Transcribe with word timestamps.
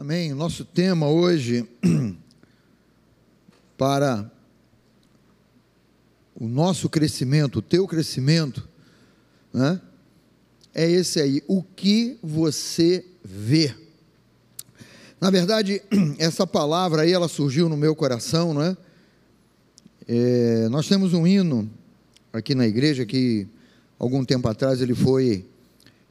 Amém. 0.00 0.32
Nosso 0.32 0.64
tema 0.64 1.08
hoje 1.08 1.68
para 3.76 4.32
o 6.34 6.48
nosso 6.48 6.88
crescimento, 6.88 7.56
o 7.58 7.62
teu 7.62 7.86
crescimento, 7.86 8.66
né? 9.52 9.78
É 10.72 10.90
esse 10.90 11.20
aí, 11.20 11.42
o 11.46 11.62
que 11.62 12.18
você 12.22 13.04
vê. 13.22 13.74
Na 15.20 15.28
verdade, 15.28 15.82
essa 16.18 16.46
palavra 16.46 17.02
aí, 17.02 17.12
ela 17.12 17.28
surgiu 17.28 17.68
no 17.68 17.76
meu 17.76 17.94
coração, 17.94 18.54
não 18.54 18.62
é? 18.62 18.76
é 20.08 20.68
nós 20.70 20.88
temos 20.88 21.12
um 21.12 21.26
hino 21.26 21.70
aqui 22.32 22.54
na 22.54 22.66
igreja 22.66 23.04
que 23.04 23.46
algum 23.98 24.24
tempo 24.24 24.48
atrás 24.48 24.80
ele 24.80 24.94
foi 24.94 25.44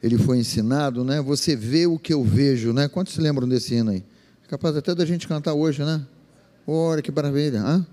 ele 0.02 0.16
foi 0.18 0.38
ensinado, 0.38 1.04
né? 1.04 1.20
Você 1.20 1.54
vê 1.54 1.86
o 1.86 1.98
que 1.98 2.12
eu 2.12 2.24
vejo, 2.24 2.72
né? 2.72 2.88
Quantos 2.88 3.14
se 3.14 3.20
lembram 3.20 3.48
desse 3.48 3.74
hino 3.74 3.90
aí? 3.90 4.02
É 4.44 4.48
capaz 4.48 4.76
até 4.76 4.94
da 4.94 5.04
gente 5.04 5.28
cantar 5.28 5.54
hoje, 5.54 5.84
né? 5.84 6.04
Olha 6.66 7.02
que 7.02 7.12
maravilha, 7.12 7.60
hã? 7.60 7.86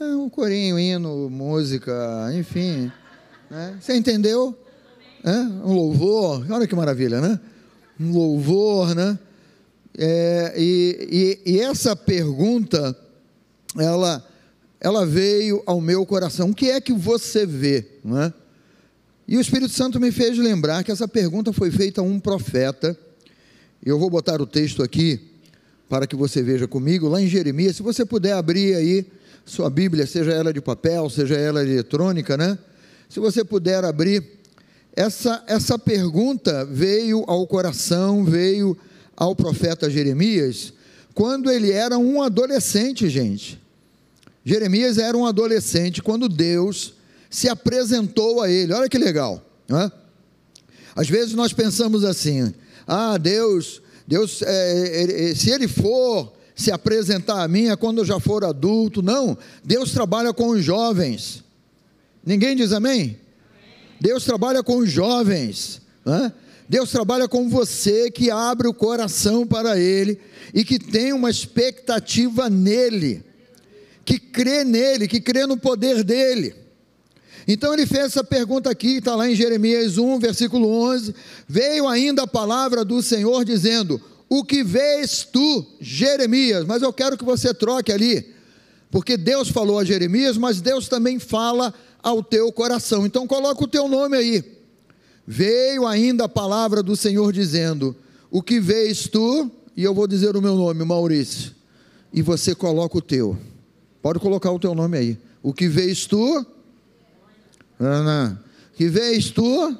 É 0.00 0.04
um 0.16 0.28
corinho, 0.28 0.78
hino, 0.78 1.30
música, 1.30 2.30
enfim. 2.34 2.90
Né? 3.50 3.78
Você 3.80 3.96
entendeu? 3.96 4.56
É? 5.22 5.36
Um 5.64 5.72
louvor, 5.72 6.44
olha 6.50 6.66
que 6.66 6.74
maravilha, 6.74 7.20
né? 7.20 7.40
Um 7.98 8.12
louvor, 8.12 8.94
né? 8.94 9.18
É, 9.96 10.54
e, 10.56 11.40
e, 11.46 11.52
e 11.52 11.60
essa 11.60 11.94
pergunta, 11.94 12.96
ela, 13.78 14.24
ela 14.80 15.06
veio 15.06 15.62
ao 15.66 15.80
meu 15.80 16.04
coração. 16.04 16.50
O 16.50 16.54
que 16.54 16.70
é 16.70 16.80
que 16.80 16.92
você 16.92 17.46
vê, 17.46 17.86
não 18.04 18.20
é? 18.20 18.32
E 19.26 19.36
o 19.36 19.40
Espírito 19.40 19.72
Santo 19.72 19.98
me 19.98 20.12
fez 20.12 20.36
lembrar 20.36 20.84
que 20.84 20.92
essa 20.92 21.08
pergunta 21.08 21.52
foi 21.52 21.70
feita 21.70 22.00
a 22.00 22.04
um 22.04 22.20
profeta. 22.20 22.96
Eu 23.84 23.98
vou 23.98 24.10
botar 24.10 24.40
o 24.40 24.46
texto 24.46 24.82
aqui 24.82 25.20
para 25.88 26.06
que 26.06 26.16
você 26.16 26.42
veja 26.42 26.66
comigo, 26.66 27.08
lá 27.08 27.20
em 27.20 27.26
Jeremias. 27.26 27.76
Se 27.76 27.82
você 27.82 28.04
puder 28.04 28.32
abrir 28.32 28.74
aí 28.74 29.06
sua 29.44 29.70
Bíblia, 29.70 30.06
seja 30.06 30.32
ela 30.32 30.52
de 30.52 30.60
papel, 30.60 31.08
seja 31.08 31.36
ela 31.36 31.62
eletrônica, 31.62 32.36
né? 32.36 32.58
Se 33.08 33.20
você 33.20 33.44
puder 33.44 33.84
abrir, 33.84 34.22
essa, 34.96 35.42
essa 35.46 35.78
pergunta 35.78 36.64
veio 36.64 37.24
ao 37.26 37.46
coração, 37.46 38.24
veio 38.24 38.76
ao 39.16 39.34
profeta 39.34 39.90
Jeremias, 39.90 40.72
quando 41.14 41.50
ele 41.50 41.70
era 41.70 41.96
um 41.98 42.22
adolescente, 42.22 43.08
gente. 43.08 43.60
Jeremias 44.44 44.98
era 44.98 45.16
um 45.16 45.26
adolescente 45.26 46.02
quando 46.02 46.28
Deus 46.28 46.94
se 47.34 47.48
apresentou 47.48 48.40
a 48.40 48.48
ele. 48.48 48.72
Olha 48.72 48.88
que 48.88 48.96
legal. 48.96 49.44
Né? 49.68 49.90
Às 50.94 51.08
vezes 51.08 51.34
nós 51.34 51.52
pensamos 51.52 52.04
assim: 52.04 52.54
ah, 52.86 53.18
Deus, 53.18 53.82
Deus, 54.06 54.40
é, 54.42 55.30
é, 55.30 55.34
se 55.34 55.50
ele 55.50 55.66
for 55.66 56.32
se 56.54 56.70
apresentar 56.70 57.42
a 57.42 57.48
mim 57.48 57.70
é 57.70 57.76
quando 57.76 57.98
eu 57.98 58.04
já 58.04 58.20
for 58.20 58.44
adulto. 58.44 59.02
Não, 59.02 59.36
Deus 59.64 59.90
trabalha 59.90 60.32
com 60.32 60.50
os 60.50 60.62
jovens. 60.62 61.42
Ninguém 62.24 62.54
diz 62.54 62.72
amém? 62.72 63.18
Deus 64.00 64.24
trabalha 64.24 64.62
com 64.62 64.76
os 64.76 64.88
jovens. 64.88 65.82
Né? 66.06 66.32
Deus 66.68 66.92
trabalha 66.92 67.26
com 67.26 67.48
você 67.48 68.12
que 68.12 68.30
abre 68.30 68.68
o 68.68 68.74
coração 68.74 69.44
para 69.44 69.76
Ele 69.76 70.20
e 70.54 70.64
que 70.64 70.78
tem 70.78 71.12
uma 71.12 71.30
expectativa 71.30 72.48
nele, 72.48 73.24
que 74.04 74.20
crê 74.20 74.62
nele, 74.62 75.08
que 75.08 75.20
crê 75.20 75.46
no 75.46 75.56
poder 75.56 76.04
dele. 76.04 76.63
Então 77.46 77.72
ele 77.72 77.86
fez 77.86 78.06
essa 78.06 78.24
pergunta 78.24 78.70
aqui, 78.70 78.96
está 78.96 79.14
lá 79.14 79.28
em 79.28 79.34
Jeremias 79.34 79.98
1, 79.98 80.18
versículo 80.18 80.68
11: 80.68 81.14
Veio 81.46 81.86
ainda 81.86 82.22
a 82.22 82.26
palavra 82.26 82.84
do 82.84 83.02
Senhor 83.02 83.44
dizendo: 83.44 84.00
O 84.28 84.44
que 84.44 84.64
vês 84.64 85.26
tu, 85.30 85.64
Jeremias? 85.80 86.64
Mas 86.64 86.82
eu 86.82 86.92
quero 86.92 87.18
que 87.18 87.24
você 87.24 87.52
troque 87.52 87.92
ali, 87.92 88.34
porque 88.90 89.16
Deus 89.16 89.48
falou 89.48 89.78
a 89.78 89.84
Jeremias, 89.84 90.38
mas 90.38 90.60
Deus 90.60 90.88
também 90.88 91.18
fala 91.18 91.74
ao 92.02 92.22
teu 92.22 92.50
coração. 92.50 93.04
Então 93.04 93.26
coloca 93.26 93.62
o 93.62 93.68
teu 93.68 93.88
nome 93.88 94.16
aí. 94.16 94.44
Veio 95.26 95.86
ainda 95.86 96.24
a 96.24 96.28
palavra 96.28 96.82
do 96.82 96.96
Senhor 96.96 97.32
dizendo: 97.32 97.94
O 98.30 98.42
que 98.42 98.58
vês 98.58 99.06
tu? 99.06 99.50
E 99.76 99.82
eu 99.82 99.92
vou 99.92 100.06
dizer 100.06 100.36
o 100.36 100.42
meu 100.42 100.54
nome, 100.54 100.84
Maurício. 100.84 101.52
E 102.12 102.22
você 102.22 102.54
coloca 102.54 102.96
o 102.96 103.02
teu. 103.02 103.36
Pode 104.00 104.18
colocar 104.18 104.50
o 104.52 104.58
teu 104.58 104.74
nome 104.74 104.96
aí. 104.96 105.18
O 105.42 105.52
que 105.52 105.66
vês 105.66 106.06
tu? 106.06 106.46
Ana, 107.78 108.42
que 108.76 108.88
vês 108.88 109.30
tu? 109.30 109.76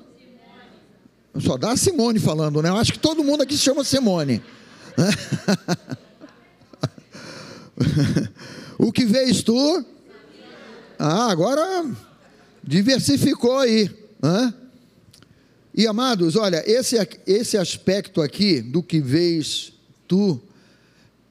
Só 1.40 1.56
dá 1.56 1.72
a 1.72 1.76
Simone 1.76 2.18
falando, 2.18 2.62
né? 2.62 2.68
Eu 2.68 2.76
acho 2.76 2.92
que 2.92 2.98
todo 2.98 3.24
mundo 3.24 3.42
aqui 3.42 3.56
se 3.56 3.62
chama 3.62 3.84
Simone. 3.84 4.42
o 8.78 8.92
que 8.92 9.04
vês 9.04 9.42
tu? 9.42 9.84
Ah, 10.98 11.30
agora 11.30 11.90
diversificou 12.62 13.58
aí. 13.58 13.90
Né? 14.22 14.54
E 15.74 15.86
amados, 15.86 16.36
olha, 16.36 16.62
esse, 16.70 16.96
esse 17.26 17.58
aspecto 17.58 18.22
aqui 18.22 18.60
do 18.60 18.82
que 18.82 19.00
vês 19.00 19.72
tu 20.06 20.40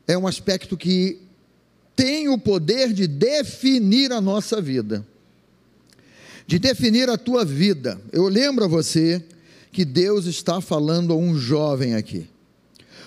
é 0.05 0.17
um 0.17 0.27
aspecto 0.27 0.75
que 0.75 1.21
tem 1.95 2.27
o 2.27 2.37
poder 2.37 2.91
de 2.91 3.07
definir 3.07 4.11
a 4.11 4.19
nossa 4.19 4.61
vida 4.61 5.05
de 6.45 6.59
definir 6.59 7.09
a 7.09 7.17
tua 7.17 7.45
vida. 7.45 7.99
Eu 8.11 8.27
lembro 8.27 8.65
a 8.65 8.67
você 8.67 9.23
que 9.71 9.83
Deus 9.83 10.25
está 10.25 10.61
falando 10.61 11.13
a 11.13 11.15
um 11.15 11.37
jovem 11.37 11.95
aqui. 11.95 12.27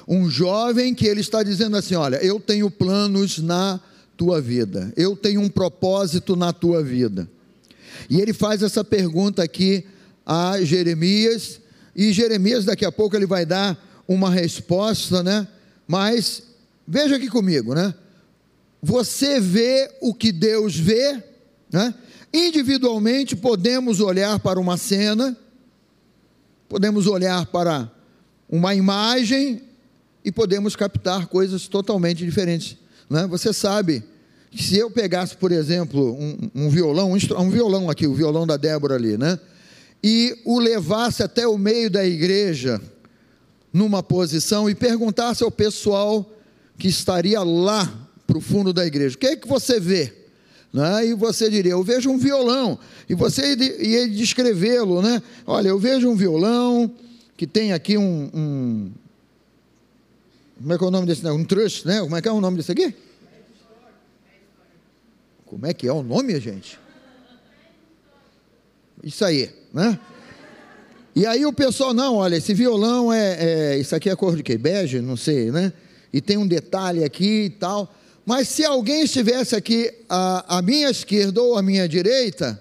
Um 0.08 0.30
jovem 0.30 0.94
que 0.94 1.06
ele 1.06 1.20
está 1.20 1.42
dizendo 1.42 1.76
assim: 1.76 1.94
Olha, 1.94 2.16
eu 2.16 2.38
tenho 2.38 2.70
planos 2.70 3.38
na 3.38 3.80
tua 4.16 4.40
vida, 4.40 4.92
eu 4.96 5.16
tenho 5.16 5.40
um 5.40 5.48
propósito 5.48 6.34
na 6.34 6.52
tua 6.52 6.82
vida. 6.82 7.28
E 8.08 8.20
ele 8.20 8.32
faz 8.32 8.62
essa 8.62 8.84
pergunta 8.84 9.42
aqui 9.42 9.84
a 10.24 10.60
Jeremias, 10.62 11.60
e 11.94 12.12
Jeremias 12.12 12.64
daqui 12.64 12.84
a 12.84 12.92
pouco 12.92 13.16
ele 13.16 13.26
vai 13.26 13.46
dar 13.46 13.78
uma 14.06 14.30
resposta, 14.30 15.22
né? 15.22 15.46
Mas 15.86 16.42
veja 16.86 17.16
aqui 17.16 17.28
comigo, 17.28 17.74
né? 17.74 17.94
Você 18.82 19.40
vê 19.40 19.90
o 20.00 20.14
que 20.14 20.30
Deus 20.30 20.76
vê, 20.76 21.22
né? 21.72 21.94
Individualmente, 22.36 23.34
podemos 23.34 23.98
olhar 23.98 24.38
para 24.38 24.60
uma 24.60 24.76
cena, 24.76 25.34
podemos 26.68 27.06
olhar 27.06 27.46
para 27.46 27.90
uma 28.46 28.74
imagem 28.74 29.62
e 30.22 30.30
podemos 30.30 30.76
captar 30.76 31.28
coisas 31.28 31.66
totalmente 31.66 32.26
diferentes. 32.26 32.76
Né? 33.08 33.26
Você 33.26 33.54
sabe 33.54 34.04
que 34.50 34.62
se 34.62 34.76
eu 34.76 34.90
pegasse, 34.90 35.34
por 35.34 35.50
exemplo, 35.50 36.12
um, 36.12 36.50
um 36.54 36.68
violão, 36.68 37.12
um, 37.12 37.42
um, 37.42 37.48
violão 37.48 37.88
aqui, 37.88 38.06
o 38.06 38.12
violão 38.12 38.46
da 38.46 38.58
Débora 38.58 38.96
ali, 38.96 39.16
né? 39.16 39.40
e 40.04 40.38
o 40.44 40.58
levasse 40.58 41.22
até 41.22 41.48
o 41.48 41.56
meio 41.56 41.88
da 41.88 42.04
igreja, 42.04 42.78
numa 43.72 44.02
posição, 44.02 44.68
e 44.68 44.74
perguntasse 44.74 45.42
ao 45.42 45.50
pessoal 45.50 46.30
que 46.76 46.88
estaria 46.88 47.42
lá 47.42 47.90
para 48.26 48.36
o 48.36 48.42
fundo 48.42 48.74
da 48.74 48.84
igreja: 48.84 49.16
o 49.16 49.18
que 49.18 49.26
é 49.26 49.36
que 49.36 49.48
você 49.48 49.80
vê? 49.80 50.25
Né? 50.72 51.06
E 51.06 51.14
você 51.14 51.48
diria, 51.48 51.72
eu 51.72 51.82
vejo 51.82 52.10
um 52.10 52.18
violão, 52.18 52.78
e 53.08 53.14
você 53.14 53.54
ia 53.54 54.08
descrevê-lo, 54.08 55.00
né? 55.00 55.22
Olha, 55.46 55.68
eu 55.68 55.78
vejo 55.78 56.08
um 56.08 56.16
violão 56.16 56.92
que 57.36 57.46
tem 57.46 57.72
aqui 57.72 57.96
um, 57.96 58.30
um 58.34 58.92
como 60.58 60.72
é 60.72 60.78
que 60.78 60.84
é 60.84 60.86
o 60.86 60.90
nome 60.90 61.06
desse, 61.06 61.26
um 61.28 61.44
trust, 61.44 61.86
né? 61.86 62.00
Como 62.00 62.16
é 62.16 62.22
que 62.22 62.28
é 62.28 62.32
o 62.32 62.40
nome 62.40 62.56
desse 62.56 62.72
aqui? 62.72 62.94
Como 65.44 65.66
é 65.66 65.74
que 65.74 65.86
é 65.86 65.92
o 65.92 66.02
nome, 66.02 66.40
gente? 66.40 66.78
Isso 69.04 69.24
aí, 69.24 69.50
né? 69.72 69.98
E 71.14 71.26
aí 71.26 71.44
o 71.44 71.52
pessoal, 71.52 71.92
não, 71.92 72.16
olha, 72.16 72.36
esse 72.36 72.54
violão 72.54 73.12
é, 73.12 73.36
é 73.38 73.78
isso 73.78 73.94
aqui 73.94 74.08
é 74.08 74.16
cor 74.16 74.34
de 74.34 74.42
quê? 74.42 74.56
Bege? 74.56 75.00
Não 75.00 75.16
sei, 75.16 75.50
né? 75.50 75.72
E 76.12 76.20
tem 76.20 76.38
um 76.38 76.46
detalhe 76.46 77.04
aqui 77.04 77.44
e 77.44 77.50
tal. 77.50 77.94
Mas 78.26 78.48
se 78.48 78.64
alguém 78.64 79.04
estivesse 79.04 79.54
aqui 79.54 79.88
à, 80.08 80.58
à 80.58 80.60
minha 80.60 80.90
esquerda 80.90 81.40
ou 81.40 81.56
à 81.56 81.62
minha 81.62 81.88
direita, 81.88 82.60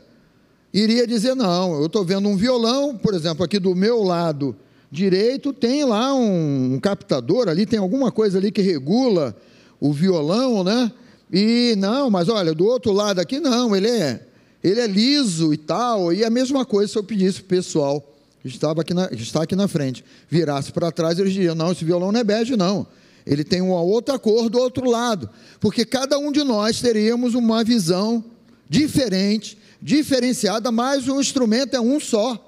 iria 0.72 1.08
dizer: 1.08 1.36
não, 1.36 1.74
eu 1.74 1.88
estou 1.88 2.06
vendo 2.06 2.30
um 2.30 2.38
violão, 2.38 2.96
por 2.96 3.16
exemplo, 3.16 3.44
aqui 3.44 3.58
do 3.58 3.74
meu 3.74 4.04
lado 4.04 4.56
direito, 4.92 5.52
tem 5.52 5.84
lá 5.84 6.14
um, 6.14 6.76
um 6.76 6.80
captador 6.80 7.50
ali, 7.50 7.66
tem 7.66 7.80
alguma 7.80 8.12
coisa 8.12 8.38
ali 8.38 8.52
que 8.52 8.62
regula 8.62 9.36
o 9.80 9.92
violão, 9.92 10.64
né? 10.64 10.92
E 11.34 11.74
não, 11.80 12.12
mas 12.12 12.30
olha, 12.30 12.54
do 12.54 12.66
outro 12.66 12.92
lado 12.92 13.20
aqui 13.20 13.40
não, 13.40 13.76
ele 13.76 13.90
é, 13.90 14.22
ele 14.64 14.80
é 14.80 14.86
liso 14.86 15.52
e 15.52 15.58
tal. 15.58 16.14
E 16.14 16.24
a 16.24 16.30
mesma 16.30 16.64
coisa 16.64 16.92
se 16.92 16.98
eu 17.00 17.04
pedisse 17.04 17.40
para 17.42 17.46
o 17.46 17.58
pessoal 17.58 18.16
que 18.44 18.50
estava 18.50 18.82
aqui 18.82 18.94
na, 18.94 19.08
que 19.08 19.24
está 19.24 19.42
aqui 19.42 19.56
na 19.56 19.68
frente, 19.68 20.06
virasse 20.30 20.72
para 20.72 20.92
trás, 20.92 21.18
eles 21.18 21.34
diriam: 21.34 21.56
não, 21.56 21.72
esse 21.72 21.84
violão 21.84 22.12
não 22.12 22.20
é 22.20 22.24
bege, 22.24 22.56
não 22.56 22.86
ele 23.26 23.44
tem 23.44 23.62
uma 23.62 23.82
outra 23.82 24.20
cor 24.20 24.50
do 24.50 24.60
outro 24.60 24.90
lado, 24.90 25.30
porque 25.60 25.84
cada 25.86 26.18
um 26.18 26.32
de 26.32 26.44
nós 26.44 26.80
teríamos 26.80 27.34
uma 27.34 27.64
visão 27.64 28.24
diferente, 28.70 29.58
diferenciada, 29.82 30.72
mas 30.72 31.08
o 31.08 31.20
instrumento 31.20 31.76
é 31.76 31.82
um 31.82 32.00
só. 32.00 32.42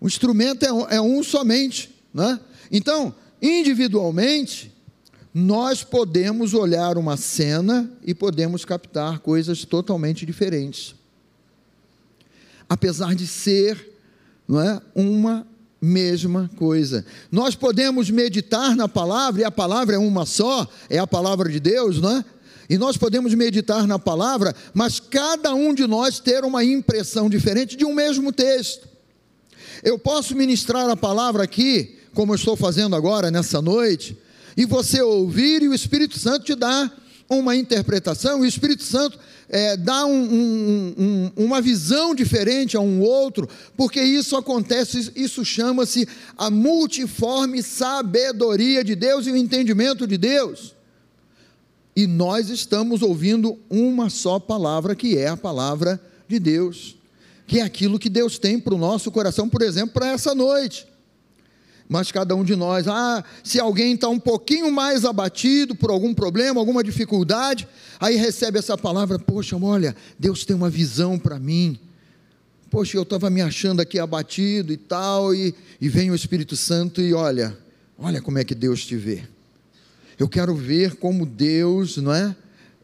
O 0.00 0.06
instrumento 0.06 0.64
é 0.64 0.72
um, 0.72 0.88
é 0.88 1.00
um 1.00 1.22
somente, 1.22 1.94
né? 2.12 2.38
Então, 2.70 3.14
individualmente, 3.42 4.72
nós 5.32 5.82
podemos 5.82 6.54
olhar 6.54 6.96
uma 6.96 7.16
cena 7.16 7.90
e 8.04 8.14
podemos 8.14 8.64
captar 8.64 9.18
coisas 9.18 9.64
totalmente 9.64 10.24
diferentes. 10.24 10.94
Apesar 12.68 13.14
de 13.14 13.26
ser 13.26 13.92
não 14.46 14.60
é, 14.60 14.80
uma 14.94 15.46
mesma 15.84 16.50
coisa. 16.56 17.04
Nós 17.30 17.54
podemos 17.54 18.08
meditar 18.08 18.74
na 18.74 18.88
palavra, 18.88 19.42
e 19.42 19.44
a 19.44 19.50
palavra 19.50 19.96
é 19.96 19.98
uma 19.98 20.24
só, 20.24 20.66
é 20.88 20.98
a 20.98 21.06
palavra 21.06 21.50
de 21.50 21.60
Deus, 21.60 22.00
não 22.00 22.16
é? 22.16 22.24
E 22.68 22.78
nós 22.78 22.96
podemos 22.96 23.34
meditar 23.34 23.86
na 23.86 23.98
palavra, 23.98 24.54
mas 24.72 24.98
cada 24.98 25.54
um 25.54 25.74
de 25.74 25.86
nós 25.86 26.18
ter 26.18 26.42
uma 26.44 26.64
impressão 26.64 27.28
diferente 27.28 27.76
de 27.76 27.84
um 27.84 27.92
mesmo 27.92 28.32
texto. 28.32 28.88
Eu 29.82 29.98
posso 29.98 30.34
ministrar 30.34 30.88
a 30.88 30.96
palavra 30.96 31.44
aqui, 31.44 31.98
como 32.14 32.32
eu 32.32 32.36
estou 32.36 32.56
fazendo 32.56 32.96
agora 32.96 33.30
nessa 33.30 33.60
noite, 33.60 34.16
e 34.56 34.64
você 34.64 35.02
ouvir 35.02 35.62
e 35.62 35.68
o 35.68 35.74
Espírito 35.74 36.18
Santo 36.18 36.46
te 36.46 36.54
dá 36.54 36.90
uma 37.28 37.54
interpretação, 37.54 38.40
o 38.40 38.46
Espírito 38.46 38.84
Santo 38.84 39.18
é, 39.48 39.76
dá 39.76 40.06
um, 40.06 40.24
um, 40.24 40.94
um, 40.98 41.44
uma 41.44 41.60
visão 41.60 42.14
diferente 42.14 42.76
a 42.76 42.80
um 42.80 43.00
outro, 43.00 43.48
porque 43.76 44.02
isso 44.02 44.36
acontece, 44.36 45.12
isso 45.14 45.44
chama-se 45.44 46.08
a 46.36 46.50
multiforme 46.50 47.62
sabedoria 47.62 48.82
de 48.82 48.94
Deus 48.94 49.26
e 49.26 49.30
o 49.30 49.36
entendimento 49.36 50.06
de 50.06 50.16
Deus. 50.16 50.74
E 51.96 52.06
nós 52.06 52.50
estamos 52.50 53.02
ouvindo 53.02 53.58
uma 53.70 54.10
só 54.10 54.38
palavra, 54.40 54.96
que 54.96 55.16
é 55.16 55.28
a 55.28 55.36
palavra 55.36 56.00
de 56.26 56.38
Deus, 56.38 56.96
que 57.46 57.60
é 57.60 57.62
aquilo 57.62 57.98
que 57.98 58.08
Deus 58.08 58.38
tem 58.38 58.58
para 58.58 58.74
o 58.74 58.78
nosso 58.78 59.10
coração, 59.10 59.48
por 59.48 59.62
exemplo, 59.62 59.94
para 59.94 60.08
essa 60.08 60.34
noite 60.34 60.93
mas 61.88 62.10
cada 62.10 62.34
um 62.34 62.42
de 62.42 62.56
nós, 62.56 62.88
ah, 62.88 63.22
se 63.42 63.60
alguém 63.60 63.94
está 63.94 64.08
um 64.08 64.18
pouquinho 64.18 64.72
mais 64.72 65.04
abatido 65.04 65.74
por 65.74 65.90
algum 65.90 66.14
problema, 66.14 66.60
alguma 66.60 66.82
dificuldade, 66.82 67.68
aí 68.00 68.16
recebe 68.16 68.58
essa 68.58 68.76
palavra, 68.76 69.18
poxa, 69.18 69.56
olha, 69.56 69.94
Deus 70.18 70.44
tem 70.44 70.56
uma 70.56 70.70
visão 70.70 71.18
para 71.18 71.38
mim, 71.38 71.78
poxa, 72.70 72.96
eu 72.96 73.02
estava 73.02 73.28
me 73.28 73.42
achando 73.42 73.80
aqui 73.80 73.98
abatido 73.98 74.72
e 74.72 74.76
tal, 74.76 75.34
e, 75.34 75.54
e 75.80 75.88
vem 75.88 76.10
o 76.10 76.14
Espírito 76.14 76.56
Santo 76.56 77.00
e 77.00 77.12
olha, 77.12 77.56
olha 77.98 78.20
como 78.20 78.38
é 78.38 78.44
que 78.44 78.54
Deus 78.54 78.84
te 78.84 78.96
vê, 78.96 79.22
eu 80.18 80.28
quero 80.28 80.54
ver 80.54 80.96
como 80.96 81.26
Deus, 81.26 81.98
não 81.98 82.14
é? 82.14 82.34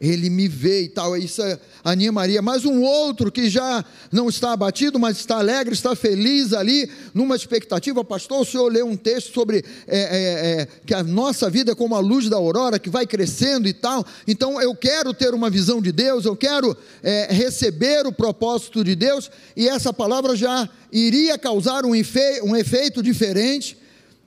Ele 0.01 0.31
me 0.31 0.47
vê 0.47 0.81
e 0.81 0.89
tal, 0.89 1.15
isso 1.15 1.43
animaria. 1.83 2.41
Mas 2.41 2.65
um 2.65 2.81
outro 2.81 3.31
que 3.31 3.47
já 3.51 3.85
não 4.11 4.27
está 4.27 4.51
abatido, 4.51 4.97
mas 4.97 5.17
está 5.17 5.37
alegre, 5.37 5.75
está 5.75 5.95
feliz 5.95 6.53
ali, 6.53 6.89
numa 7.13 7.35
expectativa, 7.35 8.03
pastor, 8.03 8.41
o 8.41 8.45
senhor 8.45 8.71
leu 8.71 8.87
um 8.87 8.97
texto 8.97 9.31
sobre 9.31 9.63
é, 9.87 9.99
é, 9.99 10.61
é, 10.61 10.67
que 10.87 10.95
a 10.95 11.03
nossa 11.03 11.51
vida 11.51 11.73
é 11.73 11.75
como 11.75 11.93
a 11.95 11.99
luz 11.99 12.27
da 12.27 12.37
aurora, 12.37 12.79
que 12.79 12.89
vai 12.89 13.05
crescendo 13.05 13.67
e 13.67 13.73
tal, 13.73 14.03
então 14.27 14.59
eu 14.59 14.73
quero 14.73 15.13
ter 15.13 15.35
uma 15.35 15.51
visão 15.51 15.79
de 15.79 15.91
Deus, 15.91 16.25
eu 16.25 16.35
quero 16.35 16.75
é, 17.03 17.27
receber 17.29 18.07
o 18.07 18.11
propósito 18.11 18.83
de 18.83 18.95
Deus, 18.95 19.29
e 19.55 19.69
essa 19.69 19.93
palavra 19.93 20.35
já 20.35 20.67
iria 20.91 21.37
causar 21.37 21.85
um, 21.85 21.93
efe, 21.93 22.41
um 22.43 22.55
efeito 22.55 23.03
diferente, 23.03 23.77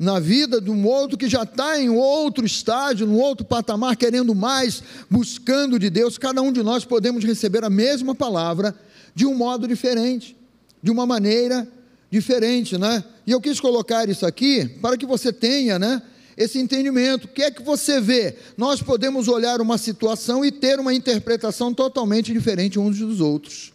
na 0.04 0.20
vida 0.20 0.60
de 0.60 0.70
um 0.70 0.86
outro 0.86 1.16
que 1.16 1.28
já 1.28 1.42
está 1.42 1.80
em 1.80 1.88
outro 1.88 2.44
estágio, 2.44 3.06
num 3.06 3.18
outro 3.18 3.44
patamar, 3.44 3.96
querendo 3.96 4.34
mais, 4.34 4.82
buscando 5.10 5.78
de 5.78 5.88
Deus, 5.88 6.18
cada 6.18 6.42
um 6.42 6.52
de 6.52 6.62
nós 6.62 6.84
podemos 6.84 7.24
receber 7.24 7.64
a 7.64 7.70
mesma 7.70 8.14
palavra 8.14 8.74
de 9.14 9.24
um 9.24 9.34
modo 9.34 9.66
diferente, 9.66 10.36
de 10.82 10.90
uma 10.90 11.06
maneira 11.06 11.66
diferente, 12.10 12.76
né? 12.76 13.02
E 13.26 13.32
eu 13.32 13.40
quis 13.40 13.58
colocar 13.58 14.08
isso 14.08 14.26
aqui 14.26 14.68
para 14.80 14.96
que 14.96 15.06
você 15.06 15.32
tenha, 15.32 15.78
né? 15.78 16.02
Esse 16.36 16.58
entendimento, 16.58 17.24
o 17.24 17.28
que 17.28 17.42
é 17.42 17.50
que 17.50 17.62
você 17.62 18.00
vê? 18.00 18.36
Nós 18.58 18.82
podemos 18.82 19.26
olhar 19.26 19.60
uma 19.60 19.78
situação 19.78 20.44
e 20.44 20.52
ter 20.52 20.78
uma 20.78 20.92
interpretação 20.92 21.72
totalmente 21.72 22.32
diferente 22.32 22.78
uns 22.78 22.98
dos 22.98 23.20
outros. 23.20 23.72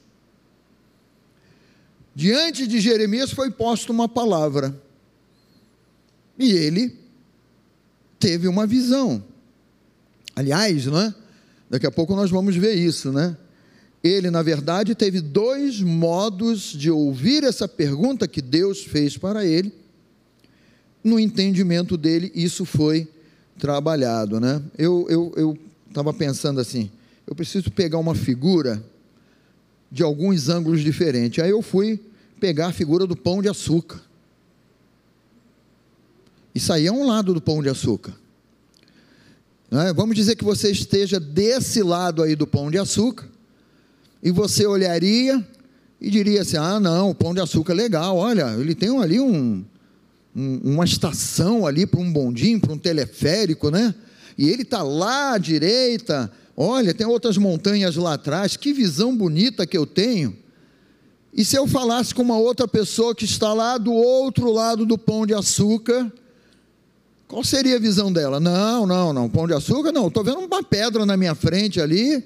Diante 2.13 2.67
de 2.67 2.79
Jeremias 2.79 3.31
foi 3.31 3.49
posta 3.49 3.91
uma 3.91 4.07
palavra 4.07 4.79
e 6.39 6.53
ele 6.53 6.97
teve 8.17 8.47
uma 8.47 8.65
visão. 8.65 9.21
Aliás, 10.35 10.85
né? 10.85 11.13
Daqui 11.69 11.85
a 11.85 11.91
pouco 11.91 12.15
nós 12.15 12.31
vamos 12.31 12.55
ver 12.55 12.73
isso, 12.73 13.11
né? 13.11 13.37
Ele, 14.01 14.31
na 14.31 14.41
verdade, 14.41 14.95
teve 14.95 15.19
dois 15.19 15.81
modos 15.81 16.61
de 16.71 16.89
ouvir 16.89 17.43
essa 17.43 17.67
pergunta 17.67 18.27
que 18.27 18.41
Deus 18.41 18.81
fez 18.81 19.17
para 19.17 19.45
ele. 19.45 19.73
No 21.03 21.19
entendimento 21.19 21.97
dele, 21.97 22.31
isso 22.33 22.63
foi 22.63 23.07
trabalhado, 23.57 24.39
né? 24.39 24.61
Eu 24.77 25.01
estava 25.89 26.09
eu, 26.09 26.13
eu 26.13 26.17
pensando 26.17 26.61
assim, 26.61 26.89
eu 27.27 27.35
preciso 27.35 27.69
pegar 27.69 27.97
uma 27.97 28.15
figura 28.15 28.81
de 29.91 30.01
alguns 30.01 30.47
ângulos 30.47 30.81
diferentes. 30.81 31.43
Aí 31.43 31.49
eu 31.49 31.61
fui 31.61 31.99
pegar 32.39 32.67
a 32.67 32.73
figura 32.73 33.05
do 33.05 33.17
pão 33.17 33.41
de 33.41 33.49
açúcar. 33.49 34.01
Isso 36.53 36.73
aí 36.73 36.87
é 36.87 36.91
um 36.91 37.05
lado 37.05 37.33
do 37.33 37.41
pão 37.41 37.61
de 37.61 37.69
açúcar. 37.69 38.13
É? 39.71 39.93
Vamos 39.93 40.15
dizer 40.15 40.35
que 40.35 40.43
você 40.43 40.71
esteja 40.71 41.19
desse 41.19 41.83
lado 41.83 42.23
aí 42.23 42.35
do 42.35 42.47
pão 42.47 42.71
de 42.71 42.77
açúcar, 42.77 43.27
e 44.21 44.31
você 44.31 44.65
olharia 44.65 45.45
e 46.01 46.09
diria 46.09 46.41
assim: 46.41 46.57
ah, 46.57 46.79
não, 46.79 47.11
o 47.11 47.15
pão 47.15 47.33
de 47.33 47.39
açúcar 47.39 47.73
é 47.73 47.75
legal, 47.75 48.17
olha, 48.17 48.55
ele 48.59 48.73
tem 48.73 48.97
ali 48.99 49.19
um, 49.19 49.63
um 50.35 50.59
uma 50.63 50.85
estação 50.85 51.67
ali 51.67 51.85
para 51.85 51.99
um 51.99 52.11
bondinho, 52.11 52.59
para 52.59 52.73
um 52.73 52.77
teleférico, 52.77 53.69
né? 53.69 53.93
E 54.37 54.49
ele 54.49 54.63
está 54.63 54.81
lá 54.81 55.33
à 55.33 55.37
direita, 55.37 56.31
olha, 56.57 56.93
tem 56.93 57.05
outras 57.05 57.37
montanhas 57.37 57.95
lá 57.95 58.13
atrás, 58.13 58.57
que 58.57 58.73
visão 58.73 59.15
bonita 59.15 59.67
que 59.67 59.77
eu 59.77 59.85
tenho. 59.85 60.35
E 61.33 61.45
se 61.45 61.55
eu 61.55 61.67
falasse 61.67 62.13
com 62.15 62.23
uma 62.23 62.37
outra 62.37 62.67
pessoa 62.67 63.13
que 63.13 63.25
está 63.25 63.53
lá 63.53 63.77
do 63.77 63.93
outro 63.93 64.51
lado 64.51 64.85
do 64.85 64.97
pão 64.97 65.27
de 65.27 65.33
açúcar, 65.33 66.11
qual 67.29 67.43
seria 67.43 67.75
a 67.75 67.79
visão 67.79 68.11
dela? 68.11 68.39
Não, 68.39 68.87
não, 68.87 69.13
não. 69.13 69.29
Pão 69.29 69.45
de 69.45 69.53
açúcar, 69.53 69.91
não. 69.91 70.07
Estou 70.07 70.23
vendo 70.23 70.39
uma 70.39 70.63
pedra 70.63 71.05
na 71.05 71.15
minha 71.15 71.35
frente 71.35 71.79
ali. 71.79 72.23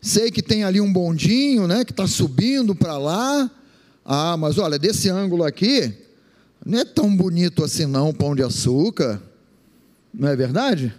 Sei 0.00 0.30
que 0.30 0.42
tem 0.42 0.64
ali 0.64 0.80
um 0.80 0.90
bondinho, 0.90 1.66
né? 1.66 1.84
Que 1.84 1.92
está 1.92 2.06
subindo 2.06 2.74
para 2.74 2.96
lá. 2.96 3.50
Ah, 4.02 4.38
mas 4.38 4.56
olha, 4.56 4.78
desse 4.78 5.10
ângulo 5.10 5.44
aqui, 5.44 5.92
não 6.64 6.78
é 6.78 6.84
tão 6.86 7.14
bonito 7.14 7.62
assim, 7.62 7.84
não, 7.84 8.10
pão 8.14 8.34
de 8.34 8.42
açúcar. 8.42 9.20
Não 10.14 10.28
é 10.28 10.34
verdade? 10.34 10.94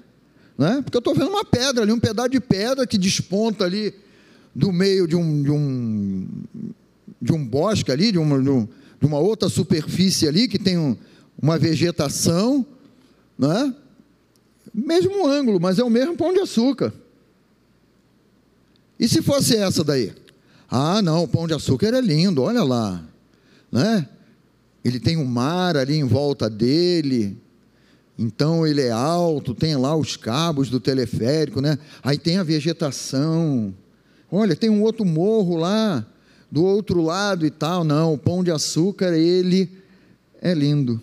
Né? 0.56 0.80
Porque 0.84 0.96
eu 0.96 1.00
estou 1.00 1.16
vendo 1.16 1.32
uma 1.32 1.44
pedra 1.44 1.82
ali, 1.82 1.92
um 1.92 2.00
pedaço 2.00 2.30
de 2.30 2.40
pedra 2.40 2.86
que 2.86 3.00
desponta 3.00 3.66
ali 3.66 3.96
do 4.54 4.72
meio 4.72 5.08
de 5.08 5.16
um, 5.16 5.42
de 5.42 5.50
um, 5.50 6.28
de 7.20 7.34
um 7.34 7.44
bosque 7.44 7.92
ali, 7.92 8.12
de 8.12 8.20
uma, 8.20 8.40
de 8.40 9.08
uma 9.08 9.18
outra 9.18 9.50
superfície 9.50 10.28
ali, 10.28 10.48
que 10.48 10.60
tem 10.60 10.78
um, 10.78 10.96
uma 11.42 11.58
vegetação 11.58 12.64
não 13.42 13.52
é? 13.52 13.74
Mesmo 14.72 15.28
ângulo, 15.28 15.60
mas 15.60 15.80
é 15.80 15.84
o 15.84 15.90
mesmo 15.90 16.16
pão 16.16 16.32
de 16.32 16.40
açúcar. 16.40 16.94
E 19.00 19.08
se 19.08 19.20
fosse 19.24 19.58
essa 19.58 19.84
daí? 19.84 20.14
Ah, 20.70 21.02
não, 21.02 21.24
o 21.24 21.28
pão 21.28 21.48
de 21.48 21.54
açúcar 21.56 21.88
é 21.88 22.00
lindo, 22.00 22.44
olha 22.44 22.64
lá, 22.64 23.04
né? 23.72 24.08
Ele 24.86 25.00
tem 25.00 25.18
um 25.18 25.26
mar 25.26 25.76
ali 25.76 25.96
em 25.96 26.04
volta 26.04 26.48
dele, 26.48 27.36
então 28.18 28.66
ele 28.66 28.82
é 28.82 28.92
alto, 28.92 29.56
tem 29.56 29.76
lá 29.76 29.96
os 29.96 30.16
cabos 30.16 30.70
do 30.70 30.80
teleférico, 30.80 31.62
né? 31.62 31.80
Aí 32.04 32.20
tem 32.20 32.38
a 32.38 32.44
vegetação. 32.44 33.74
Olha, 34.32 34.56
tem 34.56 34.70
um 34.70 34.84
outro 34.84 35.04
morro 35.04 35.56
lá 35.56 36.06
do 36.52 36.64
outro 36.64 37.02
lado 37.02 37.44
e 37.44 37.50
tal. 37.50 37.84
Não, 37.84 38.14
o 38.14 38.18
pão 38.20 38.44
de 38.44 38.52
açúcar, 38.52 39.18
ele 39.18 39.68
é 40.40 40.54
lindo 40.54 41.02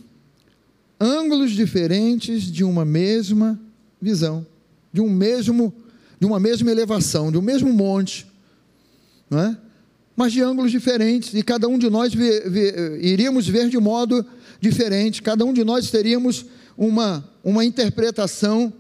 ângulos 1.00 1.52
diferentes 1.52 2.44
de 2.50 2.64
uma 2.64 2.84
mesma 2.84 3.58
visão, 4.00 4.46
de 4.92 5.00
um 5.00 5.10
mesmo, 5.10 5.72
de 6.18 6.26
uma 6.26 6.40
mesma 6.40 6.70
elevação, 6.70 7.30
de 7.30 7.38
um 7.38 7.42
mesmo 7.42 7.72
monte, 7.72 8.26
não 9.30 9.40
é? 9.40 9.56
Mas 10.16 10.32
de 10.32 10.42
ângulos 10.42 10.72
diferentes, 10.72 11.32
e 11.34 11.42
cada 11.42 11.68
um 11.68 11.78
de 11.78 11.88
nós 11.88 12.12
iríamos 13.00 13.46
ver 13.46 13.68
de 13.68 13.78
modo 13.78 14.26
diferente, 14.60 15.22
cada 15.22 15.44
um 15.44 15.52
de 15.52 15.62
nós 15.62 15.90
teríamos 15.90 16.44
uma, 16.76 17.28
uma 17.44 17.64
interpretação 17.64 18.72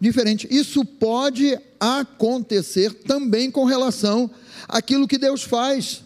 diferente. 0.00 0.48
Isso 0.50 0.84
pode 0.84 1.58
acontecer 1.78 2.94
também 2.94 3.50
com 3.50 3.64
relação 3.64 4.30
àquilo 4.66 5.06
que 5.06 5.18
Deus 5.18 5.42
faz, 5.42 6.02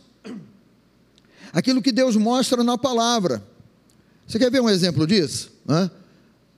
aquilo 1.53 1.83
que 1.83 1.93
Deus 1.93 2.17
mostra 2.17 2.65
na 2.65 2.77
palavra. 2.77 3.43
Você 4.33 4.39
quer 4.39 4.51
ver 4.51 4.63
um 4.63 4.71
exemplo 4.71 5.07
disso? 5.07 5.53
Né? 5.67 5.91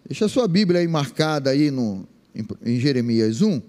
Deixa 0.09 0.27
a 0.27 0.29
sua 0.29 0.47
Bíblia 0.47 0.79
aí 0.79 0.87
marcada 0.87 1.51
aí 1.51 1.73
no, 1.73 2.07
em, 2.33 2.47
em 2.65 2.79
Jeremias 2.79 3.43
1. 3.43 3.61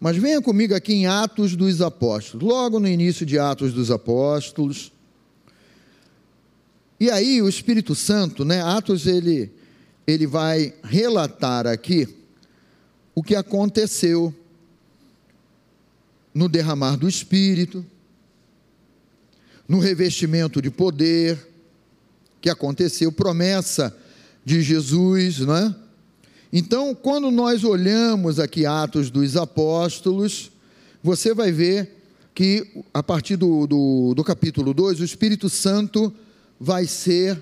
Mas 0.00 0.16
venha 0.16 0.42
comigo 0.42 0.74
aqui 0.74 0.94
em 0.94 1.06
Atos 1.06 1.54
dos 1.54 1.80
Apóstolos, 1.80 2.44
logo 2.44 2.80
no 2.80 2.88
início 2.88 3.24
de 3.24 3.38
Atos 3.38 3.72
dos 3.72 3.88
Apóstolos. 3.88 4.90
E 6.98 7.08
aí 7.08 7.40
o 7.40 7.48
Espírito 7.48 7.94
Santo, 7.94 8.44
né? 8.44 8.60
Atos 8.60 9.06
ele 9.06 9.48
ele 10.08 10.26
vai 10.26 10.74
relatar 10.82 11.64
aqui 11.64 12.08
o 13.14 13.22
que 13.22 13.36
aconteceu 13.36 14.34
no 16.34 16.48
derramar 16.48 16.96
do 16.96 17.08
Espírito, 17.08 17.86
no 19.68 19.78
revestimento 19.78 20.60
de 20.60 20.68
poder 20.68 21.51
que 22.42 22.50
aconteceu, 22.50 23.12
promessa 23.12 23.96
de 24.44 24.60
Jesus, 24.60 25.38
não 25.38 25.56
é? 25.56 25.74
Então, 26.52 26.94
quando 26.94 27.30
nós 27.30 27.64
olhamos 27.64 28.38
aqui 28.40 28.66
Atos 28.66 29.10
dos 29.10 29.36
Apóstolos, 29.36 30.50
você 31.02 31.32
vai 31.32 31.52
ver 31.52 31.96
que 32.34 32.82
a 32.92 33.02
partir 33.02 33.36
do, 33.36 33.66
do, 33.66 34.12
do 34.14 34.24
capítulo 34.24 34.74
2, 34.74 35.00
o 35.00 35.04
Espírito 35.04 35.48
Santo 35.48 36.12
vai 36.58 36.86
ser 36.86 37.40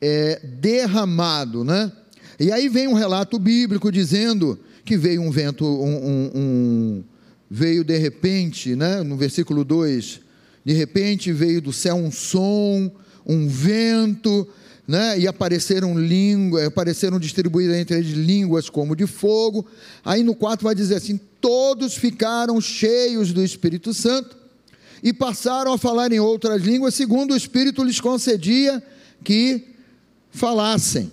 é, 0.00 0.40
derramado, 0.42 1.62
né? 1.62 1.92
E 2.40 2.50
aí 2.50 2.68
vem 2.68 2.88
um 2.88 2.94
relato 2.94 3.38
bíblico 3.38 3.92
dizendo 3.92 4.58
que 4.84 4.96
veio 4.96 5.22
um 5.22 5.30
vento, 5.30 5.64
um, 5.64 5.96
um, 5.96 6.30
um, 6.34 7.04
veio 7.48 7.84
de 7.84 7.96
repente, 7.96 8.74
né? 8.74 9.02
no 9.02 9.16
versículo 9.16 9.64
2, 9.64 10.20
de 10.64 10.72
repente 10.72 11.32
veio 11.32 11.60
do 11.60 11.72
céu 11.72 11.94
um 11.94 12.10
som, 12.10 12.90
um 13.26 13.48
vento, 13.48 14.46
né? 14.86 15.18
e 15.18 15.26
apareceram 15.26 15.98
línguas, 15.98 16.66
apareceram 16.66 17.18
distribuídas 17.18 17.76
entre 17.76 17.96
eles 17.96 18.12
línguas 18.12 18.68
como 18.68 18.94
de 18.94 19.06
fogo. 19.06 19.66
Aí 20.04 20.22
no 20.22 20.34
4 20.34 20.64
vai 20.64 20.74
dizer 20.74 20.96
assim: 20.96 21.18
todos 21.40 21.94
ficaram 21.94 22.60
cheios 22.60 23.32
do 23.32 23.42
Espírito 23.42 23.92
Santo 23.94 24.36
e 25.02 25.12
passaram 25.12 25.72
a 25.72 25.78
falar 25.78 26.12
em 26.12 26.20
outras 26.20 26.62
línguas, 26.62 26.94
segundo 26.94 27.32
o 27.32 27.36
Espírito 27.36 27.82
lhes 27.82 28.00
concedia 28.00 28.82
que 29.22 29.68
falassem. 30.30 31.12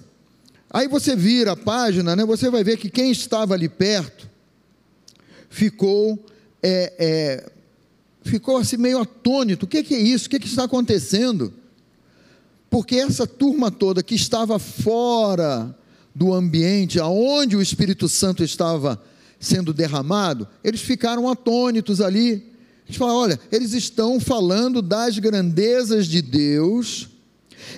Aí 0.69 0.87
você 0.87 1.15
vira 1.15 1.51
a 1.51 1.57
página, 1.57 2.15
né, 2.15 2.25
você 2.25 2.49
vai 2.49 2.63
ver 2.63 2.77
que 2.77 2.89
quem 2.89 3.11
estava 3.11 3.53
ali 3.53 3.67
perto 3.67 4.29
ficou, 5.49 6.17
é, 6.63 6.93
é, 6.97 7.51
ficou 8.23 8.57
assim 8.57 8.77
meio 8.77 8.99
atônito. 8.99 9.65
O 9.65 9.67
que, 9.67 9.93
é 9.93 9.99
isso? 9.99 10.27
O 10.27 10.29
que, 10.29 10.39
que 10.39 10.47
está 10.47 10.63
acontecendo? 10.63 11.53
Porque 12.71 12.95
essa 12.95 13.27
turma 13.27 13.69
toda 13.69 14.01
que 14.01 14.15
estava 14.15 14.57
fora 14.57 15.77
do 16.15 16.33
ambiente 16.33 16.99
aonde 16.99 17.55
o 17.55 17.61
Espírito 17.61 18.09
Santo 18.09 18.43
estava 18.43 18.99
sendo 19.39 19.71
derramado, 19.71 20.47
eles 20.63 20.81
ficaram 20.81 21.29
atônitos 21.29 22.01
ali. 22.01 22.43
A 22.83 22.87
gente 22.87 22.97
fala, 22.97 23.13
olha, 23.13 23.39
eles 23.51 23.73
estão 23.73 24.19
falando 24.19 24.81
das 24.81 25.19
grandezas 25.19 26.07
de 26.07 26.19
Deus 26.23 27.11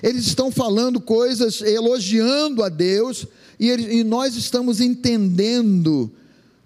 eles 0.02 0.26
estão 0.26 0.50
falando 0.50 1.00
coisas, 1.00 1.60
elogiando 1.60 2.62
a 2.62 2.68
Deus, 2.68 3.26
e, 3.58 3.68
e 3.70 4.04
nós 4.04 4.36
estamos 4.36 4.80
entendendo 4.80 6.10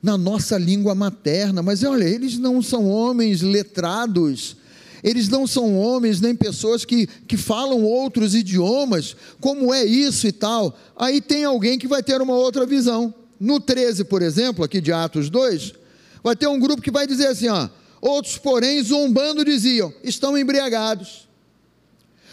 na 0.02 0.16
nossa 0.16 0.56
língua 0.56 0.94
materna, 0.94 1.62
mas 1.62 1.82
olha, 1.82 2.04
eles 2.04 2.38
não 2.38 2.62
são 2.62 2.88
homens 2.88 3.42
letrados, 3.42 4.56
eles 5.02 5.28
não 5.28 5.46
são 5.46 5.76
homens 5.76 6.20
nem 6.20 6.34
pessoas 6.34 6.84
que, 6.84 7.06
que 7.06 7.36
falam 7.36 7.84
outros 7.84 8.34
idiomas, 8.34 9.16
como 9.40 9.72
é 9.72 9.84
isso 9.84 10.26
e 10.26 10.32
tal. 10.32 10.76
Aí 10.96 11.20
tem 11.20 11.44
alguém 11.44 11.78
que 11.78 11.86
vai 11.86 12.02
ter 12.02 12.20
uma 12.20 12.34
outra 12.34 12.66
visão. 12.66 13.14
No 13.38 13.60
13, 13.60 14.04
por 14.04 14.22
exemplo, 14.22 14.64
aqui 14.64 14.80
de 14.80 14.92
Atos 14.92 15.30
2, 15.30 15.74
vai 16.22 16.34
ter 16.34 16.48
um 16.48 16.58
grupo 16.58 16.82
que 16.82 16.90
vai 16.90 17.06
dizer 17.06 17.28
assim: 17.28 17.48
ó, 17.48 17.68
outros, 18.00 18.36
porém, 18.36 18.82
zombando, 18.82 19.44
diziam: 19.44 19.92
estão 20.02 20.36
embriagados. 20.36 21.28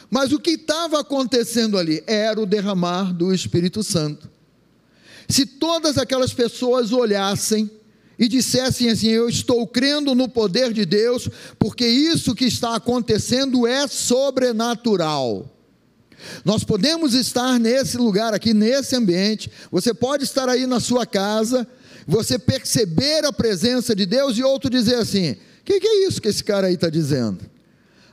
Mas 0.10 0.32
o 0.32 0.40
que 0.40 0.52
estava 0.52 1.00
acontecendo 1.00 1.78
ali 1.78 2.04
era 2.08 2.40
o 2.40 2.46
derramar 2.46 3.14
do 3.14 3.34
Espírito 3.34 3.84
Santo. 3.84 4.30
Se 5.28 5.46
todas 5.46 5.98
aquelas 5.98 6.34
pessoas 6.34 6.92
olhassem 6.92 7.70
e 8.18 8.28
dissessem 8.28 8.90
assim: 8.90 9.10
Eu 9.10 9.30
estou 9.30 9.66
crendo 9.68 10.16
no 10.16 10.28
poder 10.28 10.74
de 10.74 10.86
Deus, 10.86 11.30
porque 11.60 11.86
isso 11.86 12.36
que 12.36 12.46
está 12.46 12.76
acontecendo 12.76 13.68
é 13.68 13.88
sobrenatural. 13.88 15.52
Nós 16.44 16.64
podemos 16.64 17.14
estar 17.14 17.60
nesse 17.60 17.98
lugar 17.98 18.34
aqui, 18.34 18.54
nesse 18.54 18.96
ambiente, 18.96 19.52
você 19.72 19.94
pode 19.94 20.24
estar 20.24 20.50
aí 20.50 20.66
na 20.66 20.80
sua 20.80 21.06
casa, 21.06 21.68
você 22.08 22.40
perceber 22.40 23.26
a 23.26 23.34
presença 23.34 23.96
de 23.96 24.06
Deus 24.06 24.38
e 24.38 24.44
outro 24.44 24.70
dizer 24.70 24.96
assim: 24.96 25.32
O 25.32 25.38
que, 25.64 25.80
que 25.80 25.88
é 25.88 26.08
isso 26.08 26.22
que 26.22 26.28
esse 26.28 26.44
cara 26.44 26.68
aí 26.68 26.76
está 26.76 26.90
dizendo? 26.90 27.40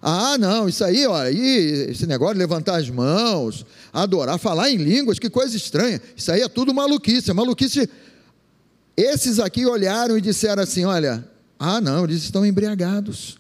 Ah, 0.05 0.37
não, 0.37 0.69
isso 0.69 0.83
aí, 0.85 1.07
aí, 1.07 1.87
esse 1.91 2.09
negócio 2.09 2.35
de 2.35 2.41
levantar 2.41 2.81
as 2.81 2.91
mãos, 2.91 3.65
adorar, 3.93 4.37
falar 4.37 4.69
em 4.69 4.77
línguas, 4.77 5.17
que 5.17 5.31
coisa 5.31 5.57
estranha. 5.57 6.03
Isso 6.17 6.33
aí 6.33 6.41
é 6.41 6.49
tudo 6.49 6.75
maluquice, 6.75 7.31
é 7.31 7.33
maluquice. 7.33 7.89
Esses 8.97 9.39
aqui 9.39 9.67
olharam 9.67 10.17
e 10.17 10.21
disseram 10.21 10.63
assim: 10.63 10.85
olha, 10.85 11.25
ah, 11.59 11.81
não, 11.81 12.05
eles 12.05 12.23
estão 12.23 12.45
embriagados. 12.45 13.39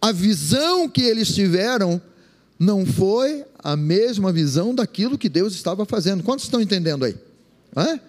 A 0.00 0.10
visão 0.12 0.88
que 0.88 1.02
eles 1.02 1.34
tiveram 1.34 2.00
não 2.58 2.84
foi 2.84 3.44
a 3.58 3.76
mesma 3.76 4.32
visão 4.32 4.74
daquilo 4.74 5.18
que 5.18 5.28
Deus 5.28 5.54
estava 5.54 5.84
fazendo. 5.84 6.22
Quantos 6.22 6.44
estão 6.44 6.60
entendendo 6.60 7.04
aí? 7.04 7.16
É? 7.76 8.00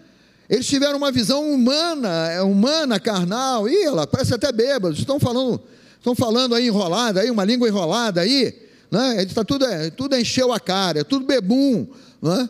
Eles 0.49 0.67
tiveram 0.67 0.97
uma 0.97 1.11
visão 1.11 1.51
humana, 1.51 2.31
é, 2.31 2.41
humana, 2.41 2.99
carnal, 2.99 3.67
e 3.67 3.83
ela 3.83 4.05
parece 4.05 4.33
até 4.33 4.51
bêbados, 4.51 4.99
estão 4.99 5.19
falando 5.19 5.61
Estão 6.03 6.13
falando 6.13 6.53
aí 6.53 6.67
enrolada, 6.67 7.21
aí, 7.21 7.31
uma 7.31 7.45
língua 7.45 7.65
enrolada 7.65 8.19
aí, 8.19 8.53
né? 8.91 9.13
Ele 9.13 9.21
está 9.21 9.41
tudo, 9.41 9.63
é, 9.63 9.89
tudo 9.89 10.17
encheu 10.17 10.51
a 10.51 10.59
cara, 10.59 10.99
é 10.99 11.03
tudo 11.05 11.25
bebum. 11.25 11.87
Né? 12.21 12.49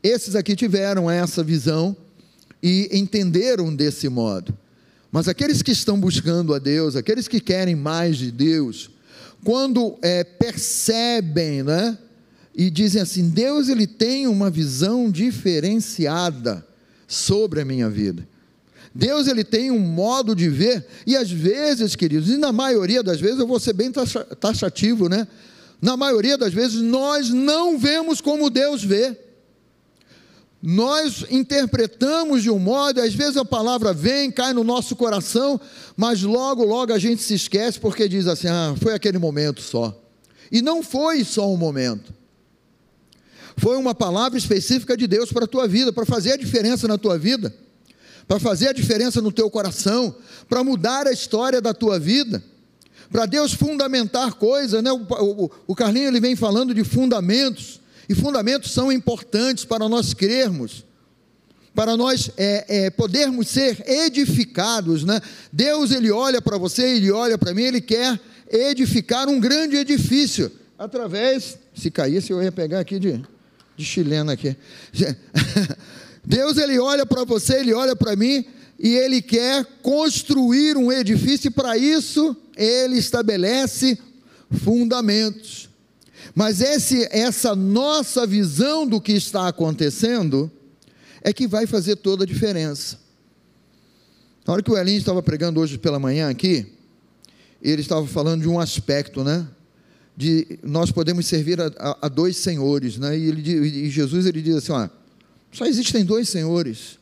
Esses 0.00 0.36
aqui 0.36 0.54
tiveram 0.54 1.10
essa 1.10 1.42
visão 1.42 1.96
e 2.62 2.88
entenderam 2.92 3.74
desse 3.74 4.08
modo. 4.08 4.56
Mas 5.10 5.28
aqueles 5.28 5.60
que 5.62 5.72
estão 5.72 5.98
buscando 5.98 6.54
a 6.54 6.58
Deus, 6.58 6.96
aqueles 6.96 7.28
que 7.28 7.40
querem 7.40 7.74
mais 7.74 8.16
de 8.16 8.30
Deus, 8.30 8.90
quando 9.44 9.98
é, 10.00 10.22
percebem, 10.24 11.62
né? 11.62 11.98
E 12.54 12.70
dizem 12.70 13.02
assim: 13.02 13.28
Deus 13.28 13.68
ele 13.68 13.86
tem 13.86 14.26
uma 14.26 14.48
visão 14.48 15.10
diferenciada 15.10 16.66
sobre 17.06 17.60
a 17.60 17.64
minha 17.64 17.90
vida. 17.90 18.26
Deus 18.94 19.26
ele 19.26 19.42
tem 19.42 19.70
um 19.70 19.78
modo 19.78 20.34
de 20.34 20.48
ver, 20.50 20.86
e 21.06 21.16
às 21.16 21.30
vezes, 21.30 21.96
queridos, 21.96 22.28
e 22.28 22.36
na 22.36 22.52
maioria 22.52 23.02
das 23.02 23.18
vezes, 23.20 23.38
eu 23.38 23.46
vou 23.46 23.58
ser 23.58 23.72
bem 23.72 23.90
taxativo, 24.38 25.08
né? 25.08 25.26
Na 25.80 25.96
maioria 25.96 26.36
das 26.36 26.52
vezes, 26.52 26.80
nós 26.80 27.30
não 27.30 27.78
vemos 27.78 28.20
como 28.20 28.50
Deus 28.50 28.84
vê. 28.84 29.16
Nós 30.62 31.24
interpretamos 31.28 32.42
de 32.42 32.50
um 32.50 32.58
modo, 32.58 33.00
às 33.00 33.14
vezes 33.14 33.36
a 33.36 33.44
palavra 33.44 33.92
vem, 33.92 34.30
cai 34.30 34.52
no 34.52 34.62
nosso 34.62 34.94
coração, 34.94 35.60
mas 35.96 36.22
logo, 36.22 36.64
logo 36.64 36.92
a 36.92 36.98
gente 36.98 37.20
se 37.22 37.34
esquece 37.34 37.80
porque 37.80 38.08
diz 38.08 38.26
assim: 38.26 38.46
ah, 38.46 38.74
foi 38.80 38.94
aquele 38.94 39.18
momento 39.18 39.60
só. 39.60 39.98
E 40.50 40.62
não 40.62 40.82
foi 40.82 41.24
só 41.24 41.52
um 41.52 41.56
momento. 41.56 42.14
Foi 43.56 43.76
uma 43.76 43.94
palavra 43.94 44.38
específica 44.38 44.96
de 44.96 45.06
Deus 45.06 45.32
para 45.32 45.44
a 45.44 45.48
tua 45.48 45.66
vida, 45.66 45.92
para 45.92 46.06
fazer 46.06 46.32
a 46.32 46.36
diferença 46.36 46.86
na 46.86 46.96
tua 46.96 47.18
vida 47.18 47.52
para 48.26 48.40
fazer 48.40 48.68
a 48.68 48.72
diferença 48.72 49.20
no 49.20 49.32
teu 49.32 49.50
coração, 49.50 50.14
para 50.48 50.64
mudar 50.64 51.06
a 51.06 51.12
história 51.12 51.60
da 51.60 51.74
tua 51.74 51.98
vida, 51.98 52.42
para 53.10 53.26
Deus 53.26 53.52
fundamentar 53.52 54.34
coisas, 54.34 54.82
né? 54.82 54.90
O, 54.90 55.02
o, 55.02 55.50
o 55.66 55.74
Carlinho 55.74 56.08
ele 56.08 56.20
vem 56.20 56.34
falando 56.34 56.72
de 56.72 56.82
fundamentos, 56.82 57.80
e 58.12 58.14
fundamentos 58.14 58.70
são 58.70 58.92
importantes 58.92 59.64
para 59.64 59.88
nós 59.88 60.12
crermos, 60.12 60.84
para 61.74 61.96
nós 61.96 62.30
é, 62.36 62.84
é, 62.84 62.90
podermos 62.90 63.48
ser 63.48 63.82
edificados, 63.88 65.02
né? 65.02 65.20
Deus 65.50 65.90
ele 65.90 66.10
olha 66.10 66.42
para 66.42 66.58
você, 66.58 66.82
ele 66.96 67.10
olha 67.10 67.38
para 67.38 67.54
mim, 67.54 67.62
ele 67.62 67.80
quer 67.80 68.20
edificar 68.50 69.28
um 69.28 69.40
grande 69.40 69.76
edifício 69.76 70.52
através, 70.78 71.58
se 71.74 71.90
caísse 71.90 72.30
eu 72.30 72.42
ia 72.42 72.52
pegar 72.52 72.80
aqui 72.80 72.98
de, 72.98 73.24
de 73.76 73.84
chilena 73.84 74.34
aqui. 74.34 74.54
Deus 76.22 76.58
ele 76.58 76.78
olha 76.78 77.06
para 77.06 77.24
você, 77.24 77.60
ele 77.60 77.72
olha 77.72 77.96
para 77.96 78.14
mim 78.14 78.44
e 78.78 78.94
ele 78.94 79.22
quer 79.22 79.64
construir 79.82 80.76
um 80.76 80.92
edifício 80.92 81.48
e 81.48 81.50
para 81.50 81.78
isso 81.78 82.36
ele 82.56 82.98
estabelece 82.98 83.98
fundamentos. 84.62 85.71
Mas 86.34 86.60
esse, 86.60 87.06
essa 87.10 87.54
nossa 87.54 88.26
visão 88.26 88.86
do 88.86 89.00
que 89.00 89.12
está 89.12 89.48
acontecendo 89.48 90.50
é 91.20 91.32
que 91.32 91.46
vai 91.46 91.66
fazer 91.66 91.96
toda 91.96 92.24
a 92.24 92.26
diferença. 92.26 92.98
Na 94.46 94.54
hora 94.54 94.62
que 94.62 94.70
o 94.70 94.76
Elinho 94.76 94.98
estava 94.98 95.22
pregando 95.22 95.60
hoje 95.60 95.78
pela 95.78 95.98
manhã 95.98 96.28
aqui, 96.30 96.66
ele 97.60 97.80
estava 97.82 98.06
falando 98.06 98.42
de 98.42 98.48
um 98.48 98.58
aspecto, 98.58 99.22
né? 99.22 99.46
De 100.16 100.58
nós 100.62 100.90
podemos 100.90 101.26
servir 101.26 101.60
a, 101.60 101.70
a, 101.78 102.06
a 102.06 102.08
dois 102.08 102.36
senhores, 102.36 102.98
né? 102.98 103.16
E, 103.16 103.28
ele, 103.28 103.50
e 103.86 103.90
Jesus 103.90 104.26
ele 104.26 104.42
diz 104.42 104.56
assim, 104.56 104.72
ó, 104.72 104.88
só 105.52 105.64
existem 105.66 106.04
dois 106.04 106.28
senhores. 106.28 106.98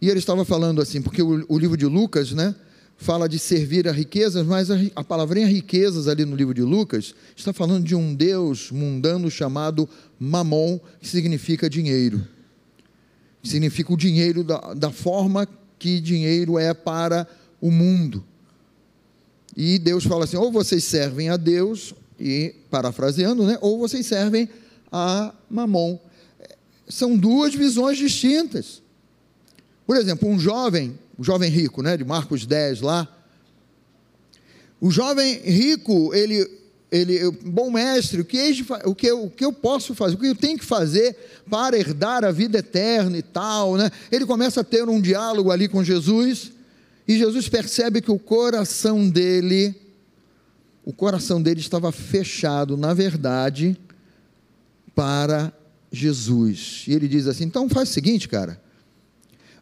E 0.00 0.08
ele 0.08 0.18
estava 0.18 0.44
falando 0.44 0.80
assim, 0.82 1.00
porque 1.00 1.22
o, 1.22 1.44
o 1.48 1.58
livro 1.58 1.76
de 1.76 1.86
Lucas, 1.86 2.32
né, 2.32 2.54
fala 3.02 3.28
de 3.28 3.38
servir 3.38 3.88
a 3.88 3.92
riquezas, 3.92 4.46
mas 4.46 4.70
a, 4.70 4.76
a 4.94 5.04
palavrinha 5.04 5.46
riquezas 5.46 6.06
ali 6.08 6.24
no 6.24 6.36
livro 6.36 6.54
de 6.54 6.62
Lucas 6.62 7.14
está 7.36 7.52
falando 7.52 7.84
de 7.84 7.94
um 7.94 8.14
Deus 8.14 8.70
mundano 8.70 9.30
chamado 9.30 9.88
Mamon, 10.18 10.78
que 11.00 11.08
significa 11.08 11.68
dinheiro. 11.68 12.26
Significa 13.42 13.92
o 13.92 13.96
dinheiro 13.96 14.44
da, 14.44 14.72
da 14.74 14.90
forma 14.90 15.48
que 15.78 16.00
dinheiro 16.00 16.58
é 16.58 16.72
para 16.72 17.26
o 17.60 17.70
mundo. 17.70 18.24
E 19.56 19.78
Deus 19.78 20.04
fala 20.04 20.24
assim: 20.24 20.36
ou 20.36 20.52
vocês 20.52 20.84
servem 20.84 21.28
a 21.28 21.36
Deus, 21.36 21.92
e 22.20 22.54
parafraseando, 22.70 23.44
né? 23.44 23.58
ou 23.60 23.78
vocês 23.78 24.06
servem 24.06 24.48
a 24.92 25.34
Mamon. 25.50 25.98
São 26.88 27.16
duas 27.16 27.52
visões 27.52 27.98
distintas. 27.98 28.80
Por 29.86 29.96
exemplo, 29.96 30.28
um 30.28 30.38
jovem, 30.38 30.98
um 31.18 31.24
jovem 31.24 31.50
rico, 31.50 31.82
né, 31.82 31.96
de 31.96 32.04
Marcos 32.04 32.46
10 32.46 32.80
lá, 32.80 33.08
o 34.80 34.90
jovem 34.90 35.40
rico, 35.42 36.12
ele, 36.14 36.48
ele 36.90 37.30
bom 37.44 37.70
mestre, 37.70 38.20
o 38.20 38.24
que, 38.24 38.64
o, 38.84 38.94
que 38.94 39.06
eu, 39.06 39.24
o 39.24 39.30
que 39.30 39.44
eu 39.44 39.52
posso 39.52 39.94
fazer, 39.94 40.16
o 40.16 40.18
que 40.18 40.26
eu 40.26 40.34
tenho 40.34 40.58
que 40.58 40.64
fazer 40.64 41.16
para 41.48 41.78
herdar 41.78 42.24
a 42.24 42.32
vida 42.32 42.58
eterna 42.58 43.16
e 43.16 43.22
tal, 43.22 43.76
né? 43.76 43.90
Ele 44.10 44.26
começa 44.26 44.60
a 44.60 44.64
ter 44.64 44.88
um 44.88 45.00
diálogo 45.00 45.50
ali 45.50 45.68
com 45.68 45.84
Jesus, 45.84 46.52
e 47.06 47.18
Jesus 47.18 47.48
percebe 47.48 48.00
que 48.00 48.10
o 48.10 48.18
coração 48.18 49.08
dele, 49.08 49.74
o 50.84 50.92
coração 50.92 51.40
dele 51.40 51.60
estava 51.60 51.90
fechado, 51.92 52.76
na 52.76 52.94
verdade, 52.94 53.76
para 54.94 55.52
Jesus. 55.90 56.84
E 56.86 56.92
ele 56.94 57.08
diz 57.08 57.26
assim: 57.26 57.44
então 57.44 57.68
faz 57.68 57.90
o 57.90 57.92
seguinte, 57.92 58.28
cara. 58.28 58.61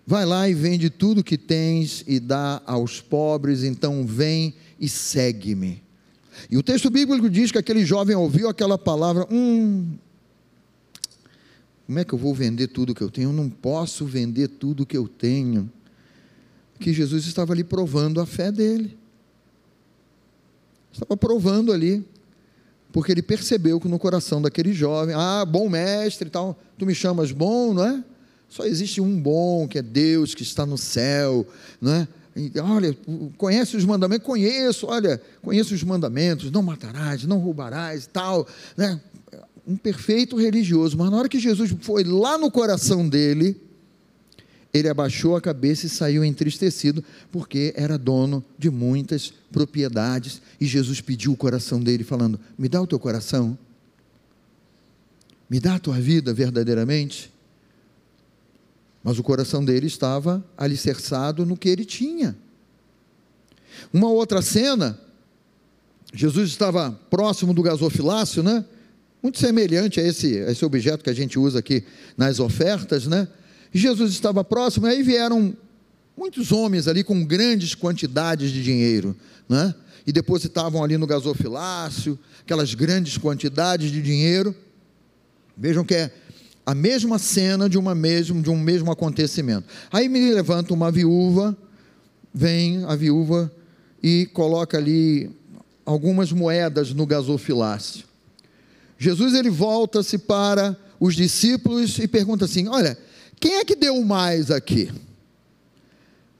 Vai 0.06 0.24
lá 0.24 0.48
e 0.48 0.54
vende 0.54 0.90
tudo 0.90 1.22
que 1.22 1.38
tens 1.38 2.02
e 2.06 2.18
dá 2.18 2.60
aos 2.66 3.00
pobres, 3.00 3.62
então 3.62 4.06
vem 4.06 4.54
e 4.78 4.88
segue-me. 4.88 5.82
E 6.50 6.56
o 6.56 6.62
texto 6.62 6.90
bíblico 6.90 7.28
diz 7.28 7.52
que 7.52 7.58
aquele 7.58 7.84
jovem 7.84 8.16
ouviu 8.16 8.48
aquela 8.48 8.78
palavra: 8.78 9.26
hum, 9.30 9.92
como 11.86 11.98
é 11.98 12.04
que 12.04 12.12
eu 12.12 12.18
vou 12.18 12.34
vender 12.34 12.68
tudo 12.68 12.94
que 12.94 13.02
eu 13.02 13.10
tenho? 13.10 13.30
Eu 13.30 13.32
não 13.32 13.50
posso 13.50 14.06
vender 14.06 14.48
tudo 14.48 14.86
que 14.86 14.96
eu 14.96 15.06
tenho 15.06 15.70
que 16.80 16.92
Jesus 16.94 17.26
estava 17.26 17.52
ali 17.52 17.62
provando 17.62 18.20
a 18.20 18.26
fé 18.26 18.50
dele. 18.50 18.98
Estava 20.90 21.16
provando 21.16 21.72
ali, 21.72 22.04
porque 22.90 23.12
ele 23.12 23.22
percebeu 23.22 23.78
que 23.78 23.86
no 23.86 23.98
coração 23.98 24.40
daquele 24.40 24.72
jovem, 24.72 25.14
ah, 25.14 25.44
bom 25.44 25.68
mestre 25.68 26.26
e 26.26 26.30
tal, 26.30 26.58
tu 26.78 26.86
me 26.86 26.94
chamas 26.94 27.30
bom, 27.30 27.74
não 27.74 27.84
é? 27.84 28.04
Só 28.50 28.64
existe 28.64 29.00
um 29.00 29.18
bom, 29.18 29.68
que 29.68 29.78
é 29.78 29.82
Deus 29.82 30.34
que 30.34 30.42
está 30.42 30.66
no 30.66 30.76
céu, 30.76 31.46
não 31.80 31.92
é? 31.92 32.08
Olha, 32.62 32.96
conhece 33.36 33.76
os 33.76 33.84
mandamentos? 33.84 34.26
Conheço, 34.26 34.86
olha, 34.88 35.22
conheço 35.40 35.72
os 35.72 35.84
mandamentos, 35.84 36.50
não 36.50 36.60
matarás, 36.60 37.24
não 37.24 37.38
roubarás, 37.38 38.08
tal, 38.12 38.46
né? 38.76 39.00
Um 39.66 39.76
perfeito 39.76 40.36
religioso, 40.36 40.98
mas 40.98 41.10
na 41.10 41.16
hora 41.16 41.28
que 41.28 41.38
Jesus 41.38 41.72
foi 41.80 42.02
lá 42.02 42.36
no 42.36 42.50
coração 42.50 43.08
dele, 43.08 43.56
ele 44.74 44.88
abaixou 44.88 45.36
a 45.36 45.40
cabeça 45.40 45.86
e 45.86 45.88
saiu 45.88 46.24
entristecido, 46.24 47.04
porque 47.30 47.72
era 47.76 47.96
dono 47.96 48.44
de 48.58 48.68
muitas 48.68 49.32
propriedades. 49.52 50.42
E 50.60 50.66
Jesus 50.66 51.00
pediu 51.00 51.32
o 51.32 51.36
coração 51.36 51.80
dele, 51.80 52.02
falando: 52.02 52.38
Me 52.58 52.68
dá 52.68 52.82
o 52.82 52.86
teu 52.86 52.98
coração, 52.98 53.56
me 55.48 55.60
dá 55.60 55.76
a 55.76 55.78
tua 55.78 56.00
vida 56.00 56.34
verdadeiramente. 56.34 57.30
Mas 59.02 59.18
o 59.18 59.22
coração 59.22 59.64
dele 59.64 59.86
estava 59.86 60.44
alicerçado 60.56 61.46
no 61.46 61.56
que 61.56 61.68
ele 61.68 61.84
tinha. 61.84 62.36
Uma 63.92 64.08
outra 64.10 64.42
cena, 64.42 64.98
Jesus 66.12 66.50
estava 66.50 66.92
próximo 67.08 67.54
do 67.54 67.62
gasofilácio, 67.62 68.42
né? 68.42 68.64
Muito 69.22 69.38
semelhante 69.38 70.00
a 70.00 70.02
esse, 70.02 70.38
a 70.40 70.50
esse 70.50 70.64
objeto 70.64 71.04
que 71.04 71.10
a 71.10 71.14
gente 71.14 71.38
usa 71.38 71.58
aqui 71.58 71.84
nas 72.16 72.40
ofertas, 72.40 73.06
né? 73.06 73.28
Jesus 73.72 74.12
estava 74.12 74.42
próximo, 74.42 74.86
e 74.86 74.90
aí 74.90 75.02
vieram 75.02 75.56
muitos 76.16 76.52
homens 76.52 76.88
ali 76.88 77.04
com 77.04 77.24
grandes 77.24 77.74
quantidades 77.74 78.50
de 78.50 78.62
dinheiro, 78.62 79.16
né? 79.48 79.74
e 80.06 80.12
depositavam 80.12 80.82
ali 80.82 80.96
no 80.96 81.06
gasofilácio, 81.06 82.18
aquelas 82.42 82.74
grandes 82.74 83.16
quantidades 83.18 83.90
de 83.90 84.02
dinheiro. 84.02 84.54
Vejam 85.56 85.84
que 85.84 85.94
é 85.94 86.10
a 86.70 86.74
mesma 86.74 87.18
cena 87.18 87.68
de, 87.68 87.76
uma 87.76 87.96
mesmo, 87.96 88.40
de 88.40 88.48
um 88.48 88.56
mesmo 88.56 88.92
acontecimento. 88.92 89.66
Aí 89.90 90.08
me 90.08 90.32
levanta 90.32 90.72
uma 90.72 90.88
viúva, 90.88 91.56
vem 92.32 92.84
a 92.84 92.94
viúva 92.94 93.50
e 94.00 94.26
coloca 94.26 94.78
ali 94.78 95.28
algumas 95.84 96.30
moedas 96.30 96.92
no 96.94 97.04
gasofilácio. 97.04 98.04
Jesus 98.96 99.34
ele 99.34 99.50
volta-se 99.50 100.16
para 100.16 100.76
os 101.00 101.16
discípulos 101.16 101.98
e 101.98 102.06
pergunta 102.06 102.44
assim: 102.44 102.68
Olha, 102.68 102.96
quem 103.40 103.56
é 103.56 103.64
que 103.64 103.74
deu 103.74 104.00
mais 104.04 104.48
aqui? 104.48 104.92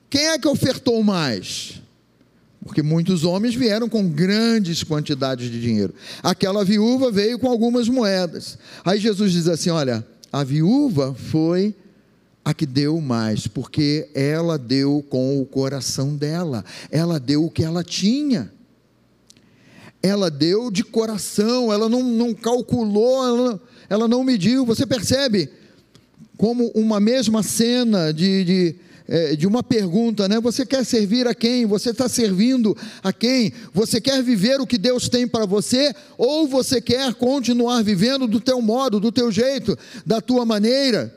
Quem 0.08 0.28
é 0.28 0.38
que 0.38 0.46
ofertou 0.46 1.02
mais? 1.02 1.82
Porque 2.64 2.84
muitos 2.84 3.24
homens 3.24 3.56
vieram 3.56 3.88
com 3.88 4.08
grandes 4.08 4.84
quantidades 4.84 5.50
de 5.50 5.60
dinheiro. 5.60 5.92
Aquela 6.22 6.64
viúva 6.64 7.10
veio 7.10 7.36
com 7.36 7.48
algumas 7.48 7.88
moedas. 7.88 8.56
Aí 8.84 9.00
Jesus 9.00 9.32
diz 9.32 9.48
assim: 9.48 9.70
Olha, 9.70 10.06
a 10.32 10.44
viúva 10.44 11.14
foi 11.14 11.74
a 12.44 12.54
que 12.54 12.66
deu 12.66 13.00
mais, 13.00 13.46
porque 13.46 14.08
ela 14.14 14.58
deu 14.58 15.04
com 15.08 15.40
o 15.40 15.46
coração 15.46 16.16
dela, 16.16 16.64
ela 16.90 17.20
deu 17.20 17.44
o 17.44 17.50
que 17.50 17.62
ela 17.62 17.84
tinha. 17.84 18.52
Ela 20.02 20.30
deu 20.30 20.70
de 20.70 20.82
coração, 20.82 21.72
ela 21.72 21.88
não, 21.88 22.02
não 22.02 22.32
calculou, 22.32 23.22
ela, 23.26 23.60
ela 23.88 24.08
não 24.08 24.24
mediu. 24.24 24.64
Você 24.64 24.86
percebe? 24.86 25.50
como 26.40 26.68
uma 26.74 26.98
mesma 26.98 27.42
cena 27.42 28.14
de, 28.14 28.44
de, 28.44 28.76
é, 29.10 29.34
de 29.34 29.44
uma 29.44 29.60
pergunta, 29.60 30.28
né? 30.28 30.40
Você 30.40 30.64
quer 30.64 30.84
servir 30.84 31.26
a 31.26 31.34
quem? 31.34 31.66
Você 31.66 31.90
está 31.90 32.08
servindo 32.08 32.76
a 33.02 33.12
quem? 33.12 33.52
Você 33.74 34.00
quer 34.00 34.22
viver 34.22 34.60
o 34.60 34.66
que 34.66 34.78
Deus 34.78 35.08
tem 35.08 35.26
para 35.26 35.44
você? 35.44 35.92
Ou 36.16 36.46
você 36.46 36.80
quer 36.80 37.12
continuar 37.14 37.82
vivendo 37.82 38.28
do 38.28 38.40
teu 38.40 38.62
modo, 38.62 39.00
do 39.00 39.10
teu 39.10 39.32
jeito, 39.32 39.76
da 40.06 40.20
tua 40.20 40.46
maneira? 40.46 41.12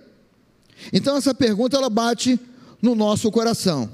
Então 0.91 1.15
essa 1.15 1.35
pergunta 1.35 1.77
ela 1.77 1.89
bate 1.89 2.39
no 2.81 2.95
nosso 2.95 3.31
coração. 3.31 3.87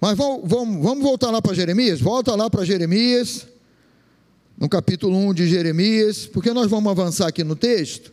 Mas 0.00 0.18
vamos, 0.18 0.40
vamos, 0.44 0.82
vamos 0.82 1.04
voltar 1.04 1.30
lá 1.30 1.40
para 1.40 1.54
Jeremias? 1.54 2.00
Volta 2.00 2.34
lá 2.34 2.50
para 2.50 2.64
Jeremias, 2.64 3.46
no 4.58 4.68
capítulo 4.68 5.16
1 5.16 5.34
de 5.34 5.48
Jeremias, 5.48 6.26
porque 6.26 6.52
nós 6.52 6.68
vamos 6.68 6.90
avançar 6.90 7.28
aqui 7.28 7.44
no 7.44 7.54
texto. 7.54 8.12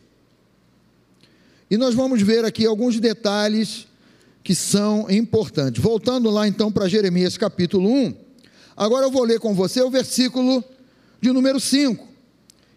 E 1.70 1.78
nós 1.78 1.96
vamos 1.96 2.22
ver 2.22 2.46
aqui 2.46 2.64
alguns 2.68 3.00
detalhes 3.00 3.88
que 4.46 4.54
são 4.54 5.10
importantes. 5.10 5.82
Voltando 5.82 6.30
lá 6.30 6.48
então 6.48 6.72
para 6.72 6.88
Jeremias 6.88 7.36
capítulo 7.36 7.90
1. 7.90 8.16
Agora 8.78 9.08
eu 9.08 9.12
vou 9.12 9.24
ler 9.24 9.40
com 9.40 9.56
você 9.56 9.82
o 9.82 9.90
versículo 9.90 10.64
de 11.20 11.32
número 11.32 11.60
5, 11.60 12.08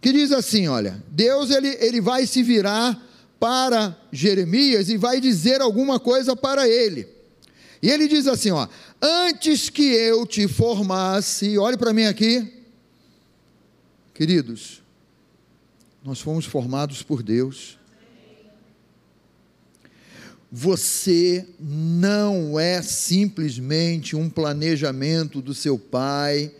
que 0.00 0.10
diz 0.10 0.32
assim: 0.32 0.66
olha, 0.66 1.04
Deus 1.10 1.50
ele, 1.50 1.68
ele 1.78 2.00
vai 2.00 2.26
se 2.26 2.42
virar 2.42 2.98
para 3.38 3.94
Jeremias 4.10 4.88
e 4.88 4.96
vai 4.96 5.20
dizer 5.20 5.60
alguma 5.60 6.00
coisa 6.00 6.34
para 6.34 6.66
ele. 6.66 7.06
E 7.82 7.90
ele 7.90 8.08
diz 8.08 8.26
assim: 8.26 8.50
ó, 8.50 8.66
antes 9.02 9.68
que 9.68 9.92
eu 9.92 10.26
te 10.26 10.48
formasse, 10.48 11.58
olhe 11.58 11.76
para 11.76 11.92
mim 11.92 12.06
aqui, 12.06 12.50
queridos, 14.14 14.82
nós 16.02 16.18
fomos 16.18 16.46
formados 16.46 17.02
por 17.02 17.22
Deus 17.22 17.77
você 20.50 21.46
não 21.60 22.58
é 22.58 22.80
simplesmente 22.80 24.16
um 24.16 24.30
planejamento 24.30 25.42
do 25.42 25.52
seu 25.52 25.78
pai 25.78 26.50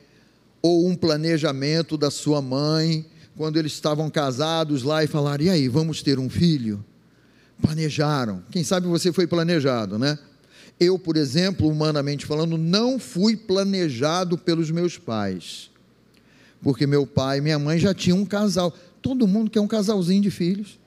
ou 0.60 0.86
um 0.86 0.94
planejamento 0.94 1.96
da 1.96 2.10
sua 2.10 2.42
mãe, 2.42 3.06
quando 3.36 3.56
eles 3.58 3.72
estavam 3.72 4.10
casados 4.10 4.82
lá 4.82 5.02
e 5.02 5.06
falaram: 5.06 5.44
e 5.44 5.50
aí, 5.50 5.68
vamos 5.68 6.02
ter 6.02 6.18
um 6.18 6.28
filho? 6.28 6.84
Planejaram. 7.62 8.42
Quem 8.50 8.62
sabe 8.62 8.86
você 8.86 9.12
foi 9.12 9.26
planejado, 9.26 9.98
né? 9.98 10.18
Eu, 10.78 10.98
por 10.98 11.16
exemplo, 11.16 11.68
humanamente 11.68 12.26
falando, 12.26 12.56
não 12.56 12.98
fui 12.98 13.36
planejado 13.36 14.36
pelos 14.38 14.70
meus 14.70 14.96
pais, 14.96 15.70
porque 16.62 16.86
meu 16.86 17.06
pai 17.06 17.38
e 17.38 17.40
minha 17.40 17.58
mãe 17.58 17.78
já 17.78 17.94
tinham 17.94 18.18
um 18.18 18.26
casal. 18.26 18.72
Todo 19.00 19.26
mundo 19.26 19.50
quer 19.50 19.60
um 19.60 19.66
casalzinho 19.66 20.22
de 20.22 20.30
filhos, 20.30 20.78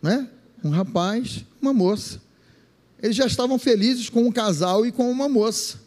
né? 0.00 0.28
Um 0.68 0.70
rapaz, 0.70 1.44
uma 1.60 1.72
moça. 1.72 2.20
Eles 3.02 3.16
já 3.16 3.26
estavam 3.26 3.58
felizes 3.58 4.08
com 4.08 4.24
um 4.24 4.32
casal 4.32 4.86
e 4.86 4.90
com 4.90 5.10
uma 5.10 5.28
moça. 5.28 5.78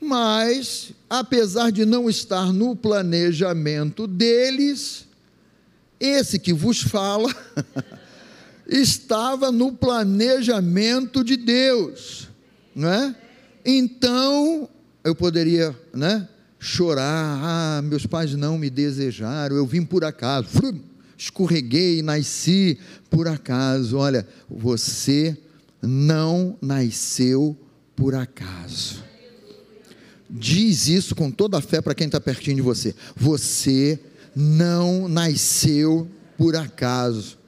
Mas, 0.00 0.92
apesar 1.08 1.70
de 1.70 1.84
não 1.84 2.08
estar 2.08 2.52
no 2.52 2.74
planejamento 2.74 4.06
deles, 4.06 5.06
esse 5.98 6.38
que 6.38 6.52
vos 6.52 6.80
fala 6.80 7.34
estava 8.66 9.52
no 9.52 9.72
planejamento 9.72 11.22
de 11.22 11.36
Deus, 11.36 12.28
não 12.74 12.88
é? 12.88 13.14
Então, 13.64 14.68
eu 15.02 15.14
poderia, 15.14 15.74
né? 15.92 16.28
Chorar, 16.58 17.40
ah, 17.42 17.82
meus 17.82 18.06
pais 18.06 18.34
não 18.34 18.56
me 18.56 18.70
desejaram, 18.70 19.56
eu 19.56 19.66
vim 19.66 19.84
por 19.84 20.04
acaso, 20.04 20.48
escorreguei, 21.16 22.02
nasci 22.02 22.78
por 23.10 23.28
acaso. 23.28 23.96
Olha, 23.96 24.26
você 24.48 25.36
não 25.82 26.56
nasceu 26.60 27.56
por 27.94 28.14
acaso. 28.14 29.02
Diz 30.28 30.88
isso 30.88 31.14
com 31.14 31.30
toda 31.30 31.58
a 31.58 31.62
fé 31.62 31.80
para 31.80 31.94
quem 31.94 32.06
está 32.06 32.20
pertinho 32.20 32.56
de 32.56 32.62
você. 32.62 32.94
Você 33.14 34.00
não 34.34 35.08
nasceu 35.08 36.08
por 36.36 36.56
acaso. 36.56 37.38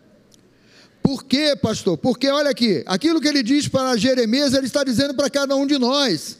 Por 1.02 1.24
quê, 1.24 1.56
pastor? 1.60 1.96
Porque 1.96 2.28
olha 2.28 2.50
aqui, 2.50 2.82
aquilo 2.86 3.20
que 3.20 3.28
ele 3.28 3.42
diz 3.42 3.68
para 3.68 3.96
Jeremias, 3.96 4.54
ele 4.54 4.66
está 4.66 4.82
dizendo 4.82 5.14
para 5.14 5.30
cada 5.30 5.54
um 5.54 5.66
de 5.66 5.78
nós. 5.78 6.38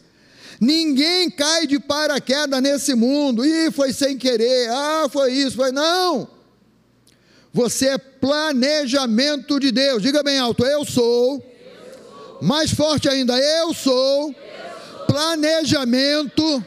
Ninguém 0.61 1.31
cai 1.31 1.67
de 1.67 1.79
paraquedas 1.79 2.63
nesse 2.63 2.95
mundo. 2.95 3.45
Ih, 3.45 3.71
foi 3.71 3.93
sem 3.93 4.17
querer. 4.17 4.69
Ah, 4.71 5.09
foi 5.11 5.33
isso, 5.33 5.57
foi 5.57 5.71
não. 5.71 6.36
Você 7.57 7.89
é 7.89 7.97
planejamento 7.97 9.59
de 9.59 9.73
Deus. 9.73 10.03
Diga 10.03 10.23
bem 10.23 10.39
alto, 10.39 10.63
eu 10.63 10.85
sou. 10.85 11.37
Eu 11.37 11.41
sou. 11.43 12.39
Mais 12.43 12.71
forte 12.71 13.09
ainda, 13.09 13.35
eu 13.39 13.73
sou. 13.73 14.29
Eu 14.29 14.35
sou. 14.35 15.07
Planejamento 15.07 16.63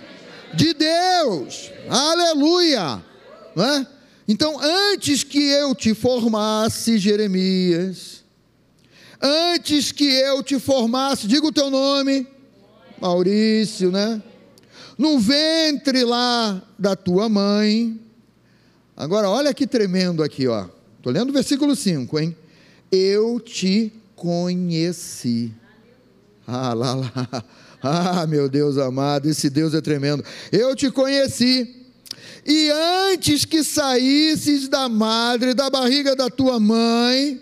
de 0.56 0.74
Deus. 0.74 1.70
Aleluia. 1.88 3.04
Não 3.56 3.66
é? 3.66 3.88
Então, 4.28 4.60
antes 4.60 5.24
que 5.24 5.52
eu 5.52 5.76
te 5.76 5.94
formasse, 5.94 6.98
Jeremias, 6.98 8.24
antes 9.22 9.92
que 9.92 10.06
eu 10.06 10.42
te 10.42 10.60
formasse, 10.60 11.28
diga 11.28 11.46
o 11.46 11.52
teu 11.52 11.70
nome 11.70 12.28
Maurício, 13.00 13.92
né? 13.92 14.20
No 14.98 15.20
ventre 15.20 16.04
lá 16.04 16.60
da 16.80 16.96
tua 16.96 17.30
mãe. 17.30 18.00
Agora, 18.98 19.30
olha 19.30 19.54
que 19.54 19.68
tremendo 19.68 20.24
aqui, 20.24 20.48
ó. 20.48 20.79
Estou 21.10 21.22
lendo 21.22 21.32
o 21.32 21.34
versículo 21.34 21.76
5, 21.76 22.20
hein? 22.20 22.36
Eu 22.92 23.40
te 23.40 23.92
conheci. 24.16 25.52
Ah, 26.46 26.74
lá, 26.74 26.94
lá. 26.94 27.46
Ah, 27.82 28.28
meu 28.28 28.50
Deus 28.50 28.78
amado, 28.78 29.30
esse 29.30 29.50
Deus 29.50 29.74
é 29.74 29.80
tremendo. 29.80 30.22
Eu 30.52 30.76
te 30.76 30.92
conheci. 30.92 31.88
E 32.46 32.70
antes 33.14 33.46
que 33.46 33.64
saísses 33.64 34.68
da 34.68 34.90
madre, 34.90 35.54
da 35.54 35.70
barriga 35.70 36.14
da 36.14 36.30
tua 36.30 36.60
mãe, 36.60 37.42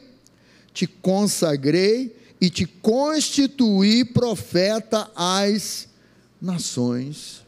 te 0.71 0.85
consagrei 0.85 2.15
e 2.39 2.51
te 2.51 2.67
constituí 2.67 4.05
profeta 4.05 5.09
às 5.15 5.87
nações. 6.39 7.41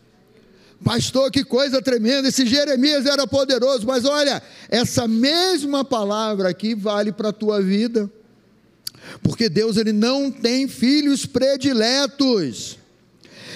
Pastor, 0.83 1.29
que 1.29 1.43
coisa 1.43 1.81
tremenda! 1.81 2.29
Esse 2.29 2.45
Jeremias 2.45 3.05
era 3.05 3.27
poderoso, 3.27 3.85
mas 3.85 4.05
olha, 4.05 4.41
essa 4.69 5.07
mesma 5.07 5.83
palavra 5.83 6.49
aqui 6.49 6.73
vale 6.73 7.11
para 7.11 7.29
a 7.29 7.33
tua 7.33 7.61
vida, 7.61 8.09
porque 9.21 9.49
Deus 9.49 9.77
ele 9.77 9.91
não 9.91 10.31
tem 10.31 10.67
filhos 10.67 11.25
prediletos. 11.25 12.77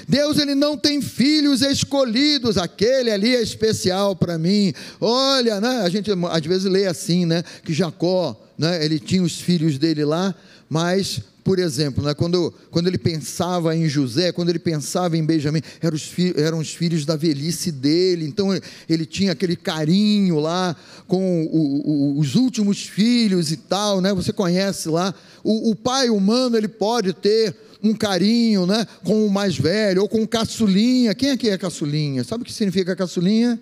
Deus 0.08 0.38
ele 0.38 0.54
não 0.54 0.78
tem 0.78 1.02
filhos 1.02 1.62
escolhidos, 1.62 2.58
aquele 2.58 3.10
ali 3.10 3.36
é 3.36 3.42
especial 3.42 4.16
para 4.16 4.38
mim. 4.38 4.74
Olha, 5.00 5.62
né? 5.62 5.82
A 5.82 5.90
gente 5.90 6.12
às 6.12 6.46
vezes 6.46 6.66
lê 6.66 6.86
assim, 6.88 7.26
né? 7.26 7.44
Que 7.64 7.74
Jacó, 7.74 8.40
né? 8.58 8.84
Ele 8.84 9.00
tinha 9.00 9.24
os 9.24 9.40
filhos 9.40 9.78
dele 9.78 10.04
lá, 10.04 10.36
mas, 10.70 11.22
por 11.44 11.60
exemplo, 11.60 12.04
né, 12.04 12.14
quando, 12.14 12.54
quando 12.72 12.88
ele 12.88 12.98
pensava 12.98 13.76
em 13.76 13.88
José, 13.90 14.32
quando 14.32 14.50
ele 14.50 14.60
pensava 14.60 15.18
em 15.18 15.26
Benjamim, 15.26 15.62
eram 15.82 15.96
os, 15.96 16.12
eram 16.38 16.60
os 16.60 16.74
filhos 16.74 17.06
da 17.06 17.16
velhice 17.16 17.72
dele, 17.72 18.26
então 18.26 18.50
ele 18.88 19.06
tinha 19.06 19.34
aquele 19.34 19.56
carinho 19.56 20.40
lá 20.40 20.76
com 21.08 21.44
o, 21.46 22.16
o, 22.16 22.20
os 22.20 22.36
últimos 22.36 22.84
filhos 22.84 23.52
e 23.52 23.58
tal, 23.58 24.00
né? 24.00 24.14
Você 24.14 24.32
conhece 24.32 24.88
lá. 24.88 25.14
O, 25.44 25.72
o 25.72 25.76
pai 25.76 26.10
humano 26.10 26.56
ele 26.56 26.70
pode 26.70 27.12
ter 27.14 27.54
um 27.84 27.94
carinho, 27.94 28.66
né, 28.66 28.88
com 29.04 29.26
o 29.26 29.30
mais 29.30 29.58
velho 29.58 30.04
ou 30.04 30.08
com 30.08 30.24
o 30.24 30.28
caçulinha. 30.28 31.14
Quem 31.14 31.32
aqui 31.32 31.50
é 31.50 31.58
caçulinha? 31.58 32.24
Sabe 32.24 32.44
o 32.44 32.46
que 32.46 32.54
significa 32.54 32.96
caçulinha? 32.96 33.60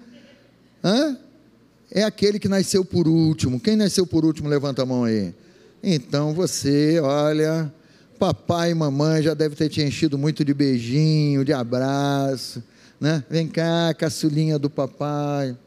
Hã? 0.84 1.18
É 1.90 2.04
aquele 2.04 2.38
que 2.38 2.48
nasceu 2.48 2.86
por 2.86 3.08
último. 3.08 3.60
Quem 3.60 3.76
nasceu 3.76 4.06
por 4.06 4.24
último, 4.24 4.48
levanta 4.48 4.84
a 4.84 4.86
mão 4.86 5.04
aí. 5.04 5.34
Então 5.84 6.32
você, 6.32 7.00
olha, 7.00 7.74
papai 8.20 8.70
e 8.70 8.76
mamãe 8.76 9.24
já 9.24 9.34
deve 9.34 9.56
ter 9.56 9.68
te 9.68 9.82
enchido 9.82 10.16
muito 10.16 10.46
de 10.46 10.54
beijinho, 10.54 11.44
de 11.44 11.52
abraço, 11.52 12.64
né? 13.00 13.24
Vem 13.28 13.48
cá, 13.48 13.92
caçulinha 13.96 14.60
do 14.60 14.70
papai. 14.70 15.58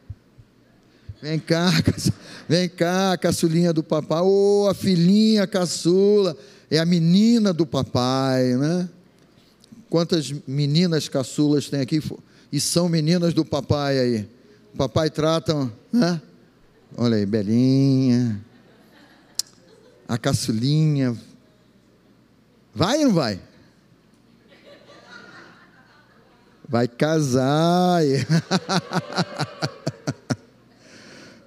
Vem 1.21 1.37
cá, 1.37 1.69
vem 2.47 2.69
cá, 2.69 3.17
caçulinha 3.17 3.73
do 3.73 3.83
papai. 3.83 4.21
Ô, 4.21 4.63
oh, 4.63 4.69
a 4.69 4.73
filhinha 4.73 5.45
caçula, 5.45 6.37
é 6.71 6.79
a 6.79 6.85
menina 6.85 7.51
do 7.51 7.65
papai, 7.65 8.55
né? 8.55 8.87
Quantas 9.89 10.33
meninas 10.47 11.09
caçulas 11.09 11.67
tem 11.67 11.81
aqui 11.81 12.01
e 12.53 12.59
são 12.61 12.87
meninas 12.87 13.33
do 13.33 13.43
papai 13.43 13.99
aí? 13.99 14.29
Papai 14.77 15.09
trata, 15.09 15.69
né? 15.91 16.21
Olha 16.97 17.17
aí, 17.17 17.25
Belinha 17.25 18.41
a 20.07 20.17
caçulinha. 20.17 21.15
Vai 22.73 22.99
ou 22.99 23.05
não 23.05 23.13
vai? 23.13 23.39
Vai 26.67 26.87
casar. 26.87 28.01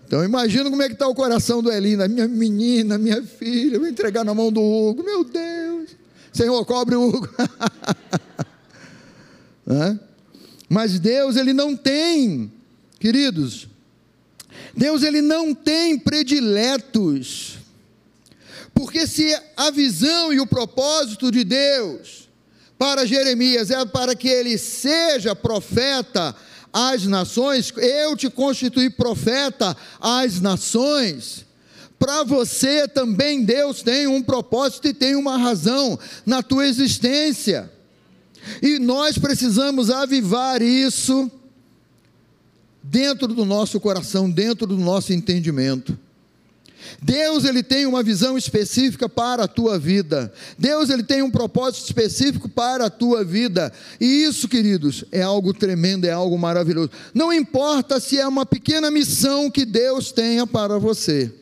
Então 0.09 0.25
imagina 0.25 0.71
como 0.71 0.83
é 0.83 0.87
que 0.87 0.95
está 0.95 1.07
o 1.07 1.15
coração 1.15 1.63
do 1.63 1.71
Elina, 1.71 2.09
minha 2.09 2.27
menina, 2.27 2.97
minha 2.97 3.23
filha, 3.23 3.79
vou 3.79 3.87
entregar 3.87 4.25
na 4.25 4.33
mão 4.33 4.51
do 4.51 4.63
Hugo, 4.63 5.05
meu 5.05 5.23
Deus, 5.23 5.91
Senhor, 6.33 6.65
cobre 6.65 6.97
o 6.97 7.09
Hugo. 7.09 7.29
Mas 10.67 10.99
Deus, 10.99 11.37
Ele 11.37 11.53
não 11.53 11.77
tem, 11.77 12.51
queridos, 12.99 13.69
Deus, 14.75 15.03
Ele 15.03 15.21
não 15.21 15.55
tem 15.55 15.99
prediletos, 15.99 17.58
porque 18.79 19.09
se 19.09 19.37
a 19.57 19.73
visão 19.73 20.33
e 20.33 20.39
o 20.39 20.47
propósito 20.47 21.33
de 21.33 21.43
Deus 21.43 22.29
para 22.79 23.05
Jeremias 23.05 23.73
é 23.73 23.85
para 23.85 24.15
que 24.15 24.29
ele 24.29 24.57
seja 24.57 25.35
profeta 25.35 26.33
às 26.73 27.05
nações, 27.05 27.73
eu 27.77 28.17
te 28.17 28.31
constituí 28.31 28.89
profeta 28.89 29.77
às 30.01 30.41
nações. 30.41 31.45
Para 31.99 32.23
você 32.23 32.87
também 32.87 33.43
Deus 33.43 33.83
tem 33.83 34.07
um 34.07 34.23
propósito 34.23 34.87
e 34.87 34.95
tem 34.95 35.17
uma 35.17 35.37
razão 35.37 35.99
na 36.25 36.41
tua 36.41 36.65
existência. 36.65 37.69
E 38.63 38.79
nós 38.79 39.19
precisamos 39.19 39.91
avivar 39.91 40.63
isso 40.63 41.29
dentro 42.81 43.27
do 43.27 43.45
nosso 43.45 43.81
coração, 43.81 44.31
dentro 44.31 44.69
do 44.69 44.77
nosso 44.77 45.13
entendimento. 45.13 45.99
Deus 47.01 47.45
ele 47.45 47.63
tem 47.63 47.87
uma 47.87 48.03
visão 48.03 48.37
específica 48.37 49.09
para 49.09 49.45
a 49.45 49.49
tua 49.49 49.79
vida. 49.79 50.33
Deus 50.59 50.91
ele 50.91 51.05
tem 51.05 51.23
um 51.23 51.31
propósito 51.31 51.85
específico 51.85 52.49
para 52.49 52.87
a 52.87 52.91
tua 52.91 53.25
vida. 53.25 53.73
E 54.01 54.25
isso, 54.25 54.49
queridos, 54.49 55.05
é 55.13 55.23
algo 55.23 55.55
tremendo, 55.55 56.07
é 56.07 56.11
algo 56.11 56.37
maravilhoso. 56.37 56.91
Não 57.15 57.33
importa 57.33 58.01
se 58.01 58.19
é 58.19 58.27
uma 58.27 58.45
pequena 58.45 58.91
missão 58.91 59.51
que 59.51 59.65
Deus 59.65 60.11
tenha 60.11 60.47
para 60.47 60.79
você. 60.79 61.33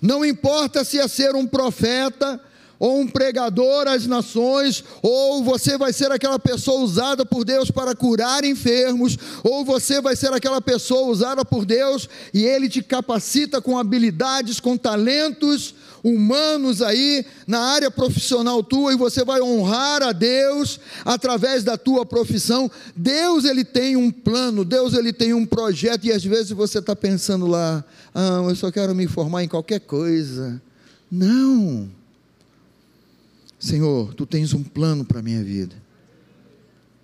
Não 0.00 0.24
importa 0.24 0.84
se 0.84 0.98
é 0.98 1.08
ser 1.08 1.34
um 1.34 1.46
profeta, 1.46 2.40
ou 2.78 3.00
um 3.00 3.08
pregador 3.08 3.88
às 3.88 4.06
nações, 4.06 4.84
ou 5.02 5.42
você 5.42 5.76
vai 5.76 5.92
ser 5.92 6.12
aquela 6.12 6.38
pessoa 6.38 6.80
usada 6.80 7.26
por 7.26 7.44
Deus 7.44 7.70
para 7.70 7.94
curar 7.94 8.44
enfermos, 8.44 9.16
ou 9.42 9.64
você 9.64 10.00
vai 10.00 10.14
ser 10.14 10.32
aquela 10.32 10.60
pessoa 10.60 11.10
usada 11.10 11.44
por 11.44 11.64
Deus 11.64 12.08
e 12.32 12.44
Ele 12.44 12.68
te 12.68 12.82
capacita 12.82 13.60
com 13.60 13.78
habilidades, 13.78 14.60
com 14.60 14.76
talentos 14.76 15.74
humanos 16.02 16.80
aí 16.80 17.24
na 17.46 17.60
área 17.60 17.90
profissional 17.90 18.62
tua 18.62 18.92
e 18.92 18.96
você 18.96 19.24
vai 19.24 19.40
honrar 19.40 20.02
a 20.02 20.12
Deus 20.12 20.78
através 21.04 21.64
da 21.64 21.76
tua 21.76 22.06
profissão. 22.06 22.70
Deus 22.94 23.44
ele 23.44 23.64
tem 23.64 23.96
um 23.96 24.10
plano, 24.10 24.64
Deus 24.64 24.94
ele 24.94 25.12
tem 25.12 25.34
um 25.34 25.44
projeto 25.44 26.04
e 26.04 26.12
às 26.12 26.24
vezes 26.24 26.50
você 26.52 26.78
está 26.78 26.94
pensando 26.94 27.46
lá, 27.46 27.84
ah, 28.14 28.42
eu 28.48 28.54
só 28.54 28.70
quero 28.70 28.94
me 28.94 29.06
formar 29.08 29.42
em 29.42 29.48
qualquer 29.48 29.80
coisa. 29.80 30.60
Não. 31.10 31.97
Senhor, 33.58 34.14
tu 34.14 34.24
tens 34.24 34.52
um 34.54 34.62
plano 34.62 35.04
para 35.04 35.18
a 35.18 35.22
minha 35.22 35.42
vida. 35.42 35.74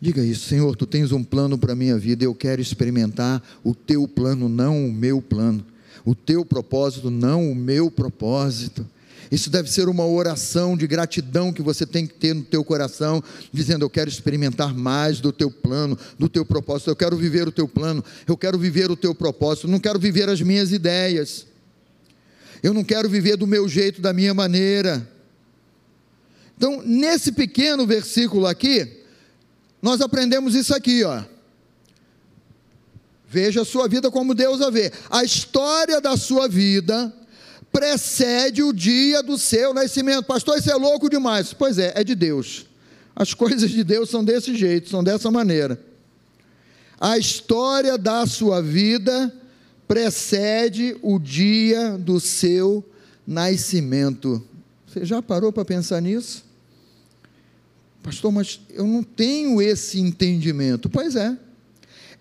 Diga 0.00 0.22
isso, 0.22 0.48
Senhor, 0.48 0.76
tu 0.76 0.86
tens 0.86 1.12
um 1.12 1.24
plano 1.24 1.56
para 1.56 1.72
a 1.72 1.76
minha 1.76 1.96
vida, 1.96 2.24
eu 2.24 2.34
quero 2.34 2.60
experimentar 2.60 3.42
o 3.64 3.74
teu 3.74 4.06
plano, 4.06 4.48
não 4.48 4.86
o 4.86 4.92
meu 4.92 5.22
plano. 5.22 5.64
O 6.04 6.14
teu 6.14 6.44
propósito, 6.44 7.10
não 7.10 7.50
o 7.50 7.54
meu 7.54 7.90
propósito. 7.90 8.86
Isso 9.32 9.48
deve 9.48 9.70
ser 9.70 9.88
uma 9.88 10.06
oração 10.06 10.76
de 10.76 10.86
gratidão 10.86 11.52
que 11.52 11.62
você 11.62 11.86
tem 11.86 12.06
que 12.06 12.14
ter 12.14 12.34
no 12.34 12.42
teu 12.42 12.62
coração, 12.62 13.22
dizendo: 13.52 13.84
Eu 13.84 13.90
quero 13.90 14.10
experimentar 14.10 14.74
mais 14.74 15.20
do 15.20 15.32
teu 15.32 15.50
plano, 15.50 15.98
do 16.18 16.28
teu 16.28 16.44
propósito. 16.44 16.90
Eu 16.90 16.96
quero 16.96 17.16
viver 17.16 17.48
o 17.48 17.52
teu 17.52 17.66
plano, 17.66 18.04
eu 18.26 18.36
quero 18.36 18.58
viver 18.58 18.90
o 18.90 18.96
teu 18.96 19.14
propósito. 19.14 19.68
Não 19.68 19.80
quero 19.80 19.98
viver 19.98 20.28
as 20.28 20.40
minhas 20.42 20.70
ideias. 20.70 21.46
Eu 22.62 22.74
não 22.74 22.84
quero 22.84 23.08
viver 23.08 23.36
do 23.36 23.46
meu 23.46 23.68
jeito, 23.68 24.00
da 24.00 24.12
minha 24.12 24.34
maneira. 24.34 25.13
Então, 26.56 26.82
nesse 26.84 27.32
pequeno 27.32 27.86
versículo 27.86 28.46
aqui, 28.46 29.00
nós 29.82 30.00
aprendemos 30.00 30.54
isso 30.54 30.74
aqui, 30.74 31.04
ó. 31.04 31.22
Veja 33.28 33.62
a 33.62 33.64
sua 33.64 33.88
vida 33.88 34.10
como 34.10 34.34
Deus 34.34 34.62
a 34.62 34.70
vê. 34.70 34.92
A 35.10 35.24
história 35.24 36.00
da 36.00 36.16
sua 36.16 36.48
vida 36.48 37.12
precede 37.72 38.62
o 38.62 38.72
dia 38.72 39.22
do 39.22 39.36
seu 39.36 39.74
nascimento. 39.74 40.24
Pastor, 40.24 40.56
isso 40.56 40.70
é 40.70 40.74
louco 40.76 41.10
demais. 41.10 41.52
Pois 41.52 41.76
é, 41.76 41.92
é 41.96 42.04
de 42.04 42.14
Deus. 42.14 42.66
As 43.16 43.34
coisas 43.34 43.70
de 43.70 43.82
Deus 43.82 44.08
são 44.08 44.24
desse 44.24 44.54
jeito, 44.54 44.88
são 44.88 45.02
dessa 45.02 45.30
maneira. 45.32 45.80
A 47.00 47.18
história 47.18 47.98
da 47.98 48.24
sua 48.24 48.62
vida 48.62 49.34
precede 49.88 50.96
o 51.02 51.18
dia 51.18 51.98
do 51.98 52.20
seu 52.20 52.84
nascimento. 53.26 54.42
Você 54.94 55.04
já 55.04 55.20
parou 55.20 55.52
para 55.52 55.64
pensar 55.64 56.00
nisso? 56.00 56.44
Pastor, 58.00 58.30
mas 58.30 58.60
eu 58.70 58.86
não 58.86 59.02
tenho 59.02 59.60
esse 59.60 59.98
entendimento. 59.98 60.88
Pois 60.88 61.16
é, 61.16 61.36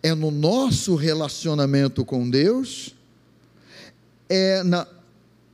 é 0.02 0.16
no 0.16 0.32
nosso 0.32 0.96
relacionamento 0.96 2.04
com 2.04 2.28
Deus, 2.28 2.96
é 4.28 4.64
na, 4.64 4.88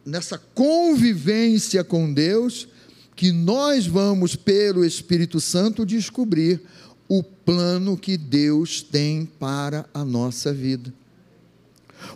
nessa 0.06 0.38
convivência 0.38 1.84
com 1.84 2.14
Deus, 2.14 2.70
que 3.18 3.34
nós 3.34 3.86
vamos, 3.86 4.38
pelo 4.38 4.86
Espírito 4.86 5.42
Santo, 5.42 5.86
descobrir 5.86 6.62
o 7.10 7.22
plano 7.22 7.98
que 7.98 8.16
Deus 8.16 8.82
tem 8.82 9.26
para 9.26 9.86
a 9.94 10.06
nossa 10.06 10.54
vida. 10.54 10.94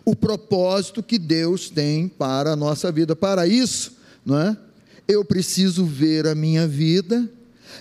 O 0.05 0.15
propósito 0.15 1.03
que 1.03 1.19
Deus 1.19 1.69
tem 1.69 2.07
para 2.07 2.53
a 2.53 2.55
nossa 2.55 2.89
vida. 2.89 3.17
Para 3.17 3.45
isso, 3.45 3.97
não 4.25 4.39
é? 4.39 4.57
Eu 5.07 5.23
preciso 5.25 5.85
ver 5.85 6.27
a 6.27 6.35
minha 6.35 6.67
vida 6.67 7.29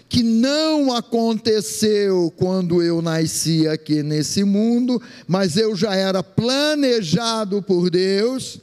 que 0.09 0.23
não 0.23 0.95
aconteceu 0.95 2.33
quando 2.37 2.83
eu 2.83 3.01
nasci 3.01 3.67
aqui 3.67 4.03
nesse 4.03 4.45
mundo, 4.45 5.01
mas 5.27 5.57
eu 5.57 5.75
já 5.75 5.95
era 5.95 6.23
planejado 6.23 7.63
por 7.63 7.91
Deus 7.91 8.61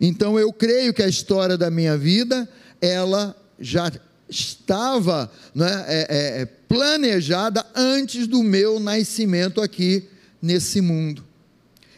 então 0.00 0.38
eu 0.38 0.50
creio 0.52 0.94
que 0.94 1.02
a 1.02 1.08
história 1.08 1.58
da 1.58 1.70
minha 1.70 1.96
vida, 1.96 2.48
ela 2.80 3.36
já 3.58 3.92
estava 4.28 5.30
né, 5.54 5.84
é, 5.86 6.40
é, 6.40 6.46
planejada 6.46 7.64
antes 7.74 8.26
do 8.26 8.42
meu 8.42 8.80
nascimento 8.80 9.60
aqui 9.60 10.08
nesse 10.40 10.80
mundo, 10.80 11.22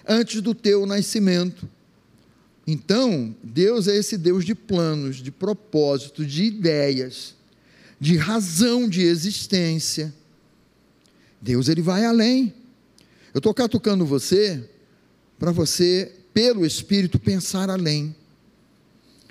antes 0.09 0.41
do 0.41 0.53
teu 0.53 0.85
nascimento. 0.85 1.69
Então, 2.67 3.35
Deus 3.43 3.89
é 3.89 3.97
esse 3.97 4.17
Deus 4.17 4.45
de 4.45 4.55
planos, 4.55 5.17
de 5.17 5.31
propósito, 5.31 6.25
de 6.25 6.45
ideias, 6.45 7.35
de 7.99 8.17
razão 8.17 8.89
de 8.89 9.03
existência. 9.03 10.15
Deus 11.41 11.69
ele 11.69 11.83
vai 11.83 12.05
além. 12.05 12.55
Eu 13.35 13.39
estou 13.39 13.53
catucando 13.53 14.07
você 14.07 14.69
para 15.39 15.51
você 15.51 16.13
pelo 16.33 16.65
Espírito, 16.65 17.19
pensar 17.19 17.69
além, 17.69 18.15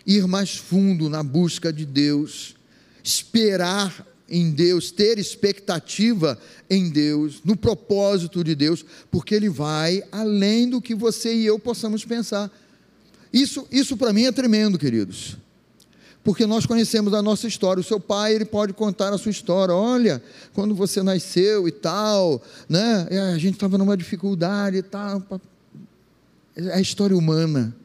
ir 0.05 0.27
mais 0.27 0.55
fundo 0.55 1.09
na 1.09 1.23
busca 1.23 1.71
de 1.71 1.85
Deus, 1.85 2.55
esperar 3.03 4.07
em 4.29 4.51
Deus, 4.51 4.91
ter 4.91 5.17
expectativa 5.17 6.39
em 6.69 6.89
Deus, 6.89 7.41
no 7.43 7.55
propósito 7.55 8.43
de 8.43 8.55
Deus, 8.55 8.85
porque 9.09 9.35
Ele 9.35 9.49
vai 9.49 10.03
além 10.11 10.69
do 10.69 10.81
que 10.81 10.95
você 10.95 11.33
e 11.33 11.45
eu 11.45 11.59
possamos 11.59 12.05
pensar. 12.05 12.51
Isso, 13.31 13.65
isso 13.71 13.95
para 13.95 14.11
mim 14.11 14.25
é 14.25 14.31
tremendo, 14.31 14.77
queridos. 14.77 15.37
Porque 16.23 16.45
nós 16.45 16.65
conhecemos 16.65 17.13
a 17.13 17.21
nossa 17.21 17.47
história. 17.47 17.81
O 17.81 17.83
seu 17.83 17.99
pai, 17.99 18.35
ele 18.35 18.45
pode 18.45 18.73
contar 18.73 19.13
a 19.13 19.17
sua 19.17 19.31
história. 19.31 19.73
Olha, 19.73 20.21
quando 20.53 20.75
você 20.75 21.01
nasceu 21.01 21.67
e 21.67 21.71
tal, 21.71 22.41
né? 22.69 23.07
A 23.33 23.37
gente 23.37 23.55
estava 23.55 23.77
numa 23.77 23.97
dificuldade 23.97 24.77
e 24.77 24.83
tal. 24.83 25.23
É 26.55 26.73
a 26.73 26.81
história 26.81 27.17
humana. 27.17 27.75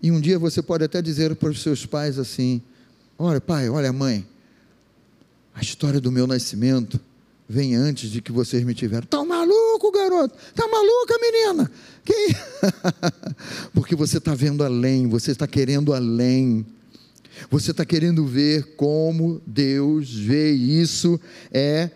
E 0.00 0.12
um 0.12 0.20
dia 0.20 0.38
você 0.38 0.62
pode 0.62 0.84
até 0.84 1.02
dizer 1.02 1.34
para 1.34 1.48
os 1.48 1.60
seus 1.60 1.84
pais 1.84 2.18
assim: 2.18 2.62
Olha, 3.18 3.40
pai, 3.40 3.68
olha, 3.68 3.92
mãe, 3.92 4.24
a 5.52 5.60
história 5.60 6.00
do 6.00 6.12
meu 6.12 6.26
nascimento 6.26 7.00
vem 7.48 7.74
antes 7.74 8.10
de 8.10 8.20
que 8.20 8.30
vocês 8.30 8.62
me 8.62 8.74
tiveram. 8.74 9.04
Está 9.04 9.24
maluco, 9.24 9.90
garoto? 9.90 10.36
Está 10.36 10.68
maluca, 10.68 11.18
menina? 11.18 11.70
Que... 12.04 12.36
Porque 13.72 13.96
você 13.96 14.18
está 14.18 14.34
vendo 14.34 14.62
além, 14.62 15.08
você 15.08 15.30
está 15.30 15.46
querendo 15.46 15.94
além. 15.94 16.66
Você 17.50 17.70
está 17.70 17.84
querendo 17.84 18.26
ver 18.26 18.74
como 18.76 19.40
Deus 19.46 20.12
vê 20.12 20.50
isso 20.50 21.18
é 21.52 21.90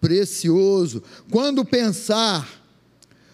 precioso. 0.00 1.02
Quando 1.30 1.64
pensar 1.64 2.62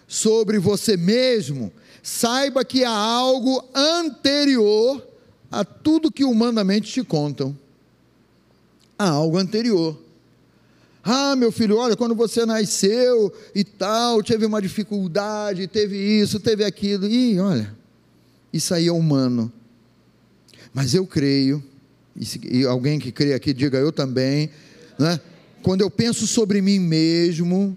sobre 0.07 0.57
você 0.59 0.95
mesmo, 0.95 1.73
saiba 2.01 2.63
que 2.63 2.83
há 2.85 2.91
algo 2.91 3.63
anterior 3.73 5.05
a 5.51 5.65
tudo 5.65 6.11
que 6.11 6.23
humanamente 6.23 6.91
te 6.93 7.03
contam. 7.03 7.57
Há 8.97 9.09
algo 9.09 9.37
anterior. 9.37 9.97
Ah, 11.03 11.35
meu 11.35 11.51
filho, 11.51 11.77
olha, 11.77 11.95
quando 11.95 12.13
você 12.13 12.45
nasceu 12.45 13.33
e 13.55 13.63
tal, 13.63 14.21
teve 14.21 14.45
uma 14.45 14.61
dificuldade, 14.61 15.67
teve 15.67 15.97
isso, 15.97 16.39
teve 16.39 16.63
aquilo. 16.63 17.07
E 17.07 17.39
olha, 17.39 17.75
isso 18.53 18.73
aí 18.73 18.87
é 18.87 18.91
humano. 18.91 19.51
Mas 20.73 20.93
eu 20.93 21.05
creio, 21.05 21.63
e 22.43 22.65
alguém 22.65 22.99
que 22.99 23.11
crê 23.11 23.33
aqui, 23.33 23.53
diga 23.53 23.77
eu 23.77 23.91
também, 23.91 24.49
né? 24.97 25.19
quando 25.61 25.81
eu 25.81 25.89
penso 25.89 26.25
sobre 26.27 26.61
mim 26.61 26.79
mesmo, 26.79 27.75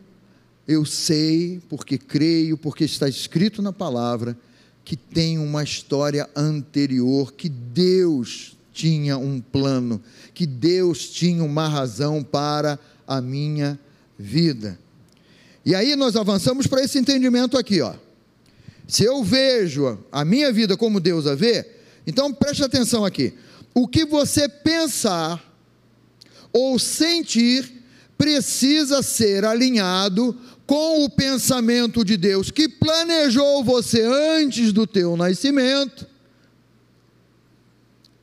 eu 0.67 0.85
sei, 0.85 1.61
porque 1.69 1.99
creio, 1.99 2.57
porque 2.57 2.85
está 2.85 3.09
escrito 3.09 3.61
na 3.61 3.73
palavra, 3.73 4.37
que 4.85 4.97
tem 4.97 5.39
uma 5.39 5.63
história 5.63 6.29
anterior, 6.37 7.33
que 7.33 7.49
Deus 7.49 8.57
tinha 8.73 9.17
um 9.17 9.41
plano, 9.41 10.01
que 10.35 10.47
Deus 10.47 11.09
tinha 11.09 11.43
uma 11.45 11.69
razão 11.69 12.23
para 12.23 12.79
a 13.07 13.21
minha 13.21 13.79
vida. 14.19 14.79
E 15.65 15.75
aí 15.75 15.97
nós 15.97 16.17
avançamos 16.17 16.67
para 16.67 16.83
esse 16.83 16.99
entendimento 16.99 17.57
aqui, 17.57 17.81
ó. 17.81 17.95
Se 18.87 19.05
eu 19.05 19.25
vejo 19.25 19.99
a 20.13 20.25
minha 20.25 20.53
vida 20.53 20.77
como 20.77 21.01
Deus 21.01 21.27
a 21.27 21.35
vê, 21.35 21.67
então 22.07 22.33
preste 22.33 22.63
atenção 22.63 23.05
aqui. 23.05 23.33
O 23.73 23.89
que 23.89 24.05
você 24.05 24.49
pensar 24.49 25.43
ou 26.53 26.79
sentir 26.79 27.83
precisa 28.17 29.03
ser 29.03 29.45
alinhado 29.45 30.37
com 30.67 31.05
o 31.05 31.11
pensamento 31.11 32.05
de 32.05 32.17
Deus 32.17 32.51
que 32.51 32.69
planejou 32.69 33.65
você 33.65 34.03
antes 34.03 34.73
do 34.73 34.87
teu 34.87 35.17
nascimento. 35.17 36.07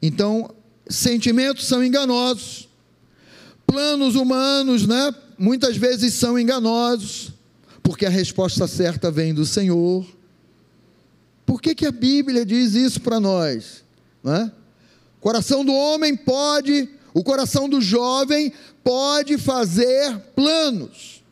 Então, 0.01 0.53
sentimentos 0.89 1.67
são 1.67 1.83
enganosos. 1.83 2.70
Planos 3.71 4.15
humanos, 4.15 4.85
né, 4.85 5.15
muitas 5.37 5.77
vezes 5.77 6.15
são 6.15 6.37
enganosos, 6.37 7.31
porque 7.81 8.05
a 8.05 8.09
resposta 8.09 8.67
certa 8.67 9.09
vem 9.09 9.33
do 9.33 9.45
Senhor. 9.45 10.05
Por 11.45 11.61
que, 11.61 11.73
que 11.73 11.85
a 11.85 11.91
Bíblia 11.91 12.45
diz 12.45 12.73
isso 12.73 12.99
para 12.99 13.17
nós? 13.17 13.81
Né? 14.21 14.51
O 15.17 15.21
coração 15.21 15.63
do 15.63 15.71
homem 15.73 16.17
pode, 16.17 16.89
o 17.13 17.23
coração 17.23 17.69
do 17.69 17.79
jovem 17.79 18.51
pode 18.83 19.37
fazer 19.37 20.17
planos 20.35 21.23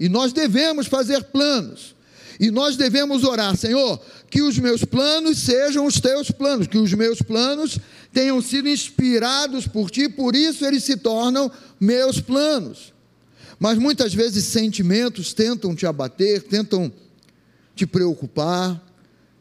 e 0.00 0.08
nós 0.08 0.32
devemos 0.32 0.88
fazer 0.88 1.22
planos. 1.22 1.94
E 2.40 2.50
nós 2.50 2.76
devemos 2.76 3.22
orar, 3.22 3.56
Senhor, 3.56 4.00
que 4.28 4.42
os 4.42 4.58
meus 4.58 4.84
planos 4.84 5.38
sejam 5.38 5.86
os 5.86 6.00
teus 6.00 6.28
planos, 6.30 6.66
que 6.66 6.78
os 6.78 6.92
meus 6.92 7.22
planos 7.22 7.78
tenham 8.18 8.42
sido 8.42 8.68
inspirados 8.68 9.68
por 9.68 9.92
ti, 9.92 10.08
por 10.08 10.34
isso 10.34 10.66
eles 10.66 10.82
se 10.82 10.96
tornam 10.96 11.48
meus 11.78 12.20
planos. 12.20 12.92
Mas 13.60 13.78
muitas 13.78 14.12
vezes 14.12 14.44
sentimentos 14.44 15.32
tentam 15.32 15.72
te 15.72 15.86
abater, 15.86 16.42
tentam 16.42 16.92
te 17.76 17.86
preocupar, 17.86 18.84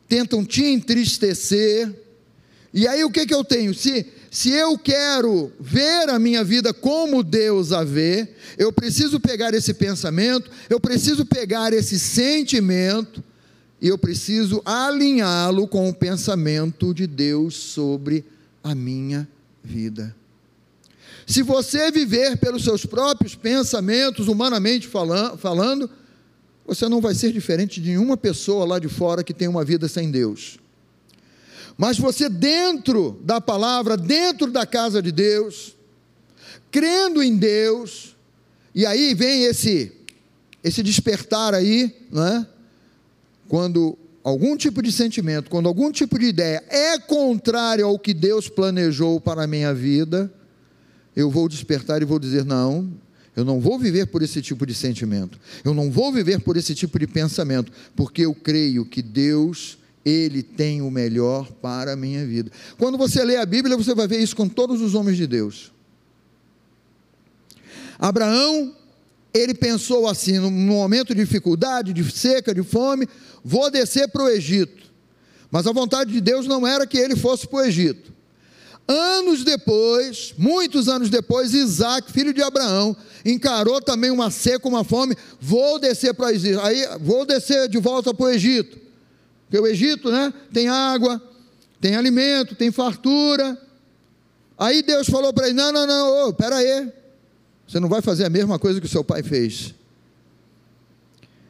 tentam 0.08 0.46
te 0.46 0.63
entristecer. 0.63 1.92
E 2.72 2.88
aí 2.88 3.04
o 3.04 3.10
que, 3.10 3.26
que 3.26 3.34
eu 3.34 3.44
tenho? 3.44 3.74
Se 3.74 4.06
se 4.30 4.52
eu 4.52 4.78
quero 4.78 5.52
ver 5.60 6.10
a 6.10 6.20
minha 6.20 6.44
vida 6.44 6.72
como 6.72 7.24
Deus 7.24 7.72
a 7.72 7.84
vê, 7.84 8.30
eu 8.60 8.72
preciso 8.72 9.20
pegar 9.20 9.56
esse 9.56 9.74
pensamento, 9.74 10.52
eu 10.70 10.80
preciso 10.80 11.26
pegar 11.26 11.74
esse 11.74 11.98
sentimento 11.98 13.24
e 13.82 13.88
eu 13.88 13.98
preciso 13.98 14.62
alinhá-lo 14.63 15.68
com 15.68 15.90
o 15.90 15.94
pensamento 15.96 16.94
de 16.94 17.08
Deus 17.08 17.56
sobre 17.56 18.24
a 18.24 18.37
minha 18.76 19.28
vida. 19.63 20.15
Se 21.26 21.41
você 21.43 21.91
viver 21.91 22.38
pelos 22.38 22.63
seus 22.63 22.86
próprios 22.86 23.36
pensamentos, 23.36 24.28
humanamente 24.28 24.88
falando, 24.88 25.89
você 26.65 26.88
não 26.88 27.02
vai 27.02 27.13
ser 27.13 27.32
diferente 27.32 27.82
de 27.82 27.89
nenhuma 27.89 28.15
pessoa 28.15 28.65
lá 28.65 28.80
de 28.80 28.88
fora 28.88 29.24
que 29.24 29.34
tem 29.34 29.48
uma 29.48 29.63
vida 29.63 29.88
sem 29.88 30.10
Deus. 30.10 30.58
Mas 31.78 31.98
você, 31.98 32.28
dentro 32.30 33.20
da 33.24 33.39
palavra, 33.39 33.96
dentro 33.96 34.52
da 34.52 34.65
casa 34.65 35.02
de 35.02 35.12
Deus, 35.12 35.76
crendo 36.72 37.22
em 37.22 37.38
Deus, 37.38 38.15
e 38.74 38.86
aí 38.86 39.13
vem 39.13 39.43
esse 39.43 39.93
esse 40.63 40.84
despertar 40.84 41.54
aí, 41.54 41.96
né? 42.12 42.46
Quando 43.48 43.98
algum 44.28 44.58
tipo 44.58 44.82
de 44.82 44.92
sentimento, 44.92 45.50
quando 45.50 45.68
algum 45.68 45.90
tipo 45.90 46.20
de 46.20 46.26
ideia 46.26 46.62
é 46.68 47.00
contrário 47.00 47.86
ao 47.86 47.98
que 47.98 48.13
Deus 48.13 48.50
planejou 48.50 49.22
para 49.22 49.44
a 49.44 49.48
minha 49.48 49.74
vida, 49.74 50.30
eu 51.16 51.32
vou 51.32 51.48
despertar 51.48 52.02
e 52.02 52.06
vou 52.06 52.20
dizer: 52.20 52.44
não, 52.44 52.92
eu 53.38 53.46
não 53.46 53.62
vou 53.62 53.80
viver 53.80 54.08
por 54.08 54.22
esse 54.22 54.42
tipo 54.42 54.66
de 54.66 54.76
sentimento, 54.76 55.40
eu 55.63 55.74
não 55.74 55.90
vou 55.90 56.12
viver 56.12 56.42
por 56.42 56.58
esse 56.58 56.76
tipo 56.76 57.00
de 57.00 57.08
pensamento, 57.08 57.72
porque 57.96 58.26
eu 58.26 58.36
creio 58.36 58.86
que 58.86 59.02
Deus, 59.02 59.78
Ele 60.04 60.44
tem 60.44 60.82
o 60.82 60.92
melhor 60.92 61.50
para 61.62 61.94
a 61.94 61.96
minha 61.96 62.26
vida. 62.26 62.52
Quando 62.78 62.98
você 62.98 63.24
lê 63.24 63.38
a 63.38 63.46
Bíblia, 63.46 63.78
você 63.78 63.96
vai 63.96 64.10
ver 64.10 64.20
isso 64.20 64.36
com 64.36 64.50
todos 64.50 64.82
os 64.82 64.94
homens 64.94 65.16
de 65.16 65.26
Deus. 65.26 65.72
Abraão 67.98 68.76
ele 69.38 69.54
pensou 69.54 70.08
assim, 70.08 70.39
num 70.39 70.50
momento 70.52 71.13
de 71.13 71.23
dificuldade, 71.23 71.93
de 71.93 72.12
seca, 72.12 72.54
de 72.54 72.63
fome, 72.63 73.08
vou 73.43 73.69
descer 73.69 74.10
para 74.10 74.23
o 74.23 74.30
Egito. 74.30 74.84
Mas 75.52 75.65
a 75.67 75.71
vontade 75.71 76.12
de 76.12 76.21
Deus 76.21 76.47
não 76.47 76.67
era 76.67 76.86
que 76.86 76.97
ele 76.97 77.15
fosse 77.15 77.47
para 77.47 77.60
o 77.60 77.65
Egito. 77.65 78.13
Anos 78.88 79.43
depois, 79.43 80.34
muitos 80.38 80.88
anos 80.88 81.10
depois, 81.10 81.54
Isaac, 81.54 82.12
filho 82.12 82.34
de 82.34 82.41
Abraão, 82.41 82.95
encarou 83.26 83.82
também 83.82 84.10
uma 84.10 84.32
seca, 84.32 84.67
uma 84.67 84.84
fome, 84.84 85.15
vou 85.41 85.78
descer 85.78 86.13
para 86.13 86.28
o 86.28 86.30
Egito. 86.30 86.62
Aí 86.62 86.86
vou 87.02 87.26
descer 87.26 87.67
de 87.67 87.78
volta 87.78 88.13
para 88.13 88.26
o 88.26 88.30
Egito. 88.30 88.78
Porque 89.43 89.60
o 89.60 89.67
Egito, 89.67 90.10
né, 90.10 90.34
tem 90.54 90.69
água, 90.69 91.21
tem 91.82 91.95
alimento, 91.95 92.56
tem 92.56 92.71
fartura. 92.71 93.58
Aí 94.58 94.82
Deus 94.82 95.08
falou 95.08 95.34
para 95.34 95.47
ele: 95.47 95.56
"Não, 95.56 95.71
não, 95.71 95.86
não, 95.86 96.28
oh, 96.28 96.34
pera 96.34 96.56
aí. 96.56 96.91
Você 97.67 97.80
não 97.80 97.89
vai 97.89 98.01
fazer 98.01 98.25
a 98.25 98.30
mesma 98.30 98.58
coisa 98.58 98.80
que 98.80 98.86
o 98.86 98.89
seu 98.89 99.03
pai 99.03 99.21
fez. 99.21 99.75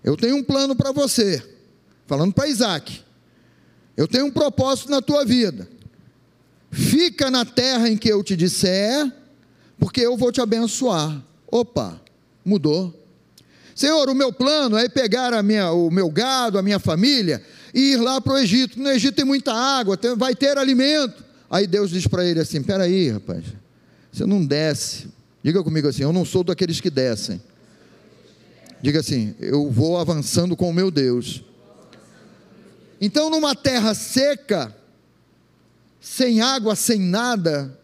Eu 0.04 0.18
tenho 0.18 0.38
um 0.38 0.44
plano 0.44 0.76
para 0.76 0.92
você, 0.92 1.44
falando 2.08 2.34
para 2.34 2.48
Isaac. 2.48 3.02
Eu 3.96 4.08
tenho 4.08 4.26
um 4.26 4.32
propósito 4.32 4.90
na 4.90 5.02
tua 5.02 5.24
vida. 5.24 5.68
Fica 6.72 7.30
na 7.30 7.46
terra 7.46 7.88
em 7.88 7.96
que 7.96 8.10
eu 8.10 8.24
te 8.24 8.36
disser, 8.36 9.12
porque 9.78 10.02
eu 10.02 10.18
vou 10.18 10.32
te 10.32 10.42
abençoar. 10.42 11.22
Opa, 11.52 12.02
mudou. 12.44 12.94
Senhor, 13.76 14.10
o 14.10 14.16
meu 14.16 14.34
plano 14.34 14.76
é 14.76 14.90
pegar 14.90 15.42
minha, 15.44 15.72
o 15.72 15.92
meu 15.92 16.10
gado, 16.10 16.58
a 16.58 16.64
minha 16.64 16.80
família, 16.80 17.44
e 17.74 17.94
ir 17.94 17.98
lá 17.98 18.20
para 18.20 18.34
o 18.34 18.38
Egito. 18.38 18.80
No 18.80 18.90
Egito 18.90 19.16
tem 19.16 19.26
muita 19.26 19.54
água, 19.54 20.00
vai 20.18 20.36
ter 20.36 20.58
alimento. 20.58 21.24
Aí 21.50 21.68
Deus 21.68 21.92
diz 21.92 22.08
para 22.08 22.26
ele 22.26 22.40
assim: 22.40 22.64
peraí, 22.64 23.12
rapaz, 23.12 23.44
você 24.12 24.26
não 24.26 24.44
desce 24.44 25.17
Diga 25.48 25.64
comigo 25.64 25.88
assim: 25.88 26.04
eu 26.04 26.12
não 26.12 26.26
sou 26.26 26.44
daqueles 26.44 26.82
que 26.82 26.90
descem. 26.90 27.42
Diga 28.82 29.00
assim: 29.00 29.34
eu 29.40 29.72
vou 29.72 29.98
avançando 29.98 30.58
com 30.58 30.70
o 30.70 30.74
meu 30.74 30.92
Deus. 30.92 31.42
Então, 33.00 33.30
numa 33.30 33.56
terra 33.56 33.94
seca, 33.94 34.76
sem 36.02 36.42
água, 36.42 36.76
sem 36.76 37.00
nada, 37.00 37.80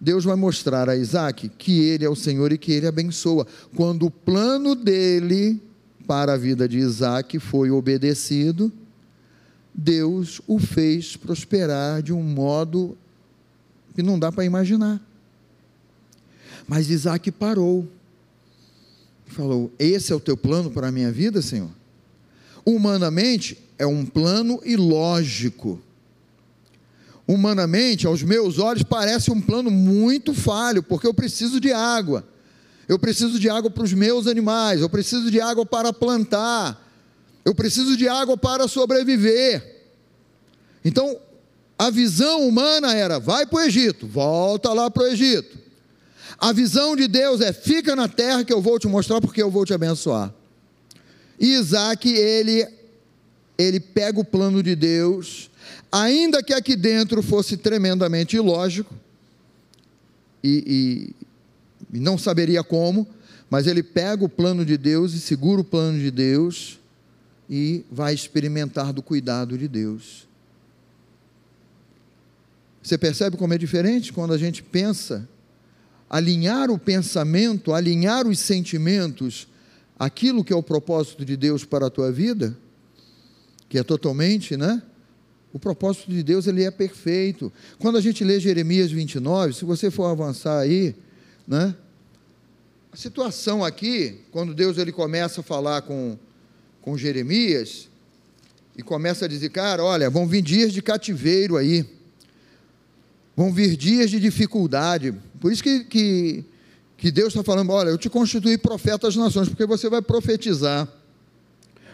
Deus 0.00 0.24
vai 0.24 0.34
mostrar 0.34 0.88
a 0.90 0.96
Isaac 0.96 1.48
que 1.50 1.78
ele 1.80 2.04
é 2.04 2.08
o 2.08 2.16
Senhor 2.16 2.50
e 2.50 2.58
que 2.58 2.72
ele 2.72 2.88
abençoa. 2.88 3.46
Quando 3.76 4.06
o 4.06 4.10
plano 4.10 4.74
dele 4.74 5.62
para 6.08 6.32
a 6.32 6.36
vida 6.36 6.68
de 6.68 6.78
Isaac 6.78 7.38
foi 7.38 7.70
obedecido, 7.70 8.72
Deus 9.72 10.40
o 10.44 10.58
fez 10.58 11.16
prosperar 11.16 12.02
de 12.02 12.12
um 12.12 12.22
modo 12.24 12.98
que 13.94 14.02
não 14.02 14.18
dá 14.18 14.32
para 14.32 14.44
imaginar. 14.44 15.05
Mas 16.66 16.90
Isaac 16.90 17.30
parou. 17.30 17.86
Falou: 19.26 19.70
Esse 19.78 20.12
é 20.12 20.16
o 20.16 20.20
teu 20.20 20.36
plano 20.36 20.70
para 20.70 20.88
a 20.88 20.92
minha 20.92 21.12
vida, 21.12 21.40
Senhor? 21.42 21.70
Humanamente, 22.64 23.58
é 23.78 23.86
um 23.86 24.04
plano 24.04 24.60
ilógico. 24.64 25.80
Humanamente, 27.28 28.06
aos 28.06 28.22
meus 28.22 28.58
olhos, 28.58 28.82
parece 28.82 29.30
um 29.30 29.40
plano 29.40 29.70
muito 29.70 30.32
falho, 30.32 30.82
porque 30.82 31.06
eu 31.06 31.14
preciso 31.14 31.60
de 31.60 31.72
água. 31.72 32.24
Eu 32.88 32.98
preciso 32.98 33.38
de 33.38 33.48
água 33.48 33.68
para 33.68 33.82
os 33.82 33.92
meus 33.92 34.28
animais, 34.28 34.80
eu 34.80 34.88
preciso 34.88 35.28
de 35.28 35.40
água 35.40 35.66
para 35.66 35.92
plantar, 35.92 36.80
eu 37.44 37.52
preciso 37.52 37.96
de 37.96 38.08
água 38.08 38.36
para 38.36 38.68
sobreviver. 38.68 39.74
Então, 40.84 41.18
a 41.76 41.90
visão 41.90 42.46
humana 42.46 42.94
era: 42.94 43.18
vai 43.18 43.44
para 43.44 43.58
o 43.58 43.62
Egito, 43.62 44.06
volta 44.06 44.72
lá 44.72 44.88
para 44.88 45.02
o 45.02 45.06
Egito. 45.08 45.65
A 46.38 46.52
visão 46.52 46.94
de 46.94 47.08
Deus 47.08 47.40
é: 47.40 47.52
fica 47.52 47.96
na 47.96 48.08
terra 48.08 48.44
que 48.44 48.52
eu 48.52 48.60
vou 48.60 48.78
te 48.78 48.86
mostrar 48.86 49.20
porque 49.20 49.42
eu 49.42 49.50
vou 49.50 49.64
te 49.64 49.74
abençoar. 49.74 50.32
E 51.38 51.54
Isaac, 51.54 52.08
ele, 52.08 52.66
ele 53.58 53.80
pega 53.80 54.20
o 54.20 54.24
plano 54.24 54.62
de 54.62 54.74
Deus, 54.74 55.50
ainda 55.92 56.42
que 56.42 56.54
aqui 56.54 56.74
dentro 56.74 57.22
fosse 57.22 57.56
tremendamente 57.56 58.36
ilógico, 58.36 58.94
e, 60.42 61.12
e, 61.92 61.96
e 61.96 62.00
não 62.00 62.16
saberia 62.16 62.62
como, 62.62 63.06
mas 63.50 63.66
ele 63.66 63.82
pega 63.82 64.24
o 64.24 64.28
plano 64.28 64.64
de 64.64 64.76
Deus 64.76 65.12
e 65.12 65.20
segura 65.20 65.60
o 65.60 65.64
plano 65.64 65.98
de 65.98 66.10
Deus 66.10 66.78
e 67.48 67.84
vai 67.90 68.12
experimentar 68.12 68.92
do 68.92 69.02
cuidado 69.02 69.56
de 69.56 69.68
Deus. 69.68 70.26
Você 72.82 72.96
percebe 72.96 73.36
como 73.36 73.52
é 73.52 73.58
diferente 73.58 74.12
quando 74.12 74.32
a 74.32 74.38
gente 74.38 74.62
pensa 74.62 75.28
alinhar 76.08 76.70
o 76.70 76.78
pensamento, 76.78 77.72
alinhar 77.72 78.26
os 78.26 78.38
sentimentos, 78.38 79.48
aquilo 79.98 80.44
que 80.44 80.52
é 80.52 80.56
o 80.56 80.62
propósito 80.62 81.24
de 81.24 81.36
Deus 81.36 81.64
para 81.64 81.86
a 81.86 81.90
tua 81.90 82.12
vida, 82.12 82.56
que 83.68 83.78
é 83.78 83.82
totalmente, 83.82 84.56
né? 84.56 84.82
O 85.52 85.58
propósito 85.58 86.10
de 86.10 86.22
Deus 86.22 86.46
ele 86.46 86.64
é 86.64 86.70
perfeito. 86.70 87.52
Quando 87.78 87.96
a 87.96 88.00
gente 88.00 88.22
lê 88.22 88.38
Jeremias 88.38 88.90
29, 88.90 89.54
se 89.54 89.64
você 89.64 89.90
for 89.90 90.04
avançar 90.04 90.58
aí, 90.58 90.94
né? 91.46 91.74
A 92.92 92.96
situação 92.96 93.64
aqui, 93.64 94.20
quando 94.30 94.54
Deus 94.54 94.78
ele 94.78 94.92
começa 94.92 95.40
a 95.40 95.44
falar 95.44 95.82
com, 95.82 96.18
com 96.80 96.96
Jeremias 96.96 97.88
e 98.76 98.82
começa 98.82 99.24
a 99.24 99.28
dizer, 99.28 99.50
cara, 99.50 99.82
olha, 99.82 100.08
vão 100.08 100.26
vir 100.26 100.42
dias 100.42 100.72
de 100.72 100.80
cativeiro 100.80 101.56
aí, 101.56 101.84
vão 103.34 103.52
vir 103.52 103.76
dias 103.76 104.10
de 104.10 104.20
dificuldade, 104.20 105.14
por 105.40 105.52
isso 105.52 105.62
que, 105.62 105.84
que, 105.84 106.44
que 106.96 107.10
Deus 107.10 107.28
está 107.28 107.42
falando: 107.42 107.70
olha, 107.70 107.90
eu 107.90 107.98
te 107.98 108.08
constituí 108.08 108.58
profeta 108.58 109.06
das 109.06 109.16
nações, 109.16 109.48
porque 109.48 109.66
você 109.66 109.88
vai 109.88 110.02
profetizar 110.02 110.88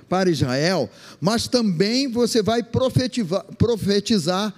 para 0.08 0.30
Israel, 0.30 0.90
mas 1.20 1.48
também 1.48 2.08
você 2.08 2.42
vai 2.42 2.62
profetizar 2.62 4.54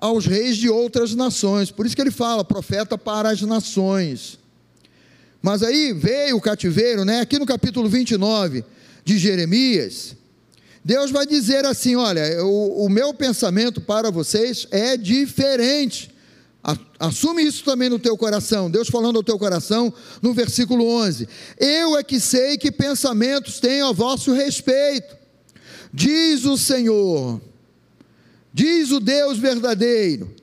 aos 0.00 0.26
reis 0.26 0.56
de 0.56 0.68
outras 0.68 1.14
nações. 1.14 1.70
Por 1.70 1.86
isso 1.86 1.94
que 1.94 2.02
ele 2.02 2.10
fala, 2.10 2.44
profeta 2.44 2.98
para 2.98 3.30
as 3.30 3.40
nações. 3.42 4.38
Mas 5.40 5.62
aí 5.62 5.92
veio 5.92 6.36
o 6.36 6.40
cativeiro, 6.40 7.04
né? 7.04 7.20
Aqui 7.20 7.38
no 7.38 7.46
capítulo 7.46 7.88
29 7.88 8.64
de 9.04 9.16
Jeremias, 9.16 10.16
Deus 10.84 11.10
vai 11.10 11.26
dizer 11.26 11.64
assim: 11.64 11.94
olha, 11.94 12.44
o, 12.44 12.84
o 12.84 12.88
meu 12.88 13.14
pensamento 13.14 13.80
para 13.80 14.10
vocês 14.10 14.66
é 14.70 14.96
diferente. 14.96 16.10
Assume 16.98 17.44
isso 17.44 17.62
também 17.62 17.88
no 17.88 17.98
teu 17.98 18.16
coração. 18.16 18.68
Deus 18.68 18.88
falando 18.88 19.16
ao 19.16 19.22
teu 19.22 19.38
coração 19.38 19.94
no 20.20 20.34
versículo 20.34 20.84
11: 20.88 21.28
Eu 21.58 21.96
é 21.96 22.02
que 22.02 22.18
sei 22.18 22.58
que 22.58 22.72
pensamentos 22.72 23.60
tenho 23.60 23.86
a 23.86 23.92
vosso 23.92 24.32
respeito, 24.32 25.16
diz 25.92 26.44
o 26.44 26.56
Senhor, 26.56 27.40
diz 28.52 28.90
o 28.90 28.98
Deus 28.98 29.38
verdadeiro, 29.38 30.34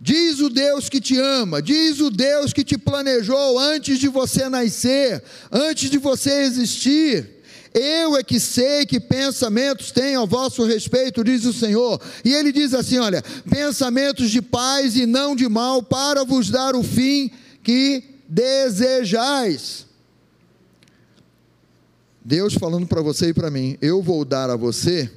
diz 0.00 0.38
o 0.38 0.48
Deus 0.48 0.88
que 0.88 1.00
te 1.00 1.18
ama, 1.18 1.60
diz 1.60 1.98
o 1.98 2.08
Deus 2.08 2.52
que 2.52 2.62
te 2.62 2.78
planejou 2.78 3.58
antes 3.58 3.98
de 3.98 4.06
você 4.06 4.48
nascer, 4.48 5.24
antes 5.50 5.90
de 5.90 5.98
você 5.98 6.42
existir 6.42 7.37
eu 7.74 8.16
é 8.16 8.22
que 8.22 8.40
sei 8.40 8.86
que 8.86 8.98
pensamentos 8.98 9.90
tenho 9.90 10.22
a 10.22 10.24
vosso 10.24 10.64
respeito, 10.64 11.24
diz 11.24 11.44
o 11.44 11.52
Senhor. 11.52 12.00
E 12.24 12.32
ele 12.32 12.52
diz 12.52 12.74
assim: 12.74 12.98
olha, 12.98 13.22
pensamentos 13.50 14.30
de 14.30 14.42
paz 14.42 14.96
e 14.96 15.06
não 15.06 15.34
de 15.36 15.48
mal, 15.48 15.82
para 15.82 16.24
vos 16.24 16.50
dar 16.50 16.74
o 16.74 16.82
fim 16.82 17.30
que 17.62 18.02
desejais. 18.28 19.86
Deus 22.24 22.54
falando 22.54 22.86
para 22.86 23.00
você 23.00 23.28
e 23.28 23.34
para 23.34 23.50
mim, 23.50 23.78
eu 23.80 24.02
vou 24.02 24.24
dar 24.24 24.50
a 24.50 24.56
você 24.56 25.10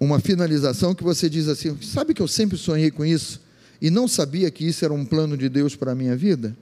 uma 0.00 0.18
finalização 0.20 0.94
que 0.94 1.04
você 1.04 1.28
diz 1.28 1.48
assim: 1.48 1.76
sabe 1.82 2.14
que 2.14 2.22
eu 2.22 2.28
sempre 2.28 2.56
sonhei 2.56 2.90
com 2.90 3.04
isso? 3.04 3.48
e 3.80 3.90
não 3.90 4.08
sabia 4.08 4.50
que 4.50 4.66
isso 4.66 4.84
era 4.84 4.92
um 4.92 5.04
plano 5.04 5.36
de 5.36 5.48
Deus 5.48 5.76
para 5.76 5.92
a 5.92 5.94
minha 5.94 6.16
vida? 6.16 6.56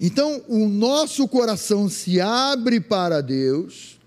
Então, 0.00 0.42
o 0.48 0.68
nosso 0.68 1.26
coração 1.28 1.88
se 1.88 2.20
abre 2.20 2.80
para 2.80 3.20
Deus, 3.20 3.98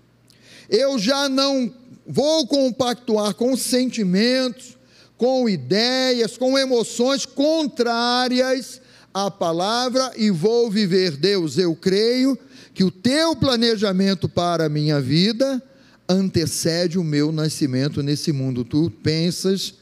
eu 0.68 0.98
já 0.98 1.28
não 1.28 1.72
vou 2.06 2.46
compactuar 2.46 3.34
com 3.34 3.56
sentimentos, 3.56 4.76
com 5.16 5.48
ideias, 5.48 6.36
com 6.36 6.58
emoções 6.58 7.26
contrárias 7.26 8.80
à 9.12 9.30
palavra 9.30 10.12
e 10.16 10.30
vou 10.30 10.70
viver, 10.70 11.16
Deus, 11.16 11.58
eu 11.58 11.74
creio 11.74 12.38
que 12.72 12.84
o 12.84 12.90
teu 12.90 13.34
planejamento 13.34 14.28
para 14.28 14.66
a 14.66 14.68
minha 14.68 15.00
vida 15.00 15.60
antecede 16.08 16.98
o 16.98 17.04
meu 17.04 17.32
nascimento 17.32 18.02
nesse 18.02 18.32
mundo. 18.32 18.64
Tu 18.64 18.90
pensas 19.02 19.74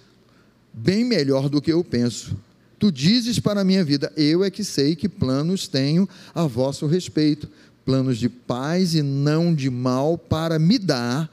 bem 0.73 1.05
melhor 1.05 1.49
do 1.49 1.61
que 1.61 1.73
eu 1.73 1.85
penso. 1.85 2.37
Tu 2.79 2.93
dizes 2.93 3.39
para 3.39 3.61
a 3.61 3.65
minha 3.65 3.85
vida: 3.85 4.13
eu 4.17 4.45
é 4.45 4.51
que 4.51 4.63
sei 4.63 4.95
que 4.95 5.09
planos 5.09 5.67
tenho 5.67 6.09
a 6.35 6.47
vosso 6.47 6.87
respeito, 6.87 7.49
planos 7.85 8.19
de 8.19 8.29
paz 8.29 8.95
e 8.95 9.03
não 9.03 9.55
de 9.55 9.71
mal, 9.71 10.19
para 10.19 10.59
me 10.59 10.79
dar 10.79 11.31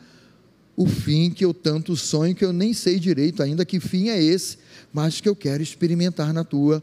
o 0.76 0.88
fim 0.88 1.30
que 1.30 1.46
eu 1.46 1.54
tanto 1.54 1.96
sonho, 1.96 2.36
que 2.36 2.46
eu 2.46 2.54
nem 2.54 2.74
sei 2.74 3.00
direito 3.00 3.44
ainda 3.44 3.66
que 3.66 3.80
fim 3.80 4.10
é 4.10 4.22
esse, 4.22 4.58
mas 4.92 5.22
que 5.22 5.30
eu 5.30 5.36
quero 5.36 5.62
experimentar 5.62 6.34
na 6.34 6.44
tua 6.44 6.82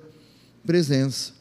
presença. 0.64 1.32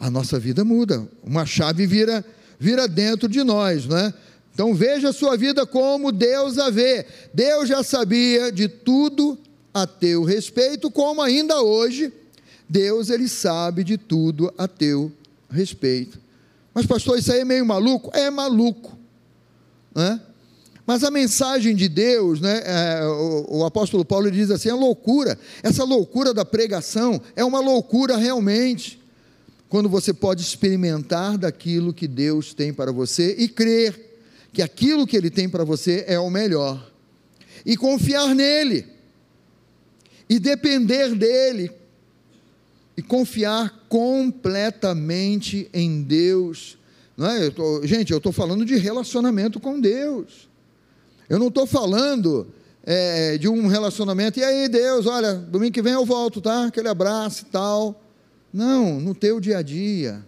A 0.00 0.10
nossa 0.10 0.38
vida 0.38 0.64
muda, 0.64 1.06
uma 1.22 1.46
chave 1.46 1.86
vira, 1.86 2.24
vira 2.58 2.88
dentro 2.88 3.28
de 3.28 3.44
nós, 3.44 3.86
não 3.86 3.96
é? 3.96 4.12
Então 4.52 4.74
veja 4.74 5.10
a 5.10 5.12
sua 5.12 5.36
vida 5.36 5.66
como 5.66 6.12
Deus 6.12 6.58
a 6.58 6.70
vê. 6.70 7.06
Deus 7.32 7.68
já 7.68 7.82
sabia 7.82 8.50
de 8.50 8.68
tudo 8.68 9.38
a 9.72 9.86
teu 9.86 10.22
respeito, 10.22 10.90
como 10.90 11.20
ainda 11.20 11.60
hoje 11.60 12.12
Deus 12.68 13.10
ele 13.10 13.28
sabe 13.28 13.84
de 13.84 13.98
tudo 13.98 14.52
a 14.56 14.66
teu 14.66 15.12
respeito. 15.50 16.18
Mas 16.72 16.86
pastor, 16.86 17.18
isso 17.18 17.32
aí 17.32 17.40
é 17.40 17.44
meio 17.44 17.64
maluco? 17.64 18.10
É 18.12 18.30
maluco, 18.30 18.98
né? 19.94 20.20
Mas 20.86 21.02
a 21.02 21.10
mensagem 21.10 21.74
de 21.74 21.88
Deus, 21.88 22.40
né, 22.40 22.62
é, 22.64 23.06
o, 23.06 23.58
o, 23.58 23.64
apóstolo 23.64 24.04
Paulo 24.04 24.30
diz 24.30 24.50
assim: 24.50 24.68
é 24.68 24.74
loucura. 24.74 25.38
Essa 25.62 25.82
loucura 25.82 26.34
da 26.34 26.44
pregação 26.44 27.20
é 27.34 27.44
uma 27.44 27.60
loucura 27.60 28.16
realmente. 28.16 29.00
Quando 29.68 29.88
você 29.88 30.12
pode 30.12 30.42
experimentar 30.42 31.38
daquilo 31.38 31.94
que 31.94 32.06
Deus 32.06 32.52
tem 32.52 32.72
para 32.72 32.92
você 32.92 33.34
e 33.38 33.48
crer 33.48 34.18
que 34.52 34.62
aquilo 34.62 35.06
que 35.06 35.16
Ele 35.16 35.30
tem 35.30 35.48
para 35.48 35.64
você 35.64 36.04
é 36.06 36.18
o 36.18 36.30
melhor, 36.30 36.92
e 37.66 37.76
confiar 37.76 38.34
nele, 38.34 38.86
e 40.28 40.38
depender 40.38 41.14
dele, 41.16 41.72
e 42.96 43.02
confiar 43.02 43.84
completamente 43.88 45.68
em 45.72 46.02
Deus. 46.02 46.78
Não 47.16 47.28
é? 47.28 47.46
Eu 47.46 47.52
tô, 47.52 47.86
gente, 47.86 48.12
eu 48.12 48.18
estou 48.18 48.32
falando 48.32 48.64
de 48.64 48.76
relacionamento 48.76 49.58
com 49.60 49.80
Deus. 49.80 50.48
Eu 51.28 51.38
não 51.38 51.48
estou 51.48 51.66
falando 51.66 52.46
é, 52.84 53.38
de 53.38 53.48
um 53.48 53.66
relacionamento, 53.66 54.38
e 54.38 54.44
aí, 54.44 54.68
Deus, 54.68 55.06
olha, 55.06 55.34
domingo 55.34 55.72
que 55.72 55.82
vem 55.82 55.94
eu 55.94 56.04
volto, 56.04 56.40
tá? 56.40 56.66
Aquele 56.66 56.88
abraço 56.88 57.42
e 57.42 57.46
tal. 57.46 58.02
Não, 58.52 59.00
no 59.00 59.14
teu 59.14 59.40
dia 59.40 59.58
a 59.58 59.62
dia, 59.62 60.24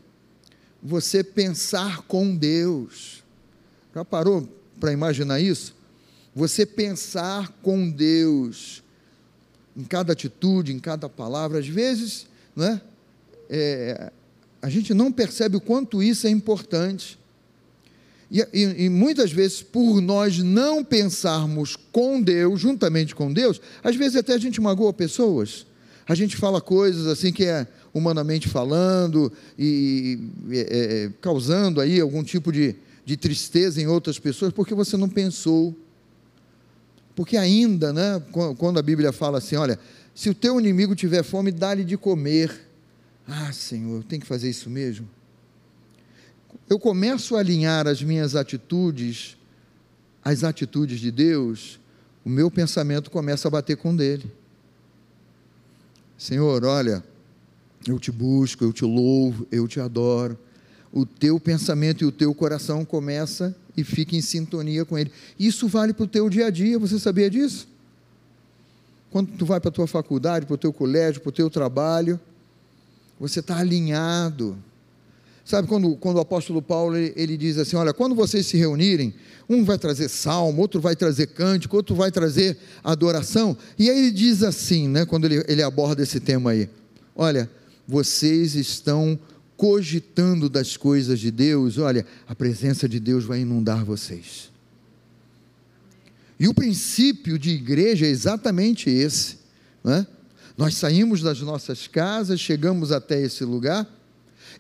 você 0.83 1.23
pensar 1.23 2.03
com 2.03 2.35
Deus. 2.35 3.23
Já 3.95 4.05
parou 4.05 4.49
para 4.81 4.93
imaginar 4.93 5.41
isso? 5.41 5.75
Você 6.35 6.67
pensar 6.67 7.53
com 7.63 7.91
Deus 7.91 8.83
em 9.77 9.85
cada 9.85 10.13
atitude, 10.13 10.73
em 10.73 10.79
cada 10.79 11.09
palavra. 11.09 11.59
Às 11.59 11.69
vezes, 11.69 12.27
não 12.57 12.67
é? 12.67 12.81
é 13.51 14.13
a 14.63 14.69
gente 14.69 14.93
não 14.93 15.13
percebe 15.13 15.57
o 15.57 15.61
quanto 15.61 16.03
isso 16.03 16.27
é 16.27 16.31
importante. 16.31 17.17
E, 18.31 18.41
e, 18.53 18.85
e, 18.85 18.89
muitas 18.89 19.31
vezes, 19.31 19.63
por 19.63 20.01
nós 20.01 20.39
não 20.39 20.83
pensarmos 20.83 21.77
com 21.93 22.21
Deus, 22.21 22.61
juntamente 22.61 23.15
com 23.15 23.33
Deus, 23.33 23.61
às 23.83 23.95
vezes 23.95 24.17
até 24.17 24.35
a 24.35 24.39
gente 24.39 24.61
magoa 24.61 24.93
pessoas. 24.93 25.67
A 26.09 26.15
gente 26.15 26.37
fala 26.37 26.61
coisas 26.61 27.07
assim 27.07 27.33
que 27.33 27.45
é 27.45 27.67
humanamente 27.95 28.49
falando 28.49 29.33
e 29.59 30.19
é, 30.51 30.59
é, 31.07 31.11
causando 31.21 31.81
aí 31.81 32.01
algum 32.01 32.23
tipo 32.23 32.53
de, 32.53 32.75
de 33.05 33.17
tristeza 33.17 33.81
em 33.81 33.87
outras 33.87 34.19
pessoas, 34.19 34.53
porque 34.53 34.75
você 34.75 34.97
não 34.97 35.09
pensou. 35.09 35.75
Porque 37.15 37.37
ainda, 37.37 37.93
né, 37.93 38.23
quando 38.59 38.79
a 38.79 38.83
Bíblia 38.83 39.13
fala 39.13 39.39
assim, 39.39 39.57
olha, 39.57 39.79
se 40.17 40.29
o 40.29 40.35
teu 40.35 40.59
inimigo 40.59 40.97
tiver 40.97 41.23
fome, 41.23 41.53
dá-lhe 41.53 41.85
de 41.85 41.97
comer. 41.97 42.69
Ah, 43.29 43.53
Senhor, 43.53 43.99
eu 43.99 44.03
tenho 44.03 44.21
que 44.21 44.27
fazer 44.27 44.51
isso 44.51 44.69
mesmo? 44.69 45.09
eu 46.69 46.79
começo 46.79 47.37
a 47.37 47.41
alinhar 47.41 47.87
as 47.87 48.03
minhas 48.03 48.35
atitudes 48.35 49.37
às 50.25 50.43
atitudes 50.43 50.99
de 50.99 51.13
Deus, 51.13 51.79
o 52.25 52.29
meu 52.29 52.51
pensamento 52.51 53.11
começa 53.11 53.47
a 53.47 53.51
bater 53.51 53.77
com 53.77 53.95
dele. 53.95 54.29
Senhor, 56.19 56.65
olha, 56.65 57.05
eu 57.87 57.97
te 57.97 58.11
busco, 58.11 58.65
eu 58.65 58.73
te 58.73 58.85
louvo, 58.85 59.47
eu 59.53 59.69
te 59.69 59.79
adoro. 59.79 60.37
O 60.93 61.07
teu 61.07 61.39
pensamento 61.39 62.03
e 62.03 62.07
o 62.07 62.11
teu 62.11 62.35
coração 62.35 62.85
começa 62.85 63.55
e 63.77 63.85
fica 63.85 64.17
em 64.17 64.21
sintonia 64.21 64.85
com 64.85 64.99
ele. 64.99 65.13
Isso 65.39 65.69
vale 65.69 65.93
para 65.93 66.05
o 66.05 66.09
teu 66.09 66.29
dia 66.29 66.47
a 66.47 66.51
dia, 66.51 66.77
você 66.77 66.99
sabia 66.99 67.31
disso? 67.31 67.69
Quando 69.11 69.33
tu 69.37 69.47
vai 69.47 69.61
para 69.61 69.69
a 69.69 69.73
tua 69.73 69.87
faculdade, 69.87 70.47
para 70.47 70.55
o 70.55 70.59
teu 70.59 70.73
colégio, 70.73 71.21
para 71.21 71.31
o 71.31 71.33
teu 71.33 71.49
trabalho, 71.49 72.21
você 73.19 73.41
está 73.41 73.59
alinhado 73.59 74.57
Sabe 75.47 75.69
quando, 75.69 75.95
quando 75.95 76.17
o 76.17 76.21
apóstolo 76.21 76.61
Paulo 76.61 76.97
ele, 76.97 77.13
ele, 77.15 77.37
diz 77.37 77.57
assim: 77.57 77.77
Olha, 77.77 77.95
quando 77.95 78.17
vocês 78.17 78.45
se 78.45 78.57
reunirem, 78.57 79.15
um 79.49 79.65
vai 79.65 79.79
trazer 79.79 80.09
salmo, 80.09 80.61
outro 80.61 80.81
vai 80.81 80.97
trazer 80.97 81.29
cântico, 81.29 81.77
outro 81.77 81.95
vai 81.95 82.11
trazer 82.11 82.59
adoração. 82.83 83.57
E 83.79 83.89
aí 83.89 83.97
ele 83.97 84.11
diz 84.11 84.43
assim, 84.43 84.89
né, 84.89 85.07
quando 85.07 85.25
ele, 85.27 85.45
ele 85.47 85.63
aborda 85.63 86.03
esse 86.03 86.19
tema 86.19 86.51
aí: 86.51 86.69
Olha, 87.15 87.49
vocês 87.87 88.57
estão 88.57 89.17
cogitando 89.57 90.49
das 90.49 90.77
coisas 90.77 91.21
de 91.21 91.31
Deus, 91.31 91.79
olha, 91.79 92.05
a 92.27 92.35
presença 92.35 92.89
de 92.89 92.99
Deus 92.99 93.25
vai 93.25 93.39
inundar 93.39 93.85
vocês. 93.85 94.51
E 96.39 96.49
o 96.49 96.55
princípio 96.55 97.39
de 97.39 97.51
igreja 97.51 98.07
é 98.07 98.11
exatamente 98.11 98.91
esse. 98.91 99.39
Né? 99.83 100.07
Nós 100.57 100.75
saímos 100.75 101.23
das 101.23 101.41
nossas 101.41 101.87
casas, 101.87 102.41
chegamos 102.41 102.93
até 102.93 103.21
esse 103.21 103.45
lugar 103.45 103.87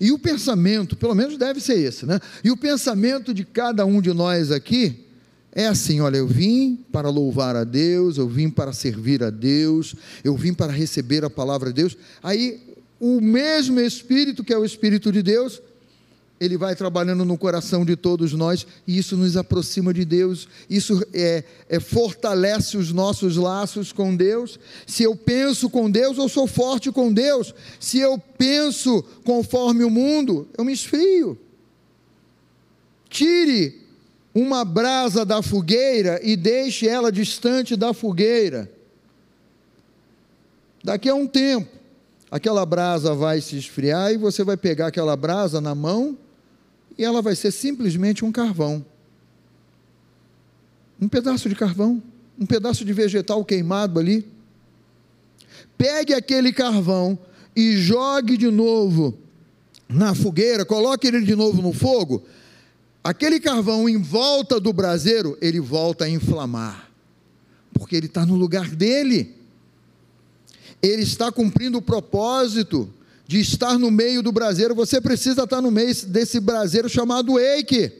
e 0.00 0.12
o 0.12 0.18
pensamento, 0.18 0.96
pelo 0.96 1.14
menos 1.14 1.36
deve 1.36 1.60
ser 1.60 1.78
esse, 1.78 2.04
né? 2.04 2.20
E 2.44 2.50
o 2.50 2.56
pensamento 2.56 3.32
de 3.32 3.44
cada 3.44 3.84
um 3.86 4.00
de 4.00 4.12
nós 4.12 4.50
aqui 4.50 5.06
é 5.52 5.66
assim: 5.66 6.00
olha, 6.00 6.18
eu 6.18 6.26
vim 6.26 6.84
para 6.92 7.08
louvar 7.08 7.56
a 7.56 7.64
Deus, 7.64 8.18
eu 8.18 8.28
vim 8.28 8.50
para 8.50 8.72
servir 8.72 9.22
a 9.22 9.30
Deus, 9.30 9.94
eu 10.22 10.36
vim 10.36 10.52
para 10.52 10.72
receber 10.72 11.24
a 11.24 11.30
palavra 11.30 11.70
de 11.70 11.76
Deus. 11.76 11.96
Aí, 12.22 12.60
o 13.00 13.20
mesmo 13.20 13.80
Espírito, 13.80 14.44
que 14.44 14.52
é 14.52 14.58
o 14.58 14.64
Espírito 14.64 15.10
de 15.10 15.22
Deus, 15.22 15.62
ele 16.38 16.58
vai 16.58 16.76
trabalhando 16.76 17.24
no 17.24 17.38
coração 17.38 17.84
de 17.84 17.96
todos 17.96 18.32
nós 18.34 18.66
e 18.86 18.98
isso 18.98 19.16
nos 19.16 19.36
aproxima 19.36 19.92
de 19.92 20.04
Deus, 20.04 20.46
isso 20.68 21.02
é, 21.14 21.42
é, 21.68 21.80
fortalece 21.80 22.76
os 22.76 22.92
nossos 22.92 23.36
laços 23.36 23.90
com 23.90 24.14
Deus. 24.14 24.58
Se 24.86 25.02
eu 25.02 25.16
penso 25.16 25.70
com 25.70 25.90
Deus, 25.90 26.18
eu 26.18 26.28
sou 26.28 26.46
forte 26.46 26.92
com 26.92 27.12
Deus. 27.12 27.54
Se 27.80 27.98
eu 27.98 28.18
penso 28.18 29.02
conforme 29.24 29.82
o 29.82 29.90
mundo, 29.90 30.46
eu 30.58 30.64
me 30.64 30.72
esfrio. 30.72 31.38
Tire 33.08 33.82
uma 34.34 34.62
brasa 34.62 35.24
da 35.24 35.40
fogueira 35.40 36.20
e 36.22 36.36
deixe 36.36 36.86
ela 36.86 37.10
distante 37.10 37.74
da 37.76 37.94
fogueira. 37.94 38.70
Daqui 40.84 41.08
a 41.08 41.14
um 41.14 41.26
tempo, 41.26 41.74
aquela 42.30 42.66
brasa 42.66 43.14
vai 43.14 43.40
se 43.40 43.56
esfriar 43.56 44.12
e 44.12 44.18
você 44.18 44.44
vai 44.44 44.58
pegar 44.58 44.88
aquela 44.88 45.16
brasa 45.16 45.62
na 45.62 45.74
mão 45.74 46.18
e 46.98 47.04
ela 47.04 47.20
vai 47.20 47.34
ser 47.34 47.50
simplesmente 47.50 48.24
um 48.24 48.32
carvão. 48.32 48.84
Um 51.00 51.08
pedaço 51.08 51.48
de 51.48 51.54
carvão, 51.54 52.02
um 52.38 52.46
pedaço 52.46 52.84
de 52.84 52.92
vegetal 52.92 53.44
queimado 53.44 54.00
ali. 54.00 54.26
Pegue 55.76 56.14
aquele 56.14 56.52
carvão 56.52 57.18
e 57.54 57.76
jogue 57.76 58.36
de 58.36 58.50
novo 58.50 59.16
na 59.88 60.14
fogueira, 60.14 60.64
coloque 60.64 61.06
ele 61.06 61.20
de 61.20 61.36
novo 61.36 61.62
no 61.62 61.72
fogo. 61.72 62.24
Aquele 63.04 63.38
carvão 63.38 63.88
em 63.88 63.98
volta 63.98 64.58
do 64.58 64.72
braseiro, 64.72 65.38
ele 65.40 65.60
volta 65.60 66.06
a 66.06 66.08
inflamar, 66.08 66.90
porque 67.72 67.94
ele 67.94 68.06
está 68.06 68.26
no 68.26 68.34
lugar 68.34 68.68
dele. 68.74 69.34
Ele 70.82 71.02
está 71.02 71.30
cumprindo 71.30 71.78
o 71.78 71.82
propósito 71.82 72.92
de 73.26 73.40
estar 73.40 73.78
no 73.78 73.90
meio 73.90 74.22
do 74.22 74.30
braseiro, 74.30 74.74
você 74.74 75.00
precisa 75.00 75.44
estar 75.44 75.60
no 75.60 75.70
meio 75.70 75.94
desse 76.06 76.38
braseiro 76.38 76.88
chamado 76.88 77.38
eike. 77.38 77.92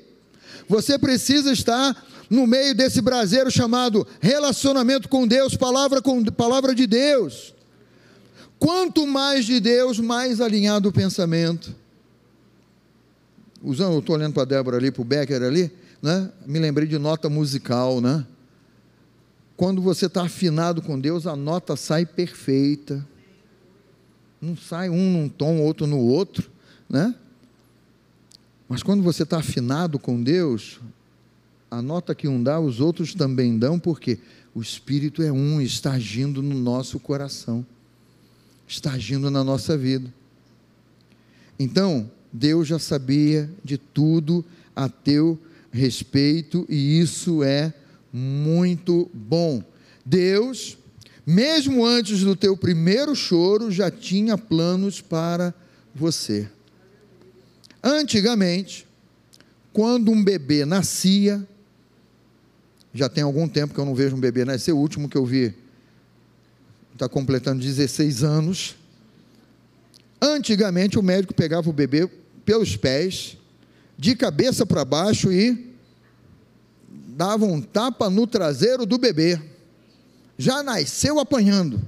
Você 0.69 0.99
precisa 0.99 1.53
estar 1.53 2.07
no 2.31 2.47
meio 2.47 2.75
desse 2.75 3.01
braseiro 3.01 3.51
chamado 3.51 4.07
relacionamento 4.21 5.09
com 5.09 5.27
Deus, 5.27 5.57
palavra 5.57 6.01
com 6.01 6.25
palavra 6.25 6.75
de 6.75 6.87
Deus. 6.87 7.55
Quanto 8.59 9.07
mais 9.07 9.45
de 9.45 9.61
Deus, 9.61 9.99
mais 9.99 10.41
alinhado 10.41 10.89
o 10.89 10.93
pensamento. 10.93 11.75
Usando, 13.63 13.95
eu 13.95 13.99
estou 13.99 14.17
olhando 14.17 14.33
para 14.33 14.43
a 14.43 14.47
Débora 14.47 14.77
ali, 14.77 14.91
para 14.91 15.03
o 15.03 15.05
Becker 15.05 15.43
ali, 15.43 15.73
né? 16.01 16.31
me 16.47 16.59
lembrei 16.59 16.87
de 16.87 16.99
nota 16.99 17.29
musical, 17.29 18.01
né? 18.01 18.25
Quando 19.57 19.81
você 19.81 20.07
está 20.07 20.23
afinado 20.23 20.83
com 20.83 21.01
Deus, 21.01 21.27
a 21.27 21.35
nota 21.35 21.77
sai 21.77 22.05
perfeita. 22.05 23.05
Não 24.41 24.57
sai 24.57 24.91
um 24.91 25.13
num 25.13 25.29
tom, 25.29 25.61
outro 25.61 25.87
no 25.87 25.99
outro, 25.99 26.51
né? 26.89 27.15
Mas 28.69 28.83
quando 28.83 29.03
você 29.03 29.23
está 29.23 29.39
afinado 29.39 29.99
com 29.99 30.23
Deus, 30.23 30.81
a 31.71 31.81
nota 31.81 32.15
que 32.15 32.27
um 32.29 32.43
dá, 32.43 32.59
os 32.59 32.81
outros 32.81 33.15
também 33.15 33.59
dão, 33.59 33.79
porque 33.79 34.19
o 34.55 34.61
Espírito 34.61 35.23
é 35.23 35.31
um, 35.31 35.61
está 35.61 35.93
agindo 35.93 36.43
no 36.43 36.55
nosso 36.55 36.99
coração, 36.99 37.65
está 38.67 38.93
agindo 38.93 39.31
na 39.31 39.45
nossa 39.45 39.77
vida. 39.77 40.13
Então, 41.59 42.11
Deus 42.33 42.69
já 42.69 42.79
sabia 42.79 43.51
de 43.65 43.79
tudo 43.79 44.45
a 44.75 44.89
teu 44.89 45.39
respeito, 45.71 46.67
e 46.69 46.99
isso 46.99 47.43
é 47.43 47.73
muito 48.13 49.11
bom. 49.13 49.63
Deus, 50.05 50.79
mesmo 51.27 51.85
antes 51.85 52.21
do 52.21 52.37
teu 52.37 52.57
primeiro 52.57 53.17
choro, 53.17 53.73
já 53.73 53.91
tinha 53.91 54.39
planos 54.39 55.01
para 55.01 55.53
você. 55.93 56.49
Antigamente, 57.83 58.87
quando 59.73 60.13
um 60.13 60.23
bebê 60.23 60.65
nascia, 60.65 61.45
já 62.95 63.09
tem 63.09 63.25
algum 63.25 63.49
tempo 63.49 63.75
que 63.75 63.81
eu 63.81 63.85
não 63.85 63.95
vejo 63.95 64.15
um 64.15 64.21
bebê 64.21 64.45
nascer, 64.45 64.73
o 64.73 64.79
último 64.79 65.09
que 65.09 65.19
eu 65.19 65.27
vi 65.27 65.53
está 66.93 67.09
completando 67.09 67.61
16 67.61 68.23
anos. 68.23 68.77
Antigamente, 70.21 70.99
o 70.99 71.03
médico 71.03 71.35
pegava 71.35 71.69
o 71.69 71.73
bebê 71.73 72.09
pelos 72.45 72.77
pés, 72.77 73.37
de 73.99 74.15
cabeça 74.15 74.65
para 74.65 74.85
baixo 74.85 75.33
e 75.33 75.75
dava 76.89 77.45
um 77.45 77.61
tapa 77.61 78.09
no 78.09 78.27
traseiro 78.27 78.87
do 78.87 78.97
bebê. 78.97 79.41
Já 80.39 80.63
nasceu 80.63 81.19
apanhando. 81.19 81.81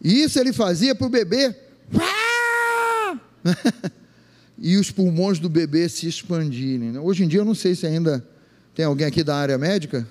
E 0.00 0.22
isso 0.22 0.38
ele 0.38 0.52
fazia 0.52 0.94
para 0.94 1.06
o 1.06 1.10
bebê. 1.10 1.54
e 4.58 4.76
os 4.76 4.90
pulmões 4.90 5.38
do 5.38 5.48
bebê 5.48 5.88
se 5.88 6.06
expandirem. 6.06 6.92
Né? 6.92 7.00
Hoje 7.00 7.24
em 7.24 7.28
dia, 7.28 7.40
eu 7.40 7.44
não 7.44 7.54
sei 7.54 7.74
se 7.74 7.86
ainda 7.86 8.26
tem 8.74 8.84
alguém 8.84 9.06
aqui 9.06 9.24
da 9.24 9.36
área 9.36 9.56
médica. 9.56 10.06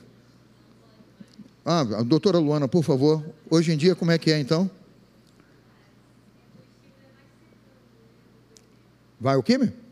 Ah, 1.63 1.81
a 1.81 2.03
doutora 2.03 2.37
Luana, 2.37 2.67
por 2.67 2.83
favor. 2.83 3.23
Hoje 3.49 3.71
em 3.71 3.77
dia, 3.77 3.95
como 3.95 4.11
é 4.11 4.17
que 4.17 4.31
é 4.31 4.39
então? 4.39 4.69
Vai 9.19 9.35
o 9.35 9.43
quê? 9.43 9.57
Meu? 9.57 9.84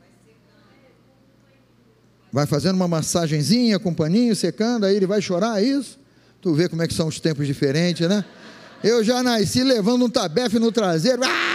Vai 2.33 2.45
fazendo 2.45 2.75
uma 2.75 2.87
massagenzinha 2.87 3.79
com 3.79 3.93
paninho, 3.93 4.35
secando, 4.35 4.85
aí 4.85 4.95
ele 4.95 5.07
vai 5.07 5.21
chorar, 5.21 5.61
é 5.61 5.65
isso? 5.65 5.99
Tu 6.41 6.53
vê 6.53 6.67
como 6.67 6.81
é 6.81 6.87
que 6.87 6.93
são 6.93 7.07
os 7.07 7.19
tempos 7.19 7.47
diferentes, 7.47 8.07
né? 8.09 8.25
Eu 8.83 9.03
já 9.03 9.23
nasci 9.23 9.63
levando 9.63 10.03
um 10.03 10.09
tabefe 10.09 10.59
no 10.59 10.71
traseiro. 10.71 11.21
Ah! 11.23 11.53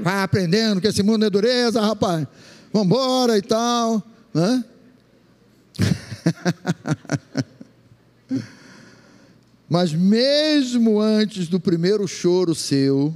vai 0.00 0.22
aprendendo 0.22 0.80
que 0.80 0.86
esse 0.86 1.02
mundo 1.02 1.24
é 1.24 1.30
dureza, 1.30 1.80
rapaz. 1.80 2.26
Vambora 2.72 3.36
e 3.38 3.42
tal. 3.42 4.02
Né? 4.32 4.64
Mas 9.68 9.92
mesmo 9.92 11.00
antes 11.00 11.48
do 11.48 11.58
primeiro 11.58 12.06
choro 12.06 12.54
seu, 12.54 13.12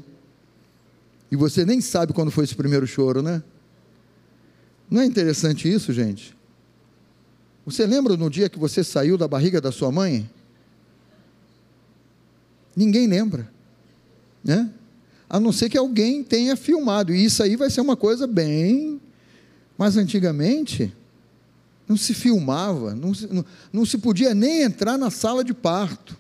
e 1.31 1.37
você 1.37 1.65
nem 1.65 1.81
sabe 1.81 2.13
quando 2.13 2.31
foi 2.31 2.45
esse 2.45 2.57
primeiro 2.57 2.87
choro, 2.87 3.23
né? 3.23 3.43
Não 4.91 5.01
é 5.01 5.05
interessante 5.05 5.73
isso, 5.73 5.93
gente? 5.93 6.37
Você 7.65 7.87
lembra 7.87 8.17
no 8.17 8.31
dia 8.31 8.49
que 8.49 8.59
você 8.59 8.83
saiu 8.83 9.17
da 9.17 9.29
barriga 9.29 9.61
da 9.61 9.71
sua 9.71 9.93
mãe? 9.93 10.29
Ninguém 12.75 13.07
lembra, 13.07 13.51
né? 14.43 14.71
a 15.31 15.39
não 15.39 15.53
ser 15.53 15.71
que 15.71 15.79
alguém 15.79 16.25
tenha 16.25 16.57
filmado. 16.57 17.15
E 17.15 17.25
isso 17.25 17.41
aí 17.41 17.55
vai 17.55 17.71
ser 17.71 17.81
uma 17.81 17.97
coisa 17.97 18.27
bem. 18.27 19.01
Mas 19.79 19.97
antigamente, 19.97 20.93
não 21.89 21.97
se 21.97 22.13
filmava, 22.13 22.97
não 22.97 23.15
se, 23.15 23.33
não, 23.33 23.45
não 23.73 23.87
se 23.87 23.97
podia 23.97 24.35
nem 24.35 24.63
entrar 24.63 24.99
na 24.99 25.09
sala 25.09 25.45
de 25.45 25.55
parto. 25.55 26.19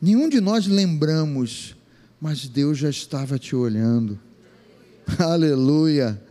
Nenhum 0.00 0.28
de 0.28 0.40
nós 0.40 0.68
lembramos, 0.68 1.74
mas 2.20 2.46
Deus 2.46 2.78
já 2.78 2.88
estava 2.88 3.36
te 3.40 3.56
olhando. 3.56 4.18
Aleluia! 5.18 6.22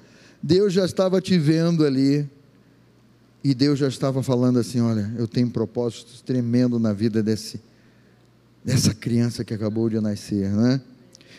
Deus 0.41 0.71
já 0.71 0.85
estava 0.85 1.19
te 1.19 1.37
vendo 1.37 1.85
ali. 1.85 2.27
E 3.43 3.53
Deus 3.53 3.79
já 3.79 3.87
estava 3.87 4.21
falando 4.21 4.59
assim: 4.59 4.79
olha, 4.79 5.11
eu 5.17 5.27
tenho 5.27 5.49
propósitos 5.49 6.21
tremendo 6.21 6.79
na 6.79 6.93
vida 6.93 7.23
desse, 7.23 7.59
dessa 8.63 8.93
criança 8.93 9.43
que 9.43 9.53
acabou 9.53 9.89
de 9.89 9.99
nascer, 9.99 10.49
né? 10.49 10.81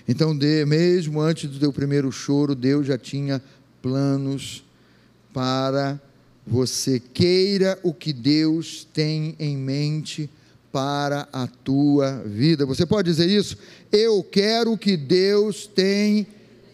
Então, 0.09 0.37
de, 0.37 0.65
mesmo 0.65 1.21
antes 1.21 1.49
do 1.49 1.59
teu 1.59 1.73
primeiro 1.73 2.11
choro, 2.11 2.55
Deus 2.55 2.87
já 2.87 2.99
tinha 2.99 3.41
planos 3.81 4.65
para 5.33 6.01
você. 6.47 6.99
Queira 6.99 7.79
o 7.83 7.95
que 7.95 8.13
Deus 8.13 8.87
tem 8.93 9.37
em 9.39 9.57
mente 9.57 10.29
para 10.73 11.29
a 11.33 11.47
tua 11.47 12.23
vida. 12.25 12.67
Você 12.67 12.85
pode 12.85 13.11
dizer 13.11 13.29
isso? 13.29 13.57
Eu 13.93 14.25
quero 14.25 14.73
o 14.73 14.79
que 14.79 14.97
Deus 14.97 15.67
tem 15.67 16.27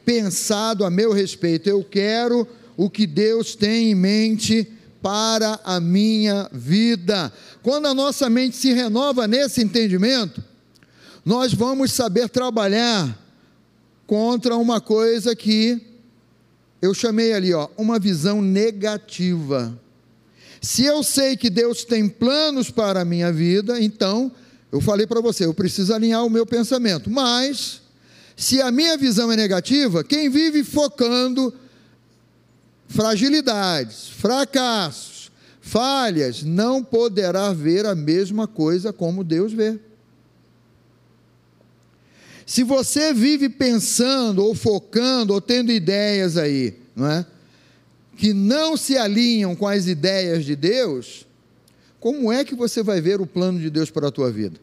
pensado 0.05 0.85
a 0.85 0.91
meu 0.91 1.13
respeito. 1.13 1.69
Eu 1.69 1.85
quero 1.85 2.47
o 2.77 2.89
que 2.89 3.07
Deus 3.07 3.55
tem 3.55 3.91
em 3.91 3.95
mente 3.95 4.67
para 5.09 5.59
a 5.65 5.81
minha 5.81 6.51
vida. 6.53 7.33
Quando 7.63 7.87
a 7.87 7.95
nossa 7.95 8.29
mente 8.29 8.55
se 8.57 8.75
renova 8.75 9.27
nesse 9.27 9.63
entendimento, 9.63 10.45
nós 11.25 11.55
vamos 11.55 11.93
saber 11.93 12.29
trabalhar 12.29 13.19
contra 14.07 14.55
uma 14.55 14.83
coisa 14.83 15.35
que 15.35 15.81
eu 16.83 16.93
chamei 16.93 17.33
ali, 17.33 17.55
ó, 17.55 17.71
uma 17.79 17.99
visão 17.99 18.43
negativa. 18.43 19.81
Se 20.61 20.85
eu 20.85 21.03
sei 21.03 21.39
que 21.39 21.49
Deus 21.49 21.85
tem 21.85 22.07
planos 22.07 22.71
para 22.71 23.01
a 23.01 23.05
minha 23.07 23.33
vida, 23.33 23.81
então, 23.81 24.31
eu 24.71 24.83
falei 24.83 25.07
para 25.07 25.23
você, 25.23 25.47
eu 25.47 25.55
preciso 25.55 25.95
alinhar 25.95 26.23
o 26.23 26.29
meu 26.29 26.45
pensamento. 26.45 27.09
Mas, 27.09 27.81
se 28.37 28.61
a 28.61 28.71
minha 28.71 28.95
visão 28.99 29.33
é 29.33 29.37
negativa, 29.37 30.05
quem 30.05 30.29
vive 30.29 30.63
focando 30.63 31.55
fragilidades, 32.89 34.09
fracassos, 34.09 35.31
falhas, 35.61 36.43
não 36.43 36.83
poderá 36.83 37.53
ver 37.53 37.87
a 37.87 37.95
mesma 37.95 38.49
coisa 38.49 38.93
como 38.93 39.23
Deus 39.23 39.53
vê. 39.53 39.79
Se 42.47 42.65
você 42.65 43.13
vive 43.13 43.51
pensando, 43.51 44.43
ou 44.43 44.55
focando, 44.55 45.35
ou 45.35 45.41
tendo 45.41 45.71
ideias 45.71 46.39
aí, 46.39 46.79
não 46.97 47.07
é? 47.07 47.27
Que 48.17 48.33
não 48.33 48.75
se 48.75 48.97
alinham 48.97 49.55
com 49.55 49.69
as 49.69 49.87
ideias 49.87 50.47
de 50.47 50.57
Deus, 50.57 51.27
como 52.01 52.33
é 52.33 52.43
que 52.45 52.55
você 52.55 52.83
vai 52.83 53.03
ver 53.03 53.21
o 53.21 53.27
plano 53.27 53.61
de 53.61 53.69
Deus 53.69 53.91
para 53.91 54.09
a 54.09 54.11
tua 54.11 54.31
vida? 54.31 54.59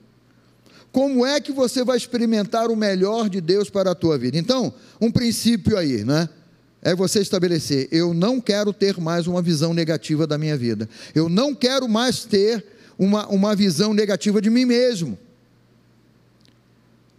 Como 0.91 1.26
é 1.26 1.39
que 1.39 1.51
você 1.51 1.84
vai 1.84 1.97
experimentar 1.97 2.71
o 2.71 2.76
melhor 2.76 3.30
de 3.30 3.39
Deus 3.39 3.69
para 3.69 3.91
a 3.91 3.95
tua 3.95 4.17
vida? 4.17 4.38
Então, 4.38 4.73
um 4.99 5.11
princípio 5.11 5.78
aí, 5.78 6.03
né? 6.03 6.28
É 6.86 6.94
você 6.94 7.20
estabelecer: 7.20 7.88
eu 7.92 8.14
não 8.14 8.40
quero 8.40 8.72
ter 8.72 9.00
mais 9.00 9.26
uma 9.26 9.42
visão 9.42 9.74
negativa 9.74 10.28
da 10.28 10.38
minha 10.38 10.56
vida. 10.56 10.88
Eu 11.16 11.28
não 11.28 11.56
quero 11.56 11.90
mais 11.90 12.26
ter 12.26 12.64
uma, 12.96 13.26
uma 13.26 13.56
visão 13.56 13.92
negativa 13.92 14.40
de 14.40 14.52
mim 14.52 14.66
mesmo. 14.66 15.18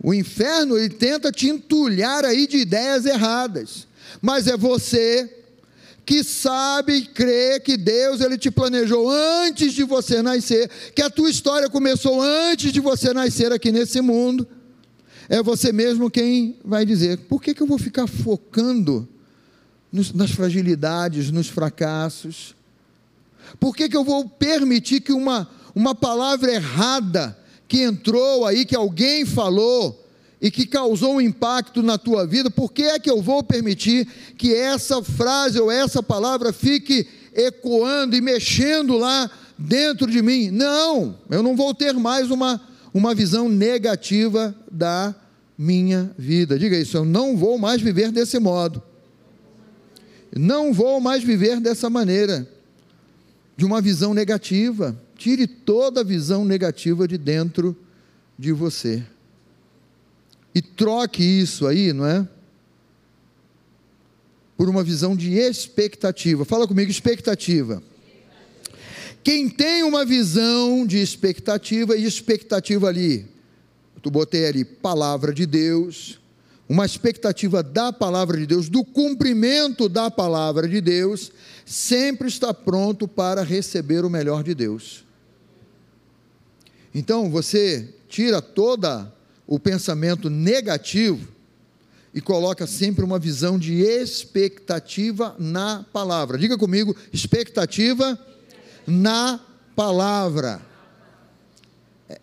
O 0.01 0.15
inferno 0.15 0.79
ele 0.79 0.91
tenta 0.91 1.33
te 1.33 1.49
entulhar 1.49 2.25
aí 2.25 2.47
de 2.47 2.59
ideias 2.59 3.07
erradas. 3.07 3.89
Mas 4.23 4.47
é 4.47 4.57
você 4.57 5.29
que 6.05 6.23
sabe 6.23 6.99
e 6.99 7.07
crê 7.07 7.59
que 7.59 7.77
Deus 7.77 8.21
ele 8.21 8.39
te 8.39 8.53
planejou 8.53 9.11
antes 9.11 9.73
de 9.73 9.83
você 9.83 10.23
nascer, 10.23 10.71
que 10.95 11.03
a 11.03 11.11
tua 11.11 11.29
história 11.29 11.69
começou 11.69 12.23
antes 12.23 12.71
de 12.71 12.79
você 12.79 13.13
nascer 13.13 13.51
aqui 13.53 13.73
nesse 13.73 14.01
mundo. 14.01 14.47
É 15.29 15.43
você 15.43 15.73
mesmo 15.73 16.09
quem 16.09 16.57
vai 16.65 16.87
dizer: 16.87 17.19
por 17.29 17.43
que, 17.43 17.53
que 17.53 17.65
eu 17.65 17.67
vou 17.67 17.79
ficar 17.79 18.07
focando 18.07 19.09
nos, 19.93 20.13
nas 20.13 20.31
fragilidades, 20.31 21.31
nos 21.31 21.49
fracassos? 21.49 22.55
Por 23.59 23.75
que, 23.75 23.89
que 23.89 23.97
eu 23.97 24.05
vou 24.05 24.29
permitir 24.29 25.01
que 25.01 25.13
uma, 25.13 25.49
uma 25.75 25.95
palavra 25.95 26.53
errada 26.53 27.37
que 27.69 27.83
entrou 27.83 28.45
aí, 28.47 28.65
que 28.65 28.77
alguém 28.77 29.25
falou 29.25 30.05
e 30.41 30.51
que 30.51 30.67
causou 30.67 31.15
um 31.15 31.21
impacto 31.21 31.83
na 31.83 31.97
tua 31.97 32.27
vida, 32.27 32.51
por 32.51 32.73
que 32.73 32.83
é 32.83 32.99
que 32.99 33.11
eu 33.11 33.23
vou 33.23 33.43
permitir 33.43 34.07
que 34.37 34.55
essa 34.55 35.03
frase 35.03 35.59
ou 35.59 35.71
essa 35.71 36.03
palavra 36.03 36.53
fique 36.53 37.07
ecoando 37.35 38.15
e 38.17 38.21
mexendo 38.21 38.97
lá 38.97 39.31
dentro 39.59 40.11
de 40.11 40.21
mim? 40.23 40.51
Não, 40.51 41.19
eu 41.31 41.43
não 41.43 41.57
vou 41.57 41.75
ter 41.75 41.95
mais 41.95 42.31
uma, 42.31 42.61
uma 42.93 43.15
visão 43.15 43.49
negativa 43.49 44.55
da 44.71 45.15
minha 45.57 46.11
vida. 46.19 46.59
Diga 46.59 46.77
isso, 46.77 46.97
eu 46.97 47.05
não 47.05 47.37
vou 47.37 47.59
mais 47.59 47.81
viver 47.81 48.13
desse 48.13 48.39
modo. 48.39 48.83
Não 50.39 50.73
vou 50.73 51.01
mais 51.01 51.25
viver 51.25 51.61
dessa 51.61 51.89
maneira, 51.89 52.47
de 53.57 53.65
uma 53.65 53.81
visão 53.81 54.13
negativa. 54.13 55.01
Tire 55.17 55.47
toda 55.47 56.01
a 56.01 56.05
visão 56.05 56.45
negativa 56.45 57.09
de 57.09 57.17
dentro 57.17 57.75
de 58.39 58.53
você. 58.53 59.03
E 60.55 60.61
troque 60.61 61.23
isso 61.23 61.67
aí, 61.67 61.93
não 61.93 62.07
é? 62.07 62.29
Por 64.57 64.69
uma 64.69 64.83
visão 64.83 65.17
de 65.17 65.35
expectativa. 65.35 66.45
Fala 66.45 66.69
comigo, 66.69 66.91
expectativa. 66.91 67.83
Quem 69.25 69.49
tem 69.49 69.83
uma 69.83 70.05
visão 70.05 70.87
de 70.87 70.99
expectativa, 70.99 71.97
e 71.97 72.05
expectativa 72.05 72.89
ali, 72.89 73.27
tu 74.03 74.11
botei 74.11 74.47
ali 74.47 74.65
palavra 74.65 75.33
de 75.33 75.47
Deus, 75.47 76.21
uma 76.69 76.85
expectativa 76.85 77.63
da 77.63 77.93
palavra 77.93 78.37
de 78.37 78.47
Deus, 78.47 78.69
do 78.69 78.85
cumprimento 78.85 79.89
da 79.89 80.11
palavra 80.11 80.69
de 80.69 80.81
Deus, 80.81 81.31
sempre 81.65 82.29
está 82.29 82.53
pronto 82.53 83.07
para 83.07 83.43
receber 83.43 84.05
o 84.05 84.11
melhor 84.11 84.43
de 84.43 84.55
Deus. 84.55 85.05
Então 86.95 87.31
você 87.31 87.95
tira 88.09 88.43
toda 88.43 89.13
o 89.47 89.61
pensamento 89.61 90.29
negativo 90.29 91.29
e 92.13 92.21
coloca 92.21 92.67
sempre 92.67 93.05
uma 93.05 93.19
visão 93.19 93.59
de 93.59 93.83
expectativa 93.83 95.37
na 95.39 95.85
palavra. 95.93 96.39
Diga 96.39 96.57
comigo, 96.57 96.97
expectativa 97.13 98.19
na 98.87 99.39
palavra. 99.77 100.61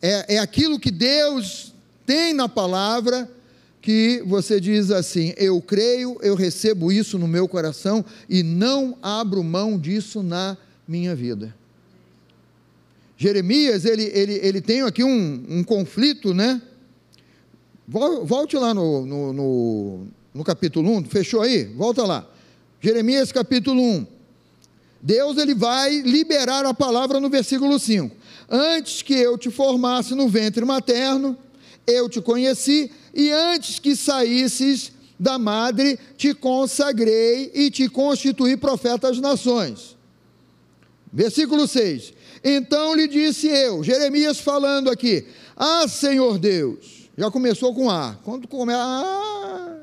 É, 0.02 0.36
é 0.36 0.40
aquilo 0.40 0.80
que 0.80 0.90
Deus 0.92 1.74
tem 2.06 2.34
na 2.34 2.50
palavra 2.50 3.30
que 3.84 4.24
você 4.26 4.62
diz 4.62 4.90
assim: 4.90 5.34
eu 5.38 5.62
creio, 5.62 6.18
eu 6.22 6.34
recebo 6.36 6.92
isso 6.92 7.20
no 7.20 7.28
meu 7.28 7.48
coração 7.50 8.04
e 8.30 8.42
não 8.42 8.98
abro 9.02 9.44
mão 9.44 9.78
disso 9.78 10.24
na 10.24 10.58
minha 10.88 11.14
vida. 11.14 11.54
Jeremias, 13.18 13.84
ele, 13.86 14.04
ele, 14.14 14.40
ele 14.42 14.62
tem 14.62 14.82
aqui 14.82 15.04
um, 15.04 15.46
um 15.50 15.64
conflito, 15.64 16.34
né? 16.34 16.62
Volte 17.86 18.56
lá 18.56 18.74
no, 18.74 19.06
no, 19.06 19.34
no, 19.34 20.08
no 20.34 20.44
capítulo 20.46 20.90
1, 20.98 21.04
fechou 21.06 21.42
aí? 21.42 21.66
Volta 21.66 22.04
lá. 22.06 22.28
Jeremias 22.80 23.34
capítulo 23.34 23.82
1. 23.82 24.08
Deus 25.02 25.38
ele 25.38 25.54
vai 25.54 26.00
liberar 26.00 26.66
a 26.66 26.74
palavra 26.74 27.20
no 27.20 27.30
versículo 27.30 27.78
5. 27.78 28.16
Antes 28.50 29.02
que 29.02 29.14
eu 29.14 29.38
te 29.38 29.52
formasse 29.52 30.16
no 30.16 30.30
ventre 30.30 30.64
materno, 30.64 31.38
eu 31.86 32.10
te 32.10 32.22
conheci, 32.22 32.92
e 33.14 33.32
antes 33.32 33.80
que 33.80 33.96
saísses 33.96 34.92
da 35.20 35.38
madre, 35.38 36.00
te 36.18 36.34
consagrei 36.34 37.52
e 37.54 37.70
te 37.70 37.88
constituí 37.88 38.58
profeta 38.58 39.10
às 39.10 39.20
nações. 39.20 39.96
Versículo 41.12 41.68
6. 41.68 42.14
Então 42.44 42.96
lhe 42.96 43.08
disse 43.08 43.48
eu, 43.48 43.84
Jeremias 43.84 44.40
falando 44.40 44.90
aqui: 44.90 45.26
Ah, 45.56 45.88
Senhor 45.88 46.38
Deus, 46.38 47.10
já 47.18 47.30
começou 47.30 47.74
com 47.74 47.90
A. 47.90 48.18
Quando 48.24 48.48
começa, 48.48 48.82
ah, 48.82 49.78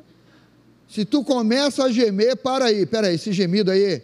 se 0.89 1.05
tu 1.05 1.23
começa 1.23 1.85
a 1.85 1.93
gemer, 1.93 2.37
para 2.37 2.67
aí, 2.67 2.85
para 2.85 3.07
aí, 3.07 3.15
esse 3.15 3.33
gemido 3.33 3.71
aí 3.71 4.03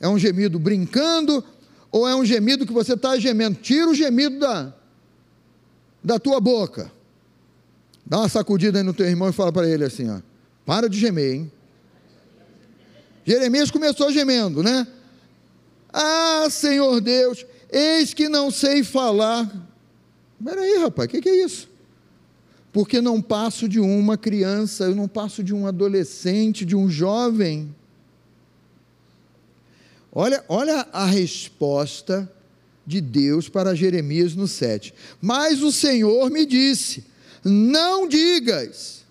é 0.00 0.08
um 0.08 0.18
gemido 0.18 0.58
brincando 0.58 1.42
ou 1.90 2.08
é 2.08 2.14
um 2.14 2.24
gemido 2.24 2.66
que 2.66 2.72
você 2.72 2.94
está 2.94 3.18
gemendo? 3.18 3.58
Tira 3.60 3.88
o 3.88 3.94
gemido 3.94 4.38
da, 4.38 4.74
da 6.02 6.18
tua 6.18 6.40
boca. 6.40 6.90
Dá 8.04 8.18
uma 8.18 8.28
sacudida 8.28 8.78
aí 8.78 8.84
no 8.84 8.92
teu 8.92 9.06
irmão 9.06 9.28
e 9.28 9.32
fala 9.32 9.52
para 9.52 9.68
ele 9.68 9.84
assim: 9.84 10.08
ó, 10.10 10.20
para 10.66 10.88
de 10.88 10.98
gemer, 10.98 11.34
hein? 11.34 11.52
Jeremias 13.24 13.70
começou 13.70 14.10
gemendo, 14.10 14.62
né? 14.62 14.86
Ah, 15.92 16.46
Senhor 16.50 17.00
Deus, 17.00 17.46
eis 17.70 18.12
que 18.12 18.28
não 18.28 18.50
sei 18.50 18.82
falar. 18.82 19.50
Peraí, 20.42 20.78
rapaz, 20.78 21.06
o 21.06 21.10
que, 21.10 21.20
que 21.20 21.28
é 21.28 21.44
isso? 21.44 21.68
Porque 22.72 23.00
não 23.00 23.20
passo 23.20 23.68
de 23.68 23.78
uma 23.78 24.16
criança, 24.16 24.84
eu 24.84 24.94
não 24.94 25.06
passo 25.06 25.44
de 25.44 25.54
um 25.54 25.66
adolescente, 25.66 26.64
de 26.64 26.74
um 26.74 26.88
jovem. 26.88 27.72
Olha, 30.10 30.44
olha 30.48 30.86
a 30.92 31.04
resposta 31.04 32.30
de 32.86 33.00
Deus 33.00 33.48
para 33.48 33.74
Jeremias 33.74 34.34
no 34.34 34.48
7. 34.48 34.92
Mas 35.20 35.62
o 35.62 35.70
Senhor 35.70 36.30
me 36.30 36.44
disse: 36.44 37.04
não 37.44 38.06
digas. 38.06 39.02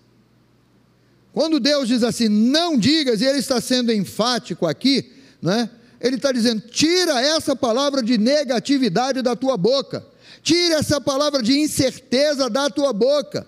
Quando 1.34 1.60
Deus 1.60 1.88
diz 1.88 2.04
assim, 2.04 2.28
não 2.28 2.78
digas, 2.78 3.22
e 3.22 3.26
Ele 3.26 3.40
está 3.40 3.62
sendo 3.62 3.92
enfático 3.92 4.66
aqui, 4.66 5.12
né? 5.42 5.70
Ele 6.00 6.16
está 6.16 6.32
dizendo: 6.32 6.62
tira 6.62 7.22
essa 7.22 7.56
palavra 7.56 8.02
de 8.02 8.18
negatividade 8.18 9.22
da 9.22 9.36
tua 9.36 9.56
boca, 9.56 10.06
tira 10.42 10.76
essa 10.76 11.00
palavra 11.00 11.42
de 11.42 11.58
incerteza 11.58 12.50
da 12.50 12.70
tua 12.70 12.92
boca, 12.92 13.48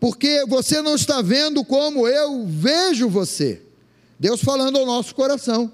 porque 0.00 0.44
você 0.46 0.82
não 0.82 0.96
está 0.96 1.22
vendo 1.22 1.64
como 1.64 2.06
eu 2.06 2.44
vejo 2.46 3.08
você. 3.08 3.62
Deus 4.18 4.42
falando 4.42 4.78
ao 4.78 4.86
nosso 4.86 5.14
coração. 5.14 5.70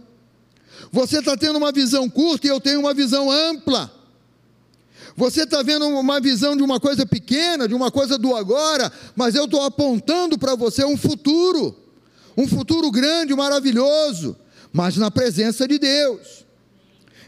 Você 0.93 1.19
está 1.19 1.37
tendo 1.37 1.57
uma 1.57 1.73
visão 1.73 2.09
curta 2.09 2.47
e 2.47 2.51
eu 2.51 2.61
tenho 2.61 2.81
uma 2.81 2.95
visão 2.95 3.31
ampla. 3.31 3.93
Você 5.17 5.43
está 5.43 5.63
vendo 5.63 5.87
uma 5.87 6.21
visão 6.21 6.57
de 6.57 6.63
uma 6.63 6.79
coisa 6.79 7.05
pequena, 7.05 7.67
de 7.67 7.75
uma 7.75 7.91
coisa 7.91 8.17
do 8.17 8.35
agora, 8.35 8.91
mas 9.15 9.35
eu 9.35 9.45
estou 9.45 9.63
apontando 9.63 10.39
para 10.39 10.55
você 10.55 10.85
um 10.85 10.97
futuro, 10.97 11.77
um 12.37 12.47
futuro 12.47 12.91
grande, 12.91 13.35
maravilhoso, 13.35 14.37
mas 14.73 14.97
na 14.97 15.11
presença 15.11 15.67
de 15.67 15.79
Deus. 15.79 16.45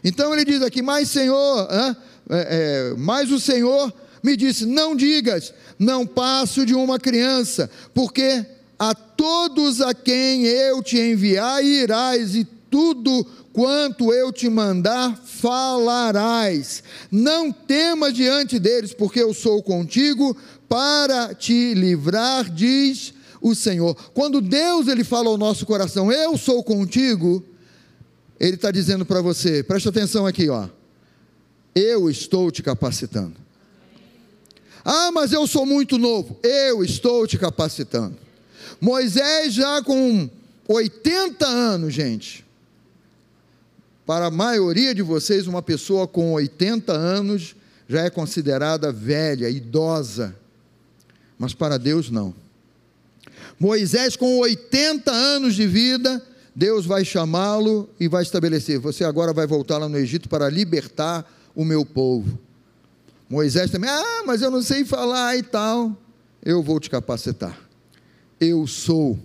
Então 0.03 0.33
ele 0.33 0.45
diz 0.45 0.61
aqui: 0.61 0.81
Mas 0.81 1.09
Senhor, 1.09 1.67
é, 1.71 1.95
é, 2.29 2.93
mas 2.97 3.31
o 3.31 3.39
Senhor 3.39 3.93
me 4.21 4.35
disse: 4.35 4.65
Não 4.65 4.95
digas, 4.95 5.53
não 5.77 6.05
passo 6.05 6.65
de 6.65 6.73
uma 6.73 6.99
criança, 6.99 7.69
porque 7.93 8.45
a 8.77 8.93
todos 8.93 9.81
a 9.81 9.93
quem 9.93 10.45
eu 10.45 10.81
te 10.81 10.99
enviar 10.99 11.63
irás, 11.63 12.35
e 12.35 12.45
tudo 12.69 13.25
quanto 13.53 14.11
eu 14.11 14.33
te 14.33 14.49
mandar, 14.49 15.15
falarás. 15.15 16.83
Não 17.11 17.51
temas 17.51 18.13
diante 18.13 18.57
deles, 18.57 18.93
porque 18.93 19.21
eu 19.21 19.33
sou 19.33 19.61
contigo 19.61 20.35
para 20.67 21.35
te 21.35 21.75
livrar, 21.75 22.49
diz 22.49 23.13
o 23.39 23.53
Senhor. 23.53 23.95
Quando 24.13 24.41
Deus 24.41 24.87
ele 24.87 25.03
fala 25.03 25.29
ao 25.29 25.37
nosso 25.37 25.65
coração, 25.65 26.11
eu 26.11 26.35
sou 26.35 26.63
contigo, 26.63 27.45
ele 28.39 28.55
está 28.55 28.71
dizendo 28.71 29.05
para 29.05 29.21
você, 29.21 29.61
presta 29.61 29.89
atenção 29.89 30.25
aqui, 30.25 30.49
ó. 30.49 30.67
Eu 31.75 32.09
estou 32.09 32.51
te 32.51 32.63
capacitando. 32.63 33.35
Ah, 34.83 35.11
mas 35.11 35.31
eu 35.31 35.47
sou 35.47 35.65
muito 35.65 35.97
novo. 35.97 36.37
Eu 36.43 36.83
estou 36.83 37.25
te 37.25 37.37
capacitando. 37.37 38.17
Moisés 38.81 39.53
já 39.53 39.81
com 39.81 40.29
80 40.67 41.47
anos, 41.47 41.93
gente 41.93 42.42
para 44.05 44.25
a 44.25 44.31
maioria 44.31 44.93
de 44.93 45.01
vocês, 45.01 45.47
uma 45.47 45.61
pessoa 45.61 46.07
com 46.07 46.33
80 46.33 46.91
anos 46.91 47.55
já 47.87 48.01
é 48.01 48.09
considerada 48.09 48.91
velha, 48.91 49.49
idosa, 49.49 50.35
mas 51.37 51.53
para 51.53 51.77
Deus 51.77 52.09
não. 52.09 52.33
Moisés, 53.59 54.15
com 54.15 54.39
80 54.39 55.11
anos 55.11 55.55
de 55.55 55.67
vida, 55.67 56.21
Deus 56.55 56.85
vai 56.85 57.05
chamá-lo 57.05 57.89
e 57.99 58.07
vai 58.07 58.23
estabelecer: 58.23 58.79
você 58.79 59.03
agora 59.03 59.31
vai 59.31 59.47
voltar 59.47 59.77
lá 59.77 59.87
no 59.87 59.97
Egito 59.97 60.27
para 60.27 60.49
libertar 60.49 61.25
o 61.55 61.63
meu 61.63 61.85
povo. 61.85 62.37
Moisés 63.29 63.71
também, 63.71 63.89
ah, 63.89 64.23
mas 64.25 64.41
eu 64.41 64.51
não 64.51 64.61
sei 64.61 64.83
falar 64.85 65.37
e 65.37 65.43
tal. 65.43 65.95
Eu 66.43 66.61
vou 66.61 66.79
te 66.79 66.89
capacitar. 66.89 67.57
Eu 68.39 68.67
sou, 68.67 69.17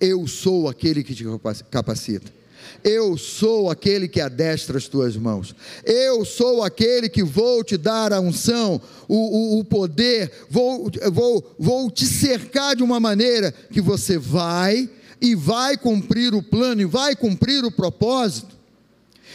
eu 0.00 0.26
sou 0.26 0.66
aquele 0.66 1.04
que 1.04 1.14
te 1.14 1.24
capacita. 1.70 2.37
Eu 2.82 3.16
sou 3.16 3.70
aquele 3.70 4.08
que 4.08 4.20
adestra 4.20 4.78
as 4.78 4.88
tuas 4.88 5.16
mãos. 5.16 5.54
Eu 5.84 6.24
sou 6.24 6.62
aquele 6.62 7.08
que 7.08 7.22
vou 7.22 7.64
te 7.64 7.76
dar 7.76 8.12
a 8.12 8.20
unção, 8.20 8.80
o, 9.06 9.16
o, 9.56 9.58
o 9.60 9.64
poder, 9.64 10.30
vou, 10.50 10.90
vou, 11.12 11.54
vou 11.58 11.90
te 11.90 12.04
cercar 12.06 12.76
de 12.76 12.82
uma 12.82 13.00
maneira 13.00 13.52
que 13.70 13.80
você 13.80 14.18
vai 14.18 14.88
e 15.20 15.34
vai 15.34 15.76
cumprir 15.76 16.34
o 16.34 16.42
plano 16.42 16.80
e 16.80 16.86
vai 16.86 17.16
cumprir 17.16 17.64
o 17.64 17.72
propósito. 17.72 18.56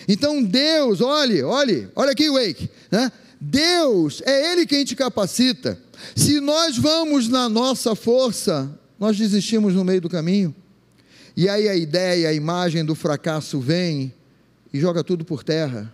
Então 0.08 0.44
Deus, 0.44 1.02
olhe, 1.02 1.44
olhe, 1.44 1.88
olha 1.96 2.12
aqui, 2.12 2.30
Wake, 2.30 2.70
né? 2.92 3.12
Deus 3.40 4.22
é 4.26 4.52
Ele 4.52 4.66
quem 4.66 4.86
te 4.86 4.96
capacita. 4.96 5.78
Se 6.16 6.40
nós 6.40 6.78
vamos 6.78 7.28
na 7.28 7.50
nossa 7.50 7.94
força, 7.96 8.72
nós 9.00 9.18
desistimos 9.18 9.74
no 9.74 9.84
meio 9.84 10.02
do 10.02 10.10
caminho. 10.10 10.56
E 11.36 11.50
aí 11.50 11.68
a 11.68 11.76
ideia, 11.76 12.30
a 12.30 12.34
imagem 12.34 12.86
do 12.86 12.94
fracasso 12.94 13.60
vem 13.60 14.14
e 14.74 14.80
joga 14.80 15.04
tudo 15.04 15.26
por 15.26 15.44
terra. 15.44 15.94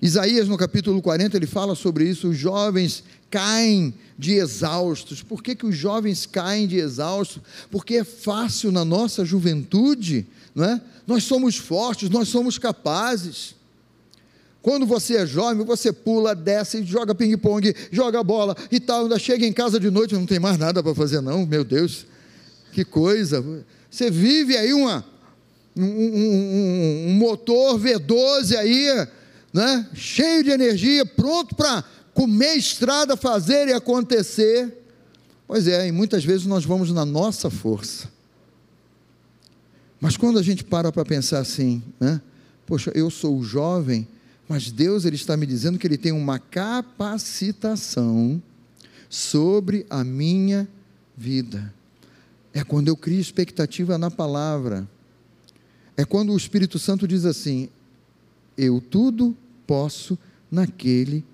Isaías, 0.00 0.48
no 0.48 0.56
capítulo 0.56 1.00
40, 1.00 1.36
ele 1.36 1.46
fala 1.46 1.74
sobre 1.74 2.04
isso: 2.04 2.28
os 2.28 2.36
jovens 2.36 3.02
caem 3.30 3.94
de 4.18 4.34
exaustos. 4.34 5.22
Por 5.22 5.42
que, 5.42 5.56
que 5.56 5.66
os 5.66 5.76
jovens 5.76 6.26
caem 6.26 6.66
de 6.66 6.76
exaustos? 6.76 7.42
Porque 7.70 7.96
é 7.96 8.04
fácil 8.04 8.70
na 8.70 8.84
nossa 8.84 9.24
juventude, 9.24 10.26
não 10.54 10.64
é? 10.64 10.80
Nós 11.06 11.24
somos 11.24 11.56
fortes, 11.56 12.08
nós 12.10 12.28
somos 12.28 12.58
capazes. 12.58 13.54
Quando 14.62 14.86
você 14.86 15.16
é 15.16 15.26
jovem, 15.26 15.64
você 15.64 15.92
pula, 15.92 16.34
desce, 16.34 16.82
joga 16.84 17.14
ping-pong, 17.14 17.74
joga 17.90 18.22
bola 18.22 18.56
e 18.70 18.80
tal. 18.80 19.02
Ainda 19.02 19.18
chega 19.18 19.44
em 19.44 19.52
casa 19.52 19.78
de 19.78 19.90
noite, 19.90 20.14
não 20.14 20.24
tem 20.24 20.38
mais 20.38 20.56
nada 20.56 20.82
para 20.82 20.94
fazer, 20.94 21.20
não. 21.20 21.44
Meu 21.44 21.64
Deus, 21.64 22.06
que 22.74 22.84
coisa. 22.84 23.44
Você 23.88 24.10
vive 24.10 24.56
aí 24.56 24.74
uma, 24.74 25.04
um, 25.76 25.84
um, 25.84 27.06
um 27.08 27.14
motor 27.14 27.78
V12 27.78 28.56
aí 28.56 29.06
né? 29.54 29.88
cheio 29.94 30.42
de 30.42 30.50
energia, 30.50 31.06
pronto 31.06 31.54
para 31.54 31.84
comer 32.12 32.56
estrada, 32.56 33.16
fazer 33.16 33.68
e 33.68 33.72
acontecer. 33.72 34.82
Pois 35.46 35.68
é, 35.68 35.86
e 35.86 35.92
muitas 35.92 36.24
vezes 36.24 36.44
nós 36.44 36.64
vamos 36.64 36.90
na 36.90 37.04
nossa 37.04 37.48
força. 37.48 38.12
Mas 40.00 40.16
quando 40.16 40.40
a 40.40 40.42
gente 40.42 40.64
para 40.64 40.90
para 40.90 41.04
pensar 41.04 41.38
assim, 41.38 41.80
né? 42.00 42.20
Poxa, 42.66 42.90
eu 42.94 43.10
sou 43.10 43.44
jovem, 43.44 44.08
mas 44.48 44.72
Deus 44.72 45.04
ele 45.04 45.16
está 45.16 45.36
me 45.36 45.44
dizendo 45.46 45.78
que 45.78 45.86
ele 45.86 45.98
tem 45.98 46.12
uma 46.12 46.38
capacitação 46.38 48.42
sobre 49.08 49.86
a 49.88 50.02
minha 50.02 50.66
vida. 51.16 51.72
É 52.54 52.62
quando 52.62 52.86
eu 52.86 52.96
crio 52.96 53.20
expectativa 53.20 53.98
na 53.98 54.10
palavra. 54.12 54.88
É 55.96 56.04
quando 56.04 56.32
o 56.32 56.36
Espírito 56.36 56.78
Santo 56.78 57.06
diz 57.06 57.24
assim: 57.24 57.68
Eu 58.56 58.80
tudo 58.80 59.36
posso 59.66 60.16
naquele 60.48 61.24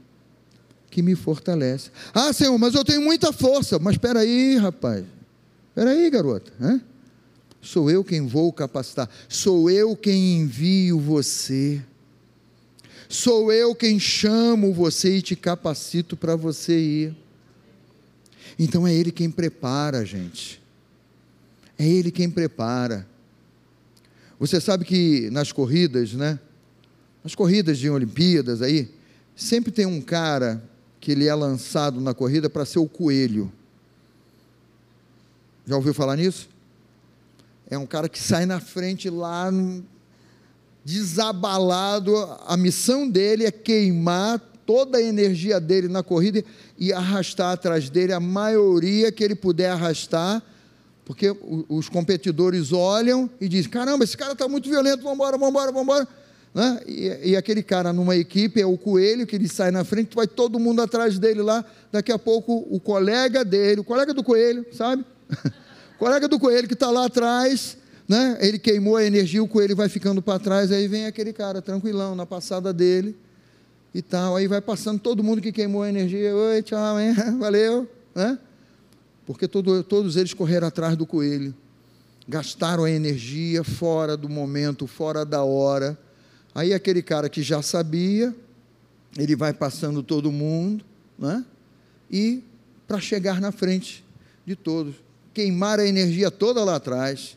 que 0.90 1.02
me 1.02 1.14
fortalece. 1.14 1.90
Ah, 2.14 2.32
Senhor, 2.32 2.56
mas 2.58 2.74
eu 2.74 2.84
tenho 2.84 3.02
muita 3.02 3.32
força. 3.32 3.78
Mas 3.78 3.94
espera 3.94 4.20
aí, 4.20 4.56
rapaz. 4.56 5.04
Espera 5.68 5.90
aí, 5.90 6.08
garota. 6.08 6.50
Hein? 6.60 6.82
Sou 7.60 7.90
eu 7.90 8.02
quem 8.02 8.26
vou 8.26 8.50
capacitar. 8.52 9.08
Sou 9.28 9.70
eu 9.70 9.94
quem 9.94 10.38
envio 10.38 10.98
você. 10.98 11.82
Sou 13.08 13.52
eu 13.52 13.74
quem 13.74 14.00
chamo 14.00 14.72
você 14.72 15.16
e 15.16 15.22
te 15.22 15.36
capacito 15.36 16.16
para 16.16 16.34
você 16.34 16.78
ir. 16.78 17.16
Então 18.58 18.86
é 18.86 18.94
Ele 18.94 19.12
quem 19.12 19.30
prepara, 19.30 20.04
gente. 20.04 20.59
É 21.80 21.82
Ele 21.82 22.10
quem 22.10 22.28
prepara. 22.28 23.08
Você 24.38 24.60
sabe 24.60 24.84
que 24.84 25.30
nas 25.30 25.50
corridas, 25.50 26.12
né? 26.12 26.38
Nas 27.24 27.34
corridas 27.34 27.78
de 27.78 27.88
Olimpíadas 27.88 28.60
aí, 28.60 28.90
sempre 29.34 29.72
tem 29.72 29.86
um 29.86 30.02
cara 30.02 30.62
que 31.00 31.12
ele 31.12 31.26
é 31.26 31.34
lançado 31.34 31.98
na 31.98 32.12
corrida 32.12 32.50
para 32.50 32.66
ser 32.66 32.80
o 32.80 32.86
coelho. 32.86 33.50
Já 35.66 35.74
ouviu 35.74 35.94
falar 35.94 36.16
nisso? 36.16 36.50
É 37.70 37.78
um 37.78 37.86
cara 37.86 38.10
que 38.10 38.18
sai 38.18 38.44
na 38.44 38.60
frente 38.60 39.08
lá, 39.08 39.50
desabalado. 40.84 42.14
A 42.46 42.58
missão 42.58 43.08
dele 43.08 43.46
é 43.46 43.50
queimar 43.50 44.38
toda 44.66 44.98
a 44.98 45.02
energia 45.02 45.58
dele 45.58 45.88
na 45.88 46.02
corrida 46.02 46.44
e 46.78 46.92
arrastar 46.92 47.52
atrás 47.52 47.88
dele 47.88 48.12
a 48.12 48.20
maioria 48.20 49.10
que 49.10 49.24
ele 49.24 49.34
puder 49.34 49.70
arrastar, 49.70 50.42
porque 51.10 51.36
os 51.68 51.88
competidores 51.88 52.72
olham 52.72 53.28
e 53.40 53.48
dizem: 53.48 53.68
caramba, 53.68 54.04
esse 54.04 54.16
cara 54.16 54.32
está 54.32 54.46
muito 54.46 54.70
violento, 54.70 55.02
vamos 55.02 55.16
embora, 55.16 55.36
vamos 55.36 55.50
embora, 55.50 55.72
vamos 55.72 55.82
embora. 55.82 56.08
Né? 56.54 56.80
E, 56.86 57.30
e, 57.30 57.36
aquele 57.36 57.64
cara 57.64 57.92
numa 57.92 58.14
equipe 58.14 58.60
é 58.60 58.64
o 58.64 58.78
coelho 58.78 59.26
que 59.26 59.34
ele 59.34 59.48
sai 59.48 59.72
na 59.72 59.82
frente, 59.82 60.14
vai 60.14 60.28
todo 60.28 60.56
mundo 60.60 60.80
atrás 60.80 61.18
dele 61.18 61.42
lá. 61.42 61.64
Daqui 61.90 62.12
a 62.12 62.18
pouco 62.18 62.64
o 62.70 62.78
colega 62.78 63.44
dele, 63.44 63.80
o 63.80 63.84
colega 63.84 64.14
do 64.14 64.22
coelho, 64.22 64.64
sabe? 64.72 65.04
o 65.96 65.98
colega 65.98 66.28
do 66.28 66.38
coelho 66.38 66.68
que 66.68 66.74
está 66.74 66.92
lá 66.92 67.06
atrás, 67.06 67.76
né? 68.08 68.38
ele 68.40 68.60
queimou 68.60 68.94
a 68.94 69.04
energia, 69.04 69.42
o 69.42 69.48
coelho 69.48 69.74
vai 69.74 69.88
ficando 69.88 70.22
para 70.22 70.38
trás, 70.38 70.70
aí 70.70 70.86
vem 70.86 71.06
aquele 71.06 71.32
cara 71.32 71.60
tranquilão 71.60 72.14
na 72.14 72.24
passada 72.24 72.72
dele 72.72 73.16
e 73.92 74.00
tal. 74.00 74.36
Aí 74.36 74.46
vai 74.46 74.60
passando 74.60 75.00
todo 75.00 75.24
mundo 75.24 75.42
que 75.42 75.50
queimou 75.50 75.82
a 75.82 75.88
energia. 75.88 76.36
Oi, 76.36 76.62
tchau, 76.62 77.00
hein? 77.00 77.14
valeu. 77.36 77.90
Né? 78.14 78.38
Porque 79.32 79.48
todo, 79.48 79.82
todos 79.82 80.16
eles 80.16 80.34
correram 80.34 80.68
atrás 80.68 80.96
do 80.96 81.06
coelho, 81.06 81.54
gastaram 82.28 82.84
a 82.84 82.90
energia 82.90 83.64
fora 83.64 84.16
do 84.16 84.28
momento, 84.28 84.86
fora 84.86 85.24
da 85.24 85.42
hora 85.42 85.98
Aí 86.54 86.74
aquele 86.74 87.02
cara 87.02 87.28
que 87.28 87.42
já 87.42 87.62
sabia, 87.62 88.34
ele 89.16 89.36
vai 89.36 89.52
passando 89.52 90.02
todo 90.02 90.32
mundo, 90.32 90.84
né? 91.18 91.44
E 92.10 92.42
para 92.88 93.00
chegar 93.00 93.40
na 93.40 93.52
frente 93.52 94.04
de 94.44 94.56
todos, 94.56 94.96
queimar 95.32 95.78
a 95.78 95.86
energia 95.86 96.30
toda 96.30 96.64
lá 96.64 96.76
atrás, 96.76 97.36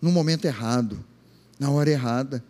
no 0.00 0.10
momento 0.10 0.46
errado, 0.46 1.04
na 1.58 1.70
hora 1.70 1.90
errada. 1.90 2.42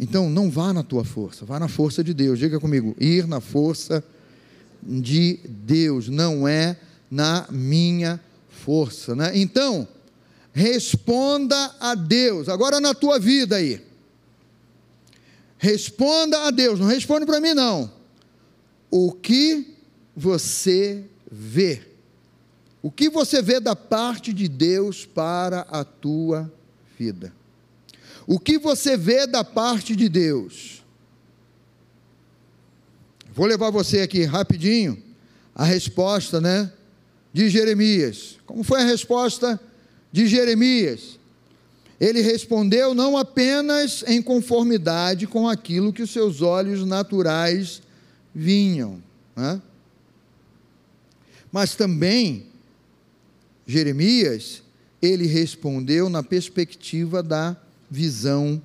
Então, 0.00 0.28
não 0.28 0.50
vá 0.50 0.72
na 0.72 0.82
tua 0.82 1.04
força, 1.04 1.44
vá 1.44 1.60
na 1.60 1.68
força 1.68 2.02
de 2.02 2.12
Deus. 2.12 2.38
Diga 2.38 2.58
comigo, 2.58 2.96
ir 2.98 3.28
na 3.28 3.40
força 3.40 4.02
de 4.82 5.38
Deus, 5.48 6.08
não 6.08 6.46
é 6.48 6.76
na 7.10 7.46
minha 7.50 8.20
força, 8.48 9.14
né? 9.14 9.32
Então, 9.34 9.86
responda 10.52 11.74
a 11.80 11.94
Deus. 11.94 12.48
Agora 12.48 12.80
na 12.80 12.94
tua 12.94 13.18
vida 13.18 13.56
aí. 13.56 13.84
Responda 15.58 16.42
a 16.42 16.50
Deus, 16.50 16.78
não 16.78 16.86
responde 16.86 17.26
para 17.26 17.40
mim 17.40 17.54
não. 17.54 17.90
O 18.90 19.12
que 19.12 19.76
você 20.14 21.04
vê? 21.30 21.82
O 22.82 22.90
que 22.90 23.08
você 23.08 23.40
vê 23.40 23.58
da 23.58 23.74
parte 23.74 24.32
de 24.32 24.46
Deus 24.46 25.06
para 25.06 25.60
a 25.62 25.84
tua 25.84 26.52
vida? 26.98 27.32
O 28.26 28.38
que 28.38 28.58
você 28.58 28.96
vê 28.96 29.26
da 29.26 29.42
parte 29.42 29.96
de 29.96 30.08
Deus? 30.08 30.82
Vou 33.32 33.46
levar 33.46 33.70
você 33.70 34.00
aqui 34.00 34.24
rapidinho 34.24 35.02
a 35.54 35.64
resposta, 35.64 36.40
né, 36.40 36.72
de 37.34 37.50
Jeremias. 37.50 38.38
Como 38.46 38.62
foi 38.62 38.80
a 38.80 38.84
resposta 38.84 39.60
de 40.12 40.28
Jeremias? 40.28 41.18
Ele 42.00 42.20
respondeu 42.20 42.94
não 42.94 43.16
apenas 43.16 44.04
em 44.06 44.22
conformidade 44.22 45.26
com 45.26 45.48
aquilo 45.48 45.92
que 45.92 46.02
os 46.02 46.12
seus 46.12 46.40
olhos 46.40 46.86
naturais 46.86 47.82
vinham, 48.32 49.02
né? 49.34 49.60
mas 51.50 51.74
também, 51.74 52.46
Jeremias, 53.66 54.62
ele 55.02 55.26
respondeu 55.26 56.08
na 56.08 56.22
perspectiva 56.22 57.22
da 57.22 57.56
visão 57.90 58.62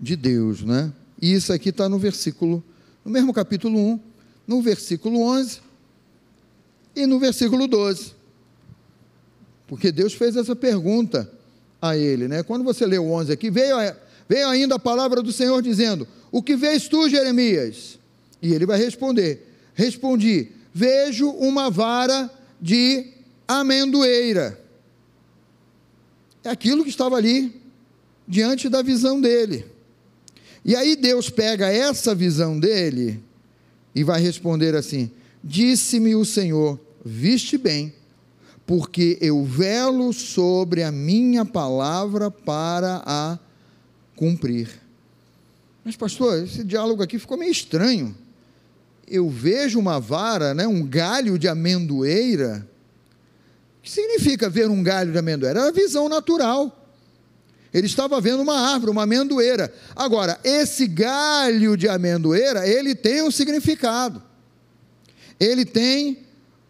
de 0.00 0.16
Deus. 0.16 0.62
Né? 0.62 0.92
E 1.20 1.32
isso 1.32 1.52
aqui 1.52 1.68
está 1.70 1.88
no 1.88 1.98
versículo, 1.98 2.62
no 3.04 3.10
mesmo 3.10 3.32
capítulo 3.32 3.78
1, 3.78 4.00
no 4.46 4.62
versículo 4.62 5.20
11 5.22 5.63
e 6.94 7.06
no 7.06 7.18
versículo 7.18 7.66
12. 7.66 8.12
Porque 9.66 9.90
Deus 9.90 10.14
fez 10.14 10.36
essa 10.36 10.54
pergunta 10.54 11.30
a 11.80 11.96
ele. 11.96 12.28
Né? 12.28 12.42
Quando 12.42 12.64
você 12.64 12.86
lê 12.86 12.98
o 12.98 13.10
11 13.10 13.32
aqui, 13.32 13.50
veio, 13.50 13.76
veio 14.28 14.48
ainda 14.48 14.76
a 14.76 14.78
palavra 14.78 15.22
do 15.22 15.32
Senhor 15.32 15.60
dizendo: 15.62 16.06
O 16.30 16.42
que 16.42 16.56
vês 16.56 16.88
tu, 16.88 17.08
Jeremias? 17.08 17.98
E 18.40 18.52
ele 18.52 18.66
vai 18.66 18.78
responder: 18.78 19.46
Respondi, 19.74 20.52
vejo 20.72 21.30
uma 21.30 21.70
vara 21.70 22.30
de 22.60 23.06
amendoeira. 23.46 24.60
É 26.42 26.50
aquilo 26.50 26.84
que 26.84 26.90
estava 26.90 27.16
ali 27.16 27.60
diante 28.28 28.68
da 28.68 28.82
visão 28.82 29.20
dele. 29.20 29.66
E 30.64 30.74
aí 30.74 30.96
Deus 30.96 31.28
pega 31.28 31.68
essa 31.68 32.14
visão 32.14 32.58
dele 32.58 33.20
e 33.94 34.02
vai 34.02 34.20
responder 34.20 34.74
assim: 34.74 35.10
Disse-me 35.42 36.14
o 36.14 36.24
Senhor, 36.24 36.80
viste 37.04 37.58
bem 37.58 37.92
porque 38.66 39.18
eu 39.20 39.44
velo 39.44 40.12
sobre 40.12 40.82
a 40.82 40.90
minha 40.90 41.44
palavra 41.44 42.30
para 42.30 43.02
a 43.04 43.38
cumprir. 44.16 44.68
Mas, 45.84 45.96
pastor, 45.96 46.44
esse 46.44 46.64
diálogo 46.64 47.02
aqui 47.02 47.18
ficou 47.18 47.36
meio 47.36 47.52
estranho. 47.52 48.16
Eu 49.06 49.28
vejo 49.28 49.78
uma 49.78 50.00
vara, 50.00 50.54
né, 50.54 50.66
um 50.66 50.82
galho 50.82 51.38
de 51.38 51.46
amendoeira. 51.46 52.66
O 53.78 53.82
que 53.82 53.90
significa 53.90 54.48
ver 54.48 54.70
um 54.70 54.82
galho 54.82 55.12
de 55.12 55.18
amendoeira? 55.18 55.60
Era 55.60 55.68
a 55.68 55.72
visão 55.72 56.08
natural. 56.08 56.80
Ele 57.72 57.86
estava 57.86 58.18
vendo 58.18 58.40
uma 58.40 58.72
árvore, 58.72 58.92
uma 58.92 59.02
amendoeira. 59.02 59.70
Agora, 59.94 60.40
esse 60.42 60.86
galho 60.86 61.76
de 61.76 61.86
amendoeira, 61.86 62.66
ele 62.66 62.94
tem 62.94 63.22
um 63.22 63.30
significado. 63.30 64.22
Ele 65.38 65.66
tem 65.66 66.23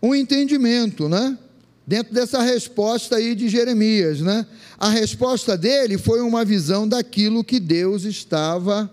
um 0.08 0.14
entendimento, 0.14 1.08
né? 1.08 1.38
dentro 1.86 2.14
dessa 2.14 2.42
resposta 2.42 3.16
aí 3.16 3.34
de 3.34 3.48
Jeremias, 3.48 4.20
né? 4.20 4.46
A 4.78 4.88
resposta 4.88 5.56
dele 5.56 5.98
foi 5.98 6.20
uma 6.20 6.44
visão 6.44 6.88
daquilo 6.88 7.44
que 7.44 7.60
Deus 7.60 8.04
estava 8.04 8.90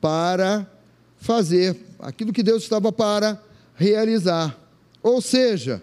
para 0.00 0.66
fazer, 1.18 1.76
aquilo 1.98 2.32
que 2.32 2.42
Deus 2.42 2.62
estava 2.62 2.92
para 2.92 3.40
realizar. 3.74 4.56
Ou 5.02 5.20
seja, 5.20 5.82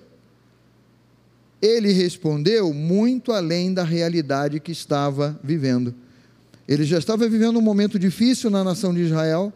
ele 1.61 1.91
respondeu 1.91 2.74
muito 2.74 3.32
além 3.32 3.74
da 3.74 3.84
realidade 3.84 4.59
que 4.59 4.72
estava 4.72 5.39
vivendo. 5.43 5.93
Ele 6.68 6.84
já 6.84 6.97
estava 6.97 7.28
vivendo 7.28 7.57
um 7.57 7.61
momento 7.61 7.99
difícil 7.99 8.49
na 8.49 8.63
nação 8.63 8.93
de 8.93 9.01
Israel. 9.01 9.53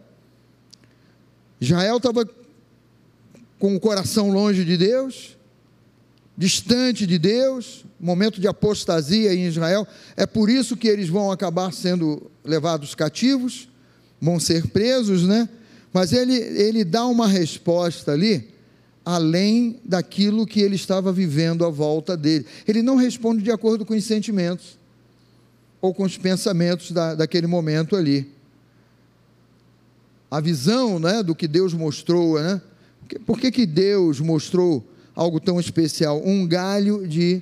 Israel 1.59 1.97
estava 1.97 2.25
com 3.61 3.75
o 3.75 3.79
coração 3.79 4.31
longe 4.31 4.65
de 4.65 4.75
Deus, 4.75 5.37
distante 6.35 7.05
de 7.05 7.19
Deus, 7.19 7.85
momento 7.99 8.41
de 8.41 8.47
apostasia 8.47 9.31
em 9.35 9.45
Israel. 9.45 9.87
É 10.17 10.25
por 10.25 10.49
isso 10.49 10.75
que 10.75 10.87
eles 10.87 11.07
vão 11.07 11.31
acabar 11.31 11.71
sendo 11.71 12.31
levados 12.43 12.95
cativos, 12.95 13.69
vão 14.19 14.39
ser 14.39 14.65
presos, 14.65 15.27
né? 15.27 15.47
Mas 15.93 16.11
ele, 16.11 16.33
ele 16.33 16.83
dá 16.83 17.05
uma 17.05 17.27
resposta 17.27 18.13
ali 18.13 18.49
além 19.05 19.79
daquilo 19.85 20.47
que 20.47 20.59
ele 20.59 20.75
estava 20.75 21.13
vivendo 21.13 21.63
à 21.63 21.69
volta 21.69 22.17
dele. 22.17 22.47
Ele 22.67 22.81
não 22.81 22.95
responde 22.95 23.43
de 23.43 23.51
acordo 23.51 23.85
com 23.85 23.93
os 23.93 24.03
sentimentos 24.03 24.75
ou 25.79 25.93
com 25.93 26.01
os 26.01 26.17
pensamentos 26.17 26.91
da, 26.91 27.13
daquele 27.13 27.45
momento 27.45 27.95
ali. 27.95 28.27
A 30.31 30.39
visão 30.39 30.97
né, 30.97 31.21
do 31.21 31.35
que 31.35 31.47
Deus 31.47 31.75
mostrou, 31.75 32.41
né? 32.41 32.59
Por 33.19 33.39
que, 33.39 33.51
que 33.51 33.65
Deus 33.65 34.19
mostrou 34.19 34.85
algo 35.15 35.39
tão 35.39 35.59
especial? 35.59 36.21
Um 36.25 36.47
galho 36.47 37.07
de 37.07 37.41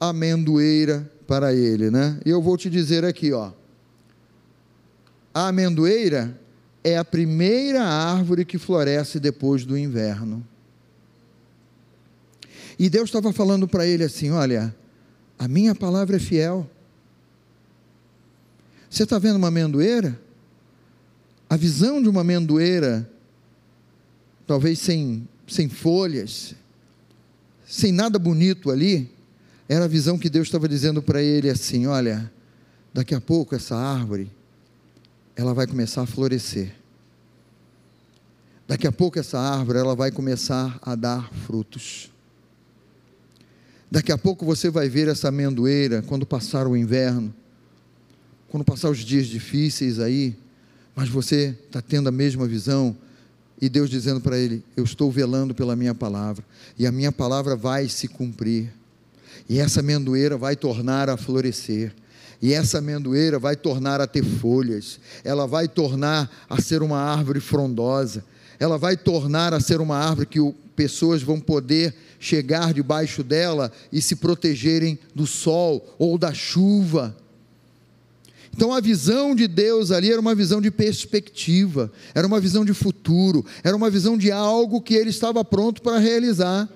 amendoeira 0.00 1.10
para 1.26 1.52
ele, 1.54 1.90
né? 1.90 2.18
E 2.24 2.30
eu 2.30 2.40
vou 2.40 2.56
te 2.56 2.70
dizer 2.70 3.04
aqui, 3.04 3.32
ó. 3.32 3.52
A 5.34 5.48
amendoeira 5.48 6.38
é 6.82 6.96
a 6.96 7.04
primeira 7.04 7.84
árvore 7.84 8.44
que 8.44 8.58
floresce 8.58 9.20
depois 9.20 9.64
do 9.64 9.76
inverno. 9.76 10.44
E 12.78 12.88
Deus 12.88 13.08
estava 13.08 13.32
falando 13.32 13.66
para 13.66 13.86
ele 13.86 14.04
assim: 14.04 14.30
Olha, 14.30 14.74
a 15.38 15.48
minha 15.48 15.74
palavra 15.74 16.16
é 16.16 16.20
fiel. 16.20 16.68
Você 18.88 19.02
está 19.02 19.18
vendo 19.18 19.36
uma 19.36 19.48
amendoeira? 19.48 20.18
A 21.50 21.56
visão 21.56 22.02
de 22.02 22.08
uma 22.08 22.20
amendoeira, 22.22 23.08
talvez 24.48 24.78
sem, 24.78 25.28
sem 25.46 25.68
folhas, 25.68 26.54
sem 27.66 27.92
nada 27.92 28.18
bonito 28.18 28.70
ali, 28.70 29.12
era 29.68 29.84
a 29.84 29.88
visão 29.88 30.18
que 30.18 30.30
Deus 30.30 30.48
estava 30.48 30.66
dizendo 30.66 31.02
para 31.02 31.22
ele 31.22 31.50
assim: 31.50 31.86
olha, 31.86 32.32
daqui 32.92 33.14
a 33.14 33.20
pouco 33.20 33.54
essa 33.54 33.76
árvore, 33.76 34.30
ela 35.36 35.52
vai 35.52 35.66
começar 35.66 36.02
a 36.02 36.06
florescer. 36.06 36.74
Daqui 38.66 38.86
a 38.86 38.92
pouco 38.92 39.18
essa 39.18 39.38
árvore, 39.38 39.78
ela 39.78 39.94
vai 39.94 40.10
começar 40.10 40.78
a 40.82 40.94
dar 40.94 41.30
frutos. 41.46 42.10
Daqui 43.90 44.12
a 44.12 44.18
pouco 44.18 44.44
você 44.46 44.70
vai 44.70 44.88
ver 44.88 45.08
essa 45.08 45.28
amendoeira 45.28 46.02
quando 46.02 46.26
passar 46.26 46.66
o 46.66 46.76
inverno, 46.76 47.34
quando 48.48 48.64
passar 48.64 48.88
os 48.88 48.98
dias 48.98 49.26
difíceis 49.26 49.98
aí, 50.00 50.36
mas 50.94 51.08
você 51.08 51.56
está 51.66 51.80
tendo 51.82 52.08
a 52.08 52.12
mesma 52.12 52.46
visão 52.46 52.96
e 53.60 53.68
Deus 53.68 53.90
dizendo 53.90 54.20
para 54.20 54.38
ele: 54.38 54.64
Eu 54.76 54.84
estou 54.84 55.10
velando 55.10 55.54
pela 55.54 55.76
minha 55.76 55.94
palavra, 55.94 56.44
e 56.78 56.86
a 56.86 56.92
minha 56.92 57.12
palavra 57.12 57.56
vai 57.56 57.88
se 57.88 58.08
cumprir, 58.08 58.72
e 59.48 59.58
essa 59.58 59.80
amendoeira 59.80 60.36
vai 60.36 60.56
tornar 60.56 61.08
a 61.08 61.16
florescer. 61.16 61.92
E 62.40 62.52
essa 62.52 62.78
amendoeira 62.78 63.36
vai 63.36 63.56
tornar 63.56 64.00
a 64.00 64.06
ter 64.06 64.22
folhas, 64.22 65.00
ela 65.24 65.44
vai 65.44 65.66
tornar 65.66 66.30
a 66.48 66.60
ser 66.62 66.82
uma 66.82 66.98
árvore 66.98 67.40
frondosa, 67.40 68.24
ela 68.60 68.78
vai 68.78 68.96
tornar 68.96 69.52
a 69.52 69.58
ser 69.58 69.80
uma 69.80 69.96
árvore 69.96 70.26
que 70.26 70.38
o, 70.38 70.54
pessoas 70.76 71.20
vão 71.20 71.40
poder 71.40 71.92
chegar 72.20 72.72
debaixo 72.72 73.24
dela 73.24 73.72
e 73.92 74.00
se 74.00 74.14
protegerem 74.14 74.96
do 75.12 75.26
sol 75.26 75.96
ou 75.98 76.16
da 76.16 76.32
chuva. 76.32 77.16
Então 78.54 78.72
a 78.72 78.80
visão 78.80 79.34
de 79.34 79.46
Deus 79.46 79.90
ali 79.90 80.10
era 80.10 80.20
uma 80.20 80.34
visão 80.34 80.60
de 80.60 80.70
perspectiva, 80.70 81.92
era 82.14 82.26
uma 82.26 82.40
visão 82.40 82.64
de 82.64 82.74
futuro, 82.74 83.44
era 83.62 83.76
uma 83.76 83.90
visão 83.90 84.16
de 84.16 84.32
algo 84.32 84.80
que 84.80 84.94
ele 84.94 85.10
estava 85.10 85.44
pronto 85.44 85.82
para 85.82 85.98
realizar. 85.98 86.68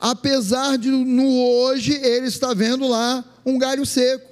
Apesar 0.00 0.76
de 0.78 0.90
no 0.90 1.26
hoje 1.26 1.92
ele 1.94 2.26
está 2.26 2.54
vendo 2.54 2.88
lá 2.88 3.24
um 3.44 3.58
galho 3.58 3.84
seco, 3.84 4.26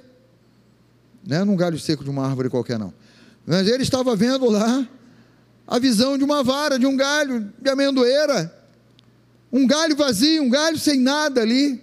não 1.27 1.37
é 1.37 1.43
um 1.43 1.55
galho 1.55 1.79
seco 1.79 2.03
de 2.03 2.09
uma 2.09 2.27
árvore 2.27 2.49
qualquer 2.49 2.79
não, 2.79 2.93
mas 3.45 3.67
ele 3.67 3.83
estava 3.83 4.15
vendo 4.15 4.49
lá 4.49 4.87
a 5.67 5.79
visão 5.79 6.17
de 6.17 6.23
uma 6.23 6.43
vara, 6.43 6.77
de 6.77 6.85
um 6.85 6.95
galho 6.95 7.51
de 7.61 7.69
amendoeira, 7.69 8.53
um 9.51 9.67
galho 9.67 9.95
vazio, 9.95 10.43
um 10.43 10.49
galho 10.49 10.77
sem 10.77 10.99
nada 10.99 11.41
ali. 11.41 11.81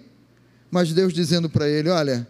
Mas 0.69 0.93
Deus 0.93 1.13
dizendo 1.13 1.49
para 1.49 1.67
ele: 1.67 1.89
Olha, 1.89 2.27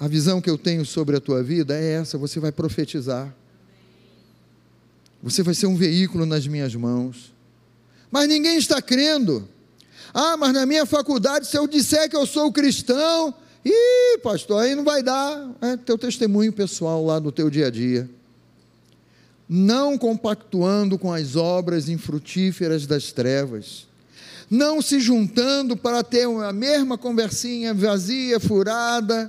a 0.00 0.08
visão 0.08 0.40
que 0.40 0.48
eu 0.48 0.56
tenho 0.56 0.84
sobre 0.84 1.16
a 1.16 1.20
tua 1.20 1.42
vida 1.42 1.78
é 1.78 1.92
essa, 1.92 2.16
você 2.16 2.40
vai 2.40 2.50
profetizar. 2.50 3.32
Você 5.22 5.42
vai 5.42 5.54
ser 5.54 5.66
um 5.66 5.76
veículo 5.76 6.24
nas 6.24 6.46
minhas 6.46 6.74
mãos. 6.74 7.34
Mas 8.10 8.26
ninguém 8.26 8.56
está 8.56 8.80
crendo. 8.80 9.46
Ah, 10.14 10.36
mas 10.38 10.54
na 10.54 10.64
minha 10.64 10.86
faculdade, 10.86 11.46
se 11.46 11.56
eu 11.58 11.68
disser 11.68 12.08
que 12.08 12.16
eu 12.16 12.26
sou 12.26 12.50
cristão, 12.50 13.34
ih, 13.62 14.18
pastor, 14.22 14.62
aí 14.62 14.74
não 14.74 14.82
vai 14.82 15.02
dar. 15.02 15.54
É 15.60 15.76
teu 15.76 15.98
testemunho 15.98 16.52
pessoal 16.52 17.04
lá 17.04 17.20
no 17.20 17.30
teu 17.30 17.50
dia 17.50 17.66
a 17.66 17.70
dia 17.70 18.08
não 19.52 19.98
compactuando 19.98 20.96
com 20.96 21.12
as 21.12 21.34
obras 21.34 21.88
infrutíferas 21.88 22.86
das 22.86 23.10
trevas, 23.10 23.88
não 24.48 24.80
se 24.80 25.00
juntando 25.00 25.76
para 25.76 26.04
ter 26.04 26.24
a 26.24 26.52
mesma 26.52 26.96
conversinha 26.96 27.74
vazia, 27.74 28.38
furada, 28.38 29.28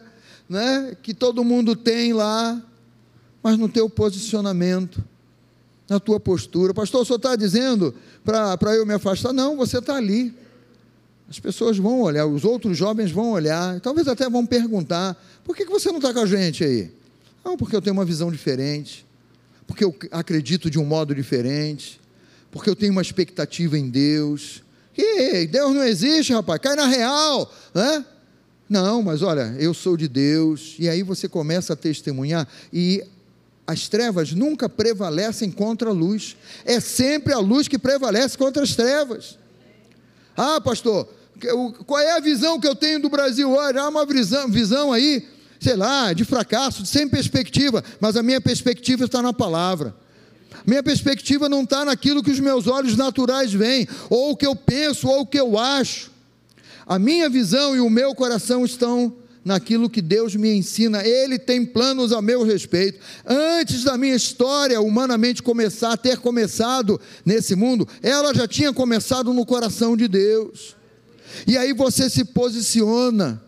né, 0.52 0.95
que 1.02 1.14
todo 1.14 1.43
mundo 1.43 1.76
tem 1.76 2.14
lá, 2.14 2.62
mas 3.41 3.58
no 3.58 3.70
teu 3.70 3.89
posicionamento, 3.89 5.04
na 5.89 5.99
tua 5.99 6.20
postura. 6.20 6.74
Pastor, 6.74 7.06
senhor 7.06 7.18
está 7.18 7.36
dizendo 7.36 7.95
para 8.24 8.76
eu 8.76 8.86
me 8.86 8.93
afastar? 8.93 9.34
Não, 9.34 9.56
você 9.56 9.80
está 9.80 9.95
ali. 9.95 10.34
As 11.30 11.39
pessoas 11.39 11.78
vão 11.78 12.02
olhar, 12.02 12.26
os 12.26 12.43
outros 12.43 12.78
jovens 12.78 13.10
vão 13.10 13.32
olhar, 13.32 13.80
talvez 13.80 14.08
até 14.08 14.30
vão 14.30 14.45
perguntar: 14.45 15.16
por 15.43 15.56
que, 15.56 15.66
que 15.66 15.72
você 15.72 15.89
não 15.89 15.97
está 15.97 16.14
com 16.14 16.20
a 16.20 16.26
gente 16.26 16.64
aí? 16.64 16.91
Não, 17.43 17.56
porque 17.56 17.76
eu 17.76 17.82
tenho 17.82 17.95
uma 17.95 18.06
visão 18.06 18.30
diferente 18.30 19.06
porque 19.72 19.86
eu 19.86 19.95
acredito 20.12 20.70
de 20.70 20.78
um 20.78 20.84
modo 20.84 21.16
diferente, 21.16 21.99
porque 22.52 22.70
eu 22.70 22.76
tenho 22.76 22.91
uma 22.91 23.02
expectativa 23.02 23.78
em 23.78 23.89
Deus. 23.89 24.62
E 24.97 25.47
Deus 25.47 25.74
não 25.74 25.84
existe, 25.84 26.34
rapaz, 26.34 26.60
cai 26.60 26.76
na 26.76 26.88
real, 26.88 27.49
né? 27.74 28.06
Não, 28.72 29.04
mas 29.04 29.22
olha, 29.22 29.54
eu 29.60 29.74
sou 29.74 29.98
de 29.98 30.08
Deus, 30.08 30.78
e 30.80 30.88
aí 30.88 31.04
você 31.04 31.28
começa 31.28 31.74
a 31.74 31.76
testemunhar, 31.76 32.48
e 32.72 33.04
as 33.68 33.90
trevas 33.90 34.32
nunca 34.32 34.70
prevalecem 34.70 35.52
contra 35.52 35.90
a 35.90 35.92
luz, 35.94 36.38
é 36.64 36.80
sempre 36.80 37.34
a 37.34 37.38
luz 37.38 37.68
que 37.68 37.78
prevalece 37.78 38.38
contra 38.38 38.64
as 38.64 38.74
trevas. 38.74 39.38
Ah, 40.38 40.62
pastor, 40.62 41.06
qual 41.86 42.00
é 42.00 42.14
a 42.14 42.22
visão 42.22 42.62
que 42.62 42.68
eu 42.68 42.74
tenho 42.74 43.02
do 43.02 43.10
Brasil 43.10 43.52
hoje? 43.52 43.78
Há 43.78 43.90
uma 43.90 44.06
visão, 44.06 44.48
visão 44.48 44.94
aí 44.94 45.28
sei 45.60 45.76
lá, 45.76 46.14
de 46.14 46.24
fracasso, 46.24 46.86
sem 46.86 47.10
perspectiva, 47.10 47.84
mas 48.00 48.16
a 48.16 48.24
minha 48.24 48.40
perspectiva 48.40 49.04
está 49.04 49.22
na 49.22 49.34
palavra. 49.34 49.94
Minha 50.66 50.82
perspectiva 50.82 51.50
não 51.50 51.64
está 51.64 51.84
naquilo 51.84 52.24
que 52.24 52.32
os 52.32 52.40
meus 52.40 52.68
olhos 52.68 52.96
naturais 52.96 53.52
veem, 53.52 53.86
ou 54.10 54.32
o 54.32 54.38
que 54.38 54.48
eu 54.48 54.56
penso, 54.56 55.10
ou 55.10 55.22
o 55.22 55.26
que 55.26 55.40
eu 55.40 55.60
acho. 55.60 56.11
A 56.86 57.00
minha 57.00 57.30
visão 57.30 57.76
e 57.76 57.80
o 57.80 57.90
meu 57.90 58.14
coração 58.16 58.66
estão 58.66 59.14
naquilo 59.44 59.90
que 59.90 60.02
Deus 60.02 60.36
me 60.36 60.54
ensina. 60.54 61.06
Ele 61.06 61.38
tem 61.40 61.66
planos 61.66 62.12
a 62.12 62.22
meu 62.22 62.44
respeito. 62.44 63.00
Antes 63.26 63.84
da 63.84 63.98
minha 63.98 64.16
história 64.16 64.80
humanamente 64.80 65.42
começar, 65.42 65.98
ter 65.98 66.18
começado 66.20 67.00
nesse 67.26 67.56
mundo, 67.56 67.88
ela 68.02 68.34
já 68.34 68.48
tinha 68.48 68.72
começado 68.72 69.34
no 69.34 69.46
coração 69.46 69.98
de 69.98 70.08
Deus. 70.08 70.76
E 71.48 71.58
aí 71.58 71.74
você 71.74 72.10
se 72.10 72.26
posiciona 72.26 73.42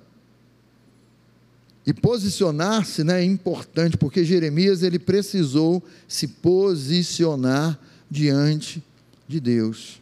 e 1.85 1.93
posicionar-se 1.93 3.03
né, 3.03 3.21
é 3.21 3.25
importante, 3.25 3.97
porque 3.97 4.23
Jeremias 4.23 4.83
ele 4.83 4.97
precisou 4.97 5.83
se 6.07 6.27
posicionar 6.27 7.77
diante 8.09 8.81
de 9.27 9.39
Deus. 9.39 10.01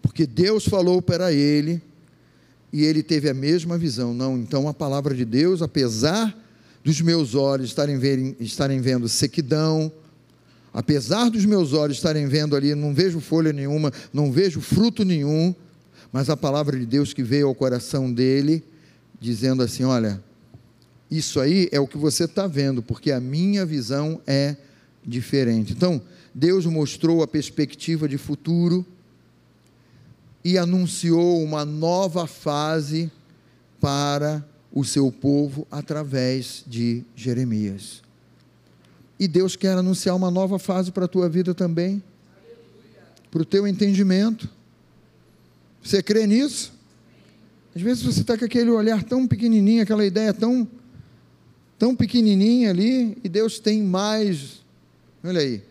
Porque 0.00 0.24
Deus 0.24 0.64
falou 0.64 1.02
para 1.02 1.32
ele 1.32 1.82
e 2.72 2.84
ele 2.84 3.02
teve 3.02 3.28
a 3.28 3.34
mesma 3.34 3.78
visão. 3.78 4.12
Não, 4.12 4.36
então 4.36 4.68
a 4.68 4.74
palavra 4.74 5.14
de 5.14 5.24
Deus, 5.24 5.62
apesar 5.62 6.36
dos 6.84 7.00
meus 7.00 7.34
olhos 7.34 7.68
estarem, 7.68 7.98
verem, 7.98 8.36
estarem 8.40 8.80
vendo 8.80 9.08
sequidão, 9.08 9.92
apesar 10.72 11.30
dos 11.30 11.44
meus 11.44 11.72
olhos 11.72 11.96
estarem 11.96 12.26
vendo 12.26 12.54
ali, 12.54 12.74
não 12.74 12.94
vejo 12.94 13.20
folha 13.20 13.52
nenhuma, 13.52 13.92
não 14.12 14.30
vejo 14.30 14.60
fruto 14.60 15.04
nenhum, 15.04 15.54
mas 16.12 16.30
a 16.30 16.36
palavra 16.36 16.78
de 16.78 16.86
Deus 16.86 17.12
que 17.12 17.22
veio 17.22 17.48
ao 17.48 17.54
coração 17.54 18.12
dele, 18.12 18.64
dizendo 19.20 19.62
assim: 19.62 19.84
olha, 19.84 20.22
isso 21.10 21.40
aí 21.40 21.68
é 21.72 21.80
o 21.80 21.86
que 21.86 21.98
você 21.98 22.24
está 22.24 22.46
vendo, 22.46 22.82
porque 22.82 23.10
a 23.10 23.20
minha 23.20 23.64
visão 23.64 24.20
é 24.26 24.56
diferente. 25.04 25.72
Então, 25.72 26.00
Deus 26.34 26.66
mostrou 26.66 27.22
a 27.22 27.26
perspectiva 27.26 28.08
de 28.08 28.18
futuro 28.18 28.86
e 30.48 30.56
anunciou 30.56 31.42
uma 31.44 31.62
nova 31.62 32.26
fase 32.26 33.12
para 33.78 34.42
o 34.72 34.82
seu 34.82 35.12
povo 35.12 35.66
através 35.70 36.64
de 36.66 37.04
Jeremias. 37.14 38.00
E 39.20 39.28
Deus 39.28 39.56
quer 39.56 39.76
anunciar 39.76 40.16
uma 40.16 40.30
nova 40.30 40.58
fase 40.58 40.90
para 40.90 41.04
a 41.04 41.08
tua 41.08 41.28
vida 41.28 41.54
também, 41.54 42.02
para 43.30 43.42
o 43.42 43.44
teu 43.44 43.66
entendimento. 43.66 44.48
Você 45.82 46.02
crê 46.02 46.26
nisso? 46.26 46.72
Às 47.76 47.82
vezes 47.82 48.02
você 48.02 48.22
está 48.22 48.38
com 48.38 48.46
aquele 48.46 48.70
olhar 48.70 49.02
tão 49.02 49.26
pequenininho, 49.26 49.82
aquela 49.82 50.06
ideia 50.06 50.32
tão, 50.32 50.66
tão 51.78 51.94
pequenininha 51.94 52.70
ali, 52.70 53.18
e 53.22 53.28
Deus 53.28 53.58
tem 53.58 53.82
mais. 53.82 54.62
Olha 55.22 55.42
aí, 55.42 55.62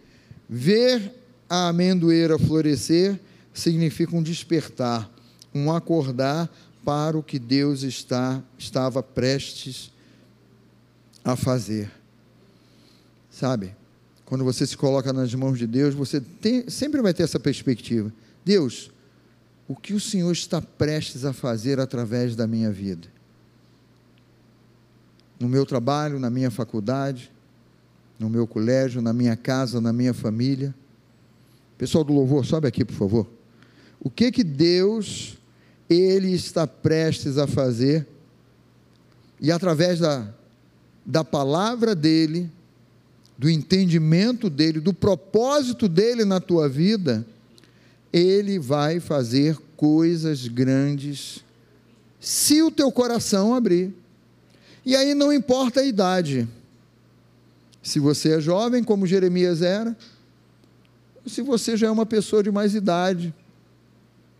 ver 0.47 1.11
a 1.49 1.69
amendoeira 1.69 2.38
florescer 2.38 3.19
significa 3.60 4.16
um 4.16 4.22
despertar, 4.22 5.10
um 5.53 5.72
acordar 5.72 6.49
para 6.86 7.18
o 7.18 7.24
que 7.24 7.39
Deus 7.39 7.84
está, 7.84 8.41
estava 8.58 9.01
prestes 9.01 9.91
a 11.24 11.36
fazer. 11.36 11.91
Sabe? 13.30 13.76
Quando 14.26 14.43
você 14.43 14.66
se 14.66 14.78
coloca 14.78 15.12
nas 15.12 15.34
mãos 15.34 15.58
de 15.58 15.66
Deus, 15.66 15.95
você 15.95 16.22
tem, 16.22 16.70
sempre 16.70 17.01
vai 17.01 17.14
ter 17.14 17.24
essa 17.24 17.39
perspectiva. 17.39 18.14
Deus, 18.45 18.91
o 19.68 19.76
que 19.76 19.93
o 19.93 19.99
Senhor 19.99 20.32
está 20.32 20.62
prestes 20.62 21.26
a 21.26 21.34
fazer 21.34 21.80
através 21.80 22.36
da 22.36 22.47
minha 22.47 22.72
vida? 22.72 23.08
No 25.39 25.49
meu 25.49 25.66
trabalho, 25.66 26.20
na 26.20 26.30
minha 26.30 26.49
faculdade, 26.49 27.32
no 28.20 28.30
meu 28.30 28.47
colégio, 28.47 29.01
na 29.01 29.14
minha 29.14 29.36
casa, 29.36 29.80
na 29.80 29.93
minha 29.93 30.14
família. 30.14 30.74
Pessoal 31.78 32.03
do 32.03 32.14
louvor, 32.14 32.45
sobe 32.45 32.68
aqui, 32.68 32.84
por 32.84 32.95
favor. 32.95 33.36
O 34.00 34.10
que 34.10 34.32
que 34.32 34.43
Deus 34.43 35.38
ele 35.89 36.32
está 36.32 36.68
prestes 36.68 37.38
a 37.38 37.48
fazer? 37.48 38.08
E 39.39 39.52
através 39.52 40.00
da, 40.00 40.28
da 41.06 41.24
palavra 41.24 41.95
dele, 41.95 42.50
do 43.38 43.50
entendimento 43.50 44.50
dele, 44.50 44.80
do 44.80 44.93
propósito 44.93 45.88
dele 45.88 46.26
na 46.26 46.39
tua 46.39 46.68
vida, 46.68 47.26
ele 48.12 48.58
vai 48.58 49.00
fazer 49.00 49.58
coisas 49.76 50.48
grandes, 50.48 51.43
se 52.20 52.64
o 52.64 52.72
teu 52.72 52.91
coração 52.91 53.54
abrir. 53.54 53.93
E 54.84 54.95
aí 54.95 55.14
não 55.14 55.32
importa 55.32 55.82
a 55.82 55.86
idade. 55.86 56.48
Se 57.84 58.00
você 58.00 58.38
é 58.38 58.41
jovem, 58.41 58.84
como 58.84 59.06
Jeremias 59.06 59.62
era, 59.62 59.95
ou 61.24 61.30
se 61.30 61.41
você 61.41 61.78
já 61.78 61.88
é 61.88 61.91
uma 61.91 62.06
pessoa 62.06 62.41
de 62.41 62.50
mais 62.50 62.74
idade, 62.74 63.34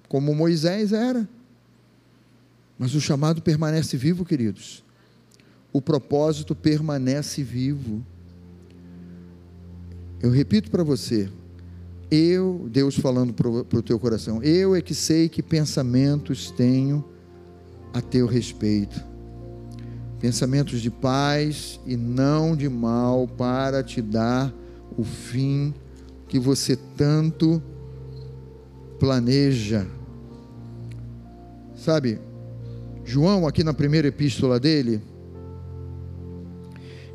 como 0.08 0.34
Moisés 0.34 0.93
era. 0.93 1.28
Mas 2.78 2.93
o 2.93 3.01
chamado 3.01 3.41
permanece 3.41 3.97
vivo, 3.97 4.24
queridos. 4.24 4.84
O 5.74 5.82
propósito 5.82 6.55
permanece 6.55 7.43
vivo. 7.43 8.05
Eu 10.22 10.32
repito 10.32 10.72
para 10.72 10.84
você, 10.84 11.30
eu, 12.10 12.68
Deus 12.72 12.95
falando 12.95 13.34
para 13.34 13.49
o 13.49 13.84
teu 13.84 13.99
coração, 13.99 14.41
eu 14.41 14.76
é 14.76 14.82
que 14.82 14.95
sei 14.95 15.30
que 15.30 15.43
pensamentos 15.43 16.49
tenho 16.51 17.03
a 17.93 18.01
teu 18.01 18.26
respeito. 18.26 19.03
Pensamentos 20.20 20.82
de 20.82 20.89
paz 20.89 21.80
e 21.86 21.95
não 21.95 22.55
de 22.55 22.68
mal, 22.68 23.28
para 23.28 23.84
te 23.84 24.01
dar 24.01 24.51
o 24.97 25.03
fim 25.03 25.74
que 26.28 26.39
você 26.39 26.76
tanto 26.76 27.62
planeja. 28.99 29.86
Sabe, 31.88 32.19
João, 33.05 33.47
aqui 33.47 33.63
na 33.63 33.73
primeira 33.73 34.09
epístola 34.09 34.59
dele, 34.59 35.01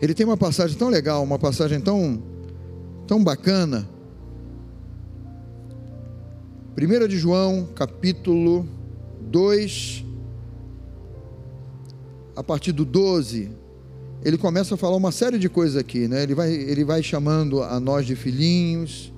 ele 0.01 0.15
tem 0.15 0.25
uma 0.25 0.35
passagem 0.35 0.79
tão 0.79 0.89
legal, 0.89 1.23
uma 1.23 1.39
passagem 1.39 1.79
tão 1.79 2.23
tão 3.07 3.23
bacana. 3.23 3.87
1 6.75 7.07
de 7.07 7.19
João, 7.19 7.69
capítulo 7.75 8.67
2, 9.21 10.07
a 12.35 12.43
partir 12.43 12.73
do 12.73 12.87
12, 12.87 13.51
ele 14.25 14.39
começa 14.39 14.75
a 14.75 14.79
falar 14.79 14.97
uma 14.97 15.13
série 15.13 15.39
de 15.39 15.51
coisas 15.51 15.77
aqui, 15.77 16.09
né? 16.09 16.23
Ele 16.23 16.35
vai, 16.35 16.51
ele 16.51 16.83
vai 16.83 17.03
chamando 17.03 17.63
a 17.63 17.79
nós 17.79 18.07
de 18.07 18.17
filhinhos, 18.17 19.13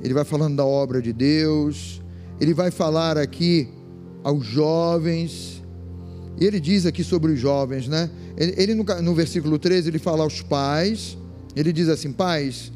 ele 0.00 0.14
vai 0.14 0.24
falando 0.24 0.54
da 0.54 0.64
obra 0.64 1.02
de 1.02 1.12
Deus, 1.12 2.00
ele 2.40 2.54
vai 2.54 2.70
falar 2.70 3.18
aqui 3.18 3.79
aos 4.22 4.44
jovens, 4.44 5.62
e 6.38 6.44
ele 6.44 6.58
diz 6.58 6.86
aqui 6.86 7.04
sobre 7.04 7.32
os 7.32 7.38
jovens, 7.38 7.86
né? 7.86 8.10
Ele, 8.36 8.54
ele 8.56 8.74
no, 8.74 8.84
no 9.02 9.14
versículo 9.14 9.58
13, 9.58 9.88
ele 9.88 9.98
fala 9.98 10.24
aos 10.24 10.40
pais, 10.40 11.16
ele 11.54 11.72
diz 11.72 11.88
assim: 11.88 12.12
Pais, 12.12 12.72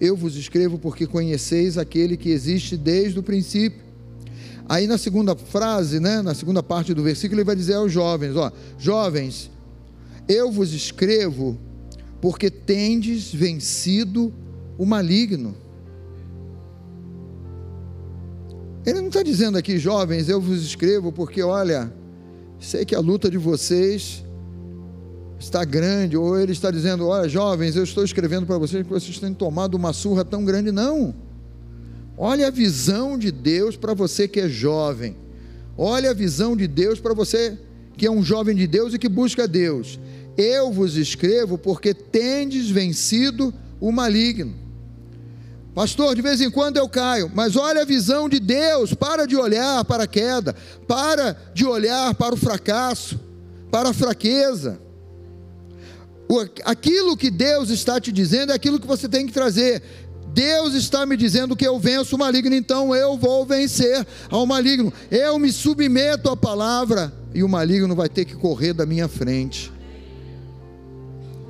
eu 0.00 0.16
vos 0.16 0.36
escrevo 0.36 0.78
porque 0.78 1.06
conheceis 1.06 1.76
aquele 1.76 2.16
que 2.16 2.30
existe 2.30 2.76
desde 2.76 3.18
o 3.18 3.22
princípio. 3.22 3.80
Aí 4.68 4.86
na 4.86 4.96
segunda 4.96 5.36
frase, 5.36 6.00
né, 6.00 6.22
na 6.22 6.34
segunda 6.34 6.62
parte 6.62 6.94
do 6.94 7.02
versículo, 7.02 7.40
ele 7.40 7.46
vai 7.46 7.56
dizer 7.56 7.74
aos 7.74 7.92
jovens: 7.92 8.34
ó, 8.36 8.50
jovens, 8.78 9.50
eu 10.28 10.50
vos 10.50 10.72
escrevo 10.72 11.58
porque 12.20 12.50
tendes 12.50 13.32
vencido 13.34 14.32
o 14.78 14.86
maligno. 14.86 15.54
Ele 18.84 19.00
não 19.00 19.08
está 19.08 19.22
dizendo 19.22 19.56
aqui, 19.56 19.78
jovens, 19.78 20.28
eu 20.28 20.40
vos 20.40 20.62
escrevo 20.62 21.12
porque, 21.12 21.42
olha, 21.42 21.92
sei 22.58 22.84
que 22.84 22.94
a 22.94 23.00
luta 23.00 23.30
de 23.30 23.38
vocês 23.38 24.24
está 25.38 25.64
grande, 25.64 26.16
ou 26.16 26.38
ele 26.38 26.52
está 26.52 26.70
dizendo: 26.70 27.06
Olha, 27.06 27.28
jovens, 27.28 27.76
eu 27.76 27.84
estou 27.84 28.04
escrevendo 28.04 28.46
para 28.46 28.58
vocês 28.58 28.84
que 28.84 28.92
vocês 28.92 29.18
têm 29.18 29.34
tomado 29.34 29.74
uma 29.74 29.92
surra 29.92 30.24
tão 30.24 30.44
grande. 30.44 30.72
Não. 30.72 31.14
Olha 32.16 32.48
a 32.48 32.50
visão 32.50 33.18
de 33.18 33.30
Deus 33.30 33.76
para 33.76 33.94
você 33.94 34.28
que 34.28 34.40
é 34.40 34.48
jovem. 34.48 35.16
Olha 35.76 36.10
a 36.10 36.14
visão 36.14 36.56
de 36.56 36.66
Deus 36.66 37.00
para 37.00 37.14
você 37.14 37.58
que 37.96 38.06
é 38.06 38.10
um 38.10 38.22
jovem 38.22 38.54
de 38.54 38.66
Deus 38.66 38.94
e 38.94 38.98
que 38.98 39.08
busca 39.08 39.48
Deus. 39.48 39.98
Eu 40.36 40.72
vos 40.72 40.96
escrevo 40.96 41.58
porque 41.58 41.92
tendes 41.92 42.70
vencido 42.70 43.52
o 43.80 43.90
maligno. 43.90 44.61
Pastor, 45.74 46.14
de 46.14 46.22
vez 46.22 46.40
em 46.40 46.50
quando 46.50 46.76
eu 46.76 46.88
caio, 46.88 47.30
mas 47.34 47.56
olha 47.56 47.82
a 47.82 47.86
visão 47.86 48.28
de 48.28 48.38
Deus. 48.38 48.92
Para 48.92 49.26
de 49.26 49.36
olhar 49.36 49.84
para 49.84 50.04
a 50.04 50.06
queda, 50.06 50.54
para 50.86 51.36
de 51.54 51.64
olhar 51.64 52.14
para 52.14 52.34
o 52.34 52.38
fracasso, 52.38 53.18
para 53.70 53.88
a 53.90 53.94
fraqueza 53.94 54.78
aquilo 56.64 57.16
que 57.16 57.30
Deus 57.30 57.70
está 57.70 58.00
te 58.00 58.10
dizendo 58.10 58.52
é 58.52 58.54
aquilo 58.54 58.80
que 58.80 58.86
você 58.86 59.08
tem 59.08 59.26
que 59.26 59.32
trazer. 59.32 59.82
Deus 60.32 60.72
está 60.72 61.04
me 61.04 61.16
dizendo 61.16 61.54
que 61.54 61.66
eu 61.66 61.78
venço 61.78 62.16
o 62.16 62.18
maligno, 62.18 62.54
então 62.54 62.94
eu 62.94 63.18
vou 63.18 63.44
vencer 63.44 64.06
ao 64.30 64.46
maligno. 64.46 64.92
Eu 65.10 65.38
me 65.38 65.52
submeto 65.52 66.30
à 66.30 66.36
palavra 66.36 67.12
e 67.34 67.42
o 67.42 67.48
maligno 67.48 67.94
vai 67.94 68.08
ter 68.08 68.24
que 68.24 68.34
correr 68.34 68.72
da 68.72 68.86
minha 68.86 69.08
frente. 69.08 69.70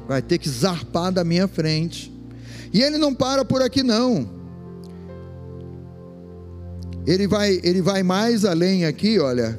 Vai 0.09 0.21
ter 0.21 0.39
que 0.39 0.49
zarpar 0.49 1.13
da 1.13 1.23
minha 1.23 1.47
frente. 1.47 2.12
E 2.73 2.83
ele 2.83 2.97
não 2.97 3.15
para 3.15 3.45
por 3.45 3.61
aqui 3.63 3.83
não. 3.83 4.29
Ele 7.07 7.27
vai, 7.27 7.61
ele 7.63 7.83
vai 7.83 8.03
mais 8.03 8.45
além 8.45 8.85
aqui, 8.85 9.19
olha. 9.19 9.59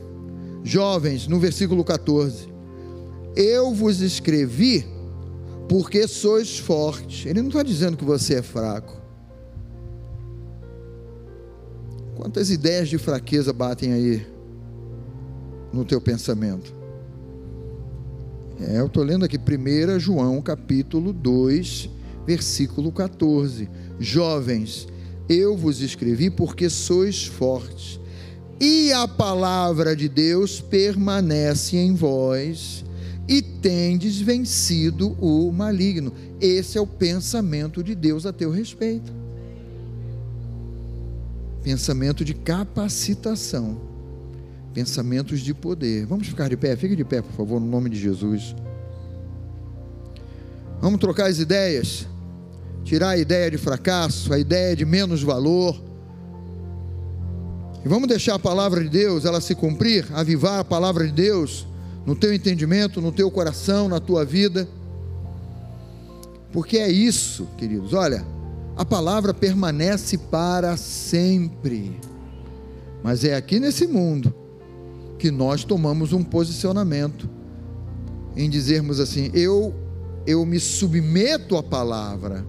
Jovens, 0.63 1.27
no 1.27 1.39
versículo 1.39 1.83
14. 1.83 2.47
Eu 3.35 3.73
vos 3.73 3.99
escrevi 4.01 4.85
porque 5.67 6.07
sois 6.07 6.57
fortes. 6.57 7.25
Ele 7.25 7.41
não 7.41 7.49
está 7.49 7.63
dizendo 7.63 7.97
que 7.97 8.05
você 8.05 8.35
é 8.35 8.41
fraco. 8.41 9.01
Quantas 12.15 12.49
ideias 12.49 12.89
de 12.89 12.97
fraqueza 12.97 13.51
batem 13.51 13.91
aí 13.91 14.25
no 15.71 15.83
teu 15.83 15.99
pensamento? 15.99 16.73
É, 18.61 18.79
eu 18.79 18.85
estou 18.85 19.03
lendo 19.03 19.25
aqui 19.25 19.37
1 19.37 19.99
João 19.99 20.41
capítulo 20.41 21.11
2, 21.11 21.89
versículo 22.25 22.91
14. 22.91 23.69
Jovens, 23.99 24.87
eu 25.29 25.55
vos 25.55 25.81
escrevi 25.81 26.29
porque 26.29 26.69
sois 26.69 27.25
fortes, 27.25 27.99
e 28.59 28.91
a 28.93 29.07
palavra 29.07 29.95
de 29.95 30.07
Deus 30.07 30.61
permanece 30.61 31.77
em 31.77 31.93
vós 31.93 32.85
e 33.27 33.41
tendes 33.41 34.19
vencido 34.19 35.17
o 35.19 35.51
maligno. 35.51 36.13
Esse 36.39 36.77
é 36.77 36.81
o 36.81 36.87
pensamento 36.87 37.83
de 37.83 37.95
Deus 37.95 38.25
a 38.25 38.33
teu 38.33 38.51
respeito. 38.51 39.11
Pensamento 41.63 42.25
de 42.25 42.33
capacitação, 42.33 43.79
pensamentos 44.73 45.39
de 45.39 45.53
poder. 45.53 46.05
Vamos 46.05 46.27
ficar 46.27 46.49
de 46.49 46.57
pé, 46.57 46.75
fique 46.75 46.95
de 46.95 47.05
pé, 47.05 47.21
por 47.21 47.31
favor, 47.31 47.59
no 47.59 47.67
nome 47.67 47.89
de 47.89 47.97
Jesus. 47.97 48.53
Vamos 50.81 50.99
trocar 50.99 51.27
as 51.27 51.39
ideias. 51.39 52.05
Tirar 52.83 53.09
a 53.09 53.17
ideia 53.17 53.49
de 53.49 53.57
fracasso, 53.57 54.33
a 54.33 54.39
ideia 54.39 54.75
de 54.75 54.85
menos 54.85 55.23
valor. 55.23 55.81
E 57.83 57.87
vamos 57.87 58.07
deixar 58.07 58.35
a 58.35 58.39
palavra 58.39 58.83
de 58.83 58.89
Deus 58.89 59.25
ela 59.25 59.41
se 59.41 59.55
cumprir, 59.55 60.05
avivar 60.13 60.59
a 60.59 60.63
palavra 60.63 61.05
de 61.05 61.13
Deus 61.13 61.67
no 62.05 62.15
teu 62.15 62.33
entendimento, 62.33 63.01
no 63.01 63.11
teu 63.11 63.29
coração, 63.31 63.87
na 63.87 63.99
tua 63.99 64.25
vida. 64.25 64.67
Porque 66.51 66.77
é 66.77 66.89
isso, 66.89 67.47
queridos. 67.57 67.93
Olha, 67.93 68.25
a 68.75 68.85
palavra 68.85 69.33
permanece 69.33 70.17
para 70.17 70.77
sempre. 70.77 71.99
Mas 73.03 73.23
é 73.23 73.35
aqui 73.35 73.59
nesse 73.59 73.87
mundo 73.87 74.33
que 75.17 75.31
nós 75.31 75.63
tomamos 75.63 76.13
um 76.13 76.23
posicionamento 76.23 77.29
em 78.35 78.49
dizermos 78.49 78.99
assim: 78.99 79.31
eu 79.33 79.73
eu 80.25 80.45
me 80.45 80.57
submeto 80.57 81.57
à 81.57 81.63
palavra 81.63 82.45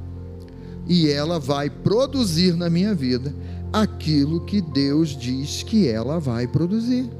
e 0.87 1.09
ela 1.09 1.39
vai 1.39 1.71
produzir 1.71 2.55
na 2.55 2.69
minha 2.69 2.95
vida 2.95 3.35
aquilo 3.73 4.45
que 4.45 4.61
Deus 4.61 5.17
diz 5.17 5.63
que 5.63 5.89
ela 5.89 6.21
vai 6.21 6.47
produzir. 6.47 7.11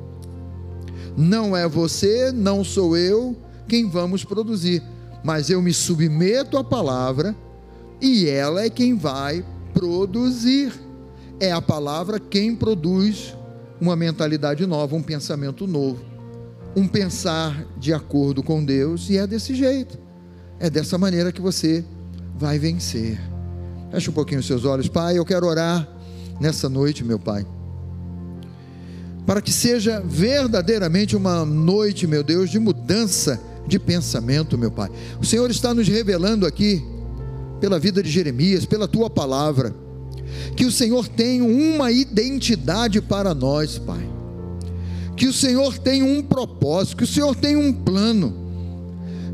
Não 1.17 1.57
é 1.57 1.69
você, 1.69 2.31
não 2.33 2.63
sou 2.63 2.97
eu 2.97 3.37
quem 3.67 3.89
vamos 3.89 4.25
produzir, 4.25 4.83
mas 5.23 5.49
eu 5.49 5.63
me 5.63 5.73
submeto 5.73 6.59
à 6.59 6.65
palavra 6.65 7.35
e 8.01 8.29
ela 8.29 8.63
é 8.63 8.71
quem 8.71 8.97
vai 8.97 9.45
produzir. 9.73 10.73
É 11.41 11.51
a 11.51 11.63
palavra 11.63 12.21
quem 12.21 12.55
produz 12.55 13.35
uma 13.81 13.97
mentalidade 13.97 14.65
nova, 14.67 14.95
um 14.95 15.03
pensamento 15.03 15.67
novo, 15.67 16.05
um 16.77 16.87
pensar 16.87 17.67
de 17.77 17.93
acordo 17.93 18.43
com 18.43 18.65
Deus, 18.65 19.11
e 19.11 19.17
é 19.17 19.27
desse 19.27 19.55
jeito. 19.55 19.99
É 20.61 20.71
dessa 20.71 20.97
maneira 20.97 21.33
que 21.33 21.41
você 21.41 21.85
vai 22.37 22.59
vencer. 22.59 23.34
Feche 23.95 24.11
um 24.11 24.13
pouquinho 24.13 24.41
os 24.41 24.47
seus 24.49 24.65
olhos, 24.65 24.89
Pai. 24.89 25.17
Eu 25.17 25.25
quero 25.25 25.47
orar 25.47 25.89
nessa 26.41 26.69
noite, 26.69 27.05
meu 27.05 27.17
Pai, 27.17 27.47
para 29.25 29.41
que 29.41 29.53
seja 29.53 30.01
verdadeiramente 30.01 31.15
uma 31.15 31.45
noite, 31.45 32.05
meu 32.05 32.25
Deus, 32.25 32.51
de 32.51 32.59
mudança 32.59 33.41
de 33.69 33.79
pensamento, 33.79 34.59
meu 34.59 34.73
Pai. 34.73 34.91
O 35.21 35.25
Senhor 35.25 35.49
está 35.49 35.73
nos 35.73 35.87
revelando 35.87 36.45
aqui, 36.45 36.85
pela 37.61 37.79
vida 37.79 38.03
de 38.03 38.11
Jeremias, 38.11 38.67
pela 38.67 38.89
tua 38.89 39.09
palavra, 39.09 39.73
que 40.57 40.65
o 40.65 40.73
Senhor 40.73 41.07
tem 41.07 41.41
uma 41.41 41.93
identidade 41.93 43.01
para 43.01 43.33
nós, 43.33 43.79
Pai. 43.79 44.11
Que 45.17 45.29
o 45.29 45.33
Senhor 45.33 45.79
tem 45.79 46.03
um 46.03 46.21
propósito, 46.21 46.97
que 46.97 47.05
o 47.05 47.07
Senhor 47.07 47.37
tem 47.37 47.57
um 47.57 47.73
plano 47.73 48.44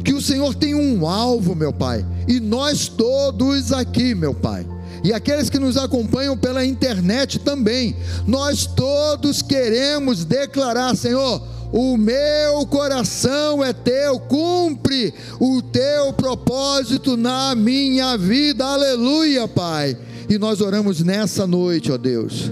que 0.05 0.13
o 0.13 0.21
Senhor 0.21 0.55
tem 0.55 0.75
um 0.75 1.07
alvo, 1.07 1.55
meu 1.55 1.73
Pai, 1.73 2.05
e 2.27 2.41
nós 2.41 2.89
todos 2.89 3.73
aqui, 3.73 4.15
meu 4.15 4.35
Pai, 4.35 4.67
e 5.03 5.13
aqueles 5.13 5.49
que 5.49 5.59
nos 5.59 5.77
acompanham 5.77 6.37
pela 6.37 6.65
internet 6.65 7.39
também, 7.39 7.97
nós 8.27 8.67
todos 8.67 9.43
queremos 9.43 10.25
declarar, 10.25 10.95
Senhor, 10.97 11.43
o 11.73 11.97
meu 11.97 12.67
coração 12.67 13.65
é 13.65 13.73
teu, 13.73 14.19
cumpre 14.19 15.15
o 15.39 15.63
teu 15.63 16.13
propósito 16.13 17.17
na 17.17 17.55
minha 17.55 18.17
vida, 18.19 18.65
aleluia, 18.65 19.47
Pai. 19.47 19.97
E 20.29 20.37
nós 20.37 20.61
oramos 20.61 21.01
nessa 21.01 21.47
noite, 21.47 21.91
ó 21.93 21.97
Deus, 21.97 22.51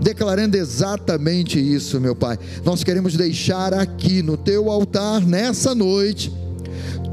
declarando 0.00 0.56
exatamente 0.56 1.60
isso, 1.60 2.00
meu 2.00 2.16
Pai. 2.16 2.38
Nós 2.64 2.82
queremos 2.82 3.14
deixar 3.16 3.74
aqui 3.74 4.22
no 4.22 4.36
teu 4.36 4.70
altar 4.70 5.20
nessa 5.20 5.74
noite 5.74 6.32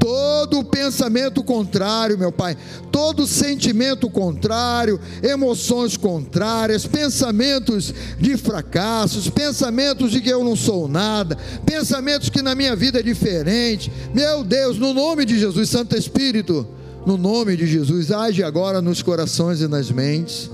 todo 0.06 0.62
pensamento 0.62 1.42
contrário, 1.42 2.16
meu 2.16 2.30
Pai, 2.30 2.56
todo 2.92 3.26
sentimento 3.26 4.08
contrário, 4.08 5.00
emoções 5.20 5.96
contrárias, 5.96 6.86
pensamentos 6.86 7.92
de 8.16 8.36
fracassos, 8.36 9.28
pensamentos 9.28 10.12
de 10.12 10.20
que 10.20 10.28
eu 10.28 10.44
não 10.44 10.54
sou 10.54 10.86
nada, 10.86 11.36
pensamentos 11.64 12.28
que 12.28 12.40
na 12.40 12.54
minha 12.54 12.76
vida 12.76 13.00
é 13.00 13.02
diferente. 13.02 13.90
Meu 14.14 14.44
Deus, 14.44 14.78
no 14.78 14.94
nome 14.94 15.24
de 15.24 15.40
Jesus, 15.40 15.68
Santo 15.68 15.96
Espírito, 15.96 16.64
no 17.04 17.16
nome 17.16 17.56
de 17.56 17.66
Jesus, 17.66 18.12
age 18.12 18.44
agora 18.44 18.80
nos 18.80 19.02
corações 19.02 19.60
e 19.60 19.66
nas 19.66 19.90
mentes 19.90 20.48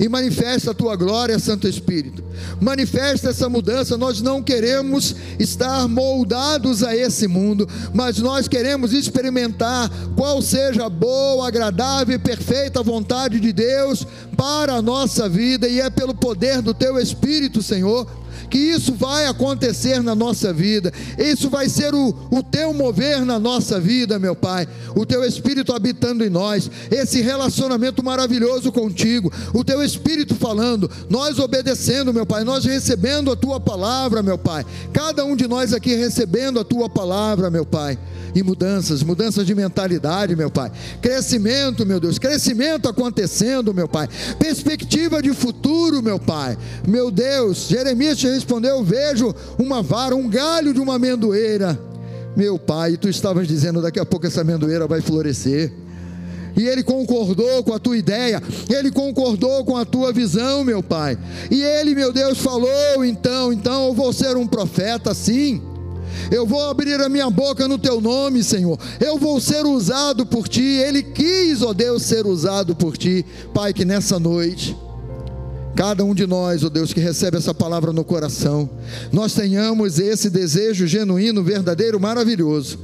e 0.00 0.08
manifesta 0.08 0.70
a 0.70 0.74
tua 0.74 0.96
glória, 0.96 1.38
Santo 1.38 1.68
Espírito. 1.68 2.22
Manifesta 2.60 3.30
essa 3.30 3.48
mudança. 3.48 3.96
Nós 3.96 4.20
não 4.20 4.42
queremos 4.42 5.14
estar 5.38 5.86
moldados 5.88 6.82
a 6.82 6.96
esse 6.96 7.26
mundo, 7.28 7.68
mas 7.92 8.18
nós 8.18 8.48
queremos 8.48 8.92
experimentar 8.92 9.90
qual 10.16 10.40
seja 10.40 10.86
a 10.86 10.90
boa, 10.90 11.48
agradável 11.48 12.16
e 12.16 12.18
perfeita 12.18 12.82
vontade 12.82 13.40
de 13.40 13.52
Deus 13.52 14.06
para 14.36 14.74
a 14.74 14.82
nossa 14.82 15.28
vida, 15.28 15.68
e 15.68 15.80
é 15.80 15.90
pelo 15.90 16.14
poder 16.14 16.62
do 16.62 16.74
teu 16.74 16.98
Espírito, 16.98 17.62
Senhor 17.62 18.21
que 18.50 18.58
isso 18.58 18.94
vai 18.94 19.26
acontecer 19.26 20.02
na 20.02 20.14
nossa 20.14 20.52
vida, 20.52 20.92
isso 21.18 21.48
vai 21.48 21.68
ser 21.68 21.94
o, 21.94 22.14
o 22.30 22.42
teu 22.42 22.72
mover 22.72 23.24
na 23.24 23.38
nossa 23.38 23.80
vida, 23.80 24.18
meu 24.18 24.34
Pai, 24.34 24.68
o 24.94 25.06
teu 25.06 25.24
Espírito 25.24 25.72
habitando 25.72 26.24
em 26.24 26.30
nós, 26.30 26.70
esse 26.90 27.20
relacionamento 27.20 28.02
maravilhoso 28.02 28.72
contigo, 28.72 29.32
o 29.52 29.64
teu 29.64 29.82
Espírito 29.82 30.34
falando, 30.34 30.90
nós 31.08 31.38
obedecendo, 31.38 32.12
meu 32.12 32.26
Pai, 32.26 32.44
nós 32.44 32.64
recebendo 32.64 33.30
a 33.30 33.36
tua 33.36 33.60
palavra, 33.60 34.22
meu 34.22 34.38
Pai, 34.38 34.64
cada 34.92 35.24
um 35.24 35.36
de 35.36 35.46
nós 35.46 35.72
aqui 35.72 35.94
recebendo 35.94 36.60
a 36.60 36.64
tua 36.64 36.88
palavra, 36.88 37.50
meu 37.50 37.66
Pai 37.66 37.98
e 38.34 38.42
mudanças, 38.42 39.02
mudanças 39.02 39.46
de 39.46 39.54
mentalidade, 39.54 40.34
meu 40.34 40.50
Pai. 40.50 40.70
Crescimento, 41.00 41.84
meu 41.84 42.00
Deus, 42.00 42.18
crescimento 42.18 42.88
acontecendo, 42.88 43.74
meu 43.74 43.88
Pai. 43.88 44.08
Perspectiva 44.38 45.22
de 45.22 45.32
futuro, 45.34 46.02
meu 46.02 46.18
Pai. 46.18 46.56
Meu 46.86 47.10
Deus, 47.10 47.68
Jeremias 47.68 48.18
respondeu: 48.28 48.82
Vejo 48.82 49.34
uma 49.58 49.82
vara, 49.82 50.14
um 50.14 50.28
galho 50.28 50.72
de 50.72 50.80
uma 50.80 50.96
amendoeira. 50.96 51.78
Meu 52.36 52.58
Pai, 52.58 52.96
tu 52.96 53.08
estavas 53.08 53.46
dizendo: 53.46 53.82
daqui 53.82 54.00
a 54.00 54.06
pouco 54.06 54.26
essa 54.26 54.40
amendoeira 54.40 54.86
vai 54.86 55.00
florescer 55.00 55.72
e 56.56 56.66
ele 56.66 56.82
concordou 56.82 57.62
com 57.64 57.72
a 57.72 57.78
tua 57.78 57.96
ideia, 57.96 58.42
ele 58.68 58.90
concordou 58.90 59.64
com 59.64 59.76
a 59.76 59.84
tua 59.84 60.12
visão, 60.12 60.64
meu 60.64 60.82
Pai. 60.82 61.18
E 61.50 61.62
ele, 61.62 61.94
meu 61.94 62.12
Deus, 62.12 62.38
falou: 62.38 63.04
então, 63.04 63.52
então 63.52 63.86
eu 63.86 63.94
vou 63.94 64.12
ser 64.12 64.36
um 64.36 64.46
profeta, 64.46 65.14
sim. 65.14 65.62
Eu 66.30 66.46
vou 66.46 66.68
abrir 66.68 67.00
a 67.00 67.08
minha 67.08 67.28
boca 67.30 67.66
no 67.66 67.78
teu 67.78 68.00
nome, 68.00 68.44
Senhor. 68.44 68.78
Eu 69.00 69.18
vou 69.18 69.40
ser 69.40 69.64
usado 69.64 70.26
por 70.26 70.46
ti. 70.46 70.62
Ele 70.62 71.02
quis, 71.02 71.62
ó 71.62 71.72
Deus, 71.72 72.02
ser 72.02 72.26
usado 72.26 72.74
por 72.74 72.96
ti. 72.96 73.24
Pai, 73.52 73.72
que 73.72 73.84
nessa 73.84 74.18
noite, 74.18 74.76
cada 75.74 76.04
um 76.04 76.14
de 76.14 76.26
nós, 76.26 76.62
ó 76.62 76.68
Deus, 76.68 76.92
que 76.92 77.00
recebe 77.00 77.36
essa 77.36 77.54
palavra 77.54 77.92
no 77.92 78.04
coração, 78.04 78.68
nós 79.10 79.34
tenhamos 79.34 79.98
esse 79.98 80.28
desejo 80.28 80.86
genuíno, 80.86 81.42
verdadeiro, 81.42 81.98
maravilhoso, 81.98 82.78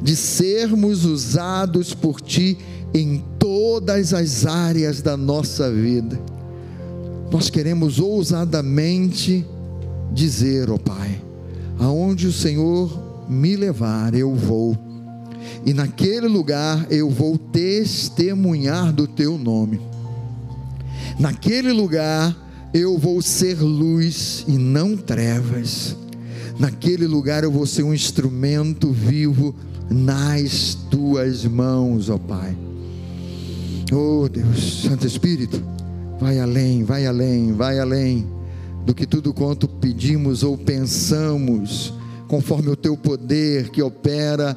de 0.00 0.16
sermos 0.16 1.04
usados 1.04 1.94
por 1.94 2.20
ti 2.20 2.58
em 2.94 3.22
todas 3.38 4.14
as 4.14 4.46
áreas 4.46 5.02
da 5.02 5.16
nossa 5.16 5.70
vida. 5.70 6.18
Nós 7.30 7.48
queremos 7.48 7.98
ousadamente 7.98 9.44
dizer, 10.12 10.70
ó 10.70 10.78
Pai, 10.78 11.20
aonde 11.78 12.26
o 12.26 12.32
Senhor 12.32 13.26
me 13.28 13.56
levar, 13.56 14.14
eu 14.14 14.34
vou. 14.34 14.76
E 15.64 15.72
naquele 15.72 16.28
lugar 16.28 16.86
eu 16.90 17.08
vou 17.08 17.38
testemunhar 17.38 18.92
do 18.92 19.06
teu 19.06 19.38
nome. 19.38 19.91
Naquele 21.18 21.72
lugar 21.72 22.36
eu 22.72 22.98
vou 22.98 23.20
ser 23.20 23.60
luz 23.60 24.44
e 24.48 24.52
não 24.52 24.96
trevas. 24.96 25.96
Naquele 26.58 27.06
lugar 27.06 27.44
eu 27.44 27.50
vou 27.50 27.66
ser 27.66 27.82
um 27.82 27.94
instrumento 27.94 28.90
vivo 28.92 29.54
nas 29.90 30.74
tuas 30.90 31.44
mãos, 31.44 32.08
ó 32.08 32.18
Pai. 32.18 32.56
Oh 33.92 34.28
Deus, 34.28 34.82
Santo 34.82 35.06
Espírito, 35.06 35.62
vai 36.18 36.38
além, 36.38 36.82
vai 36.82 37.06
além, 37.06 37.52
vai 37.52 37.78
além 37.78 38.26
do 38.86 38.94
que 38.94 39.06
tudo 39.06 39.34
quanto 39.34 39.68
pedimos 39.68 40.42
ou 40.42 40.56
pensamos, 40.56 41.92
conforme 42.26 42.70
o 42.70 42.76
teu 42.76 42.96
poder 42.96 43.68
que 43.68 43.82
opera 43.82 44.56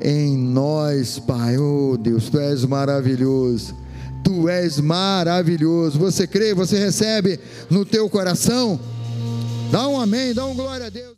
em 0.00 0.36
nós, 0.36 1.18
Pai. 1.18 1.58
Oh 1.58 1.96
Deus, 1.96 2.28
tu 2.28 2.38
és 2.38 2.64
maravilhoso. 2.64 3.74
Tu 4.26 4.48
és 4.48 4.80
maravilhoso. 4.80 6.00
Você 6.00 6.26
crê, 6.26 6.52
você 6.52 6.76
recebe 6.76 7.38
no 7.70 7.84
teu 7.84 8.10
coração? 8.10 8.78
Dá 9.70 9.86
um 9.86 10.00
amém, 10.00 10.34
dá 10.34 10.44
um 10.44 10.52
glória 10.52 10.86
a 10.86 10.90
Deus. 10.90 11.14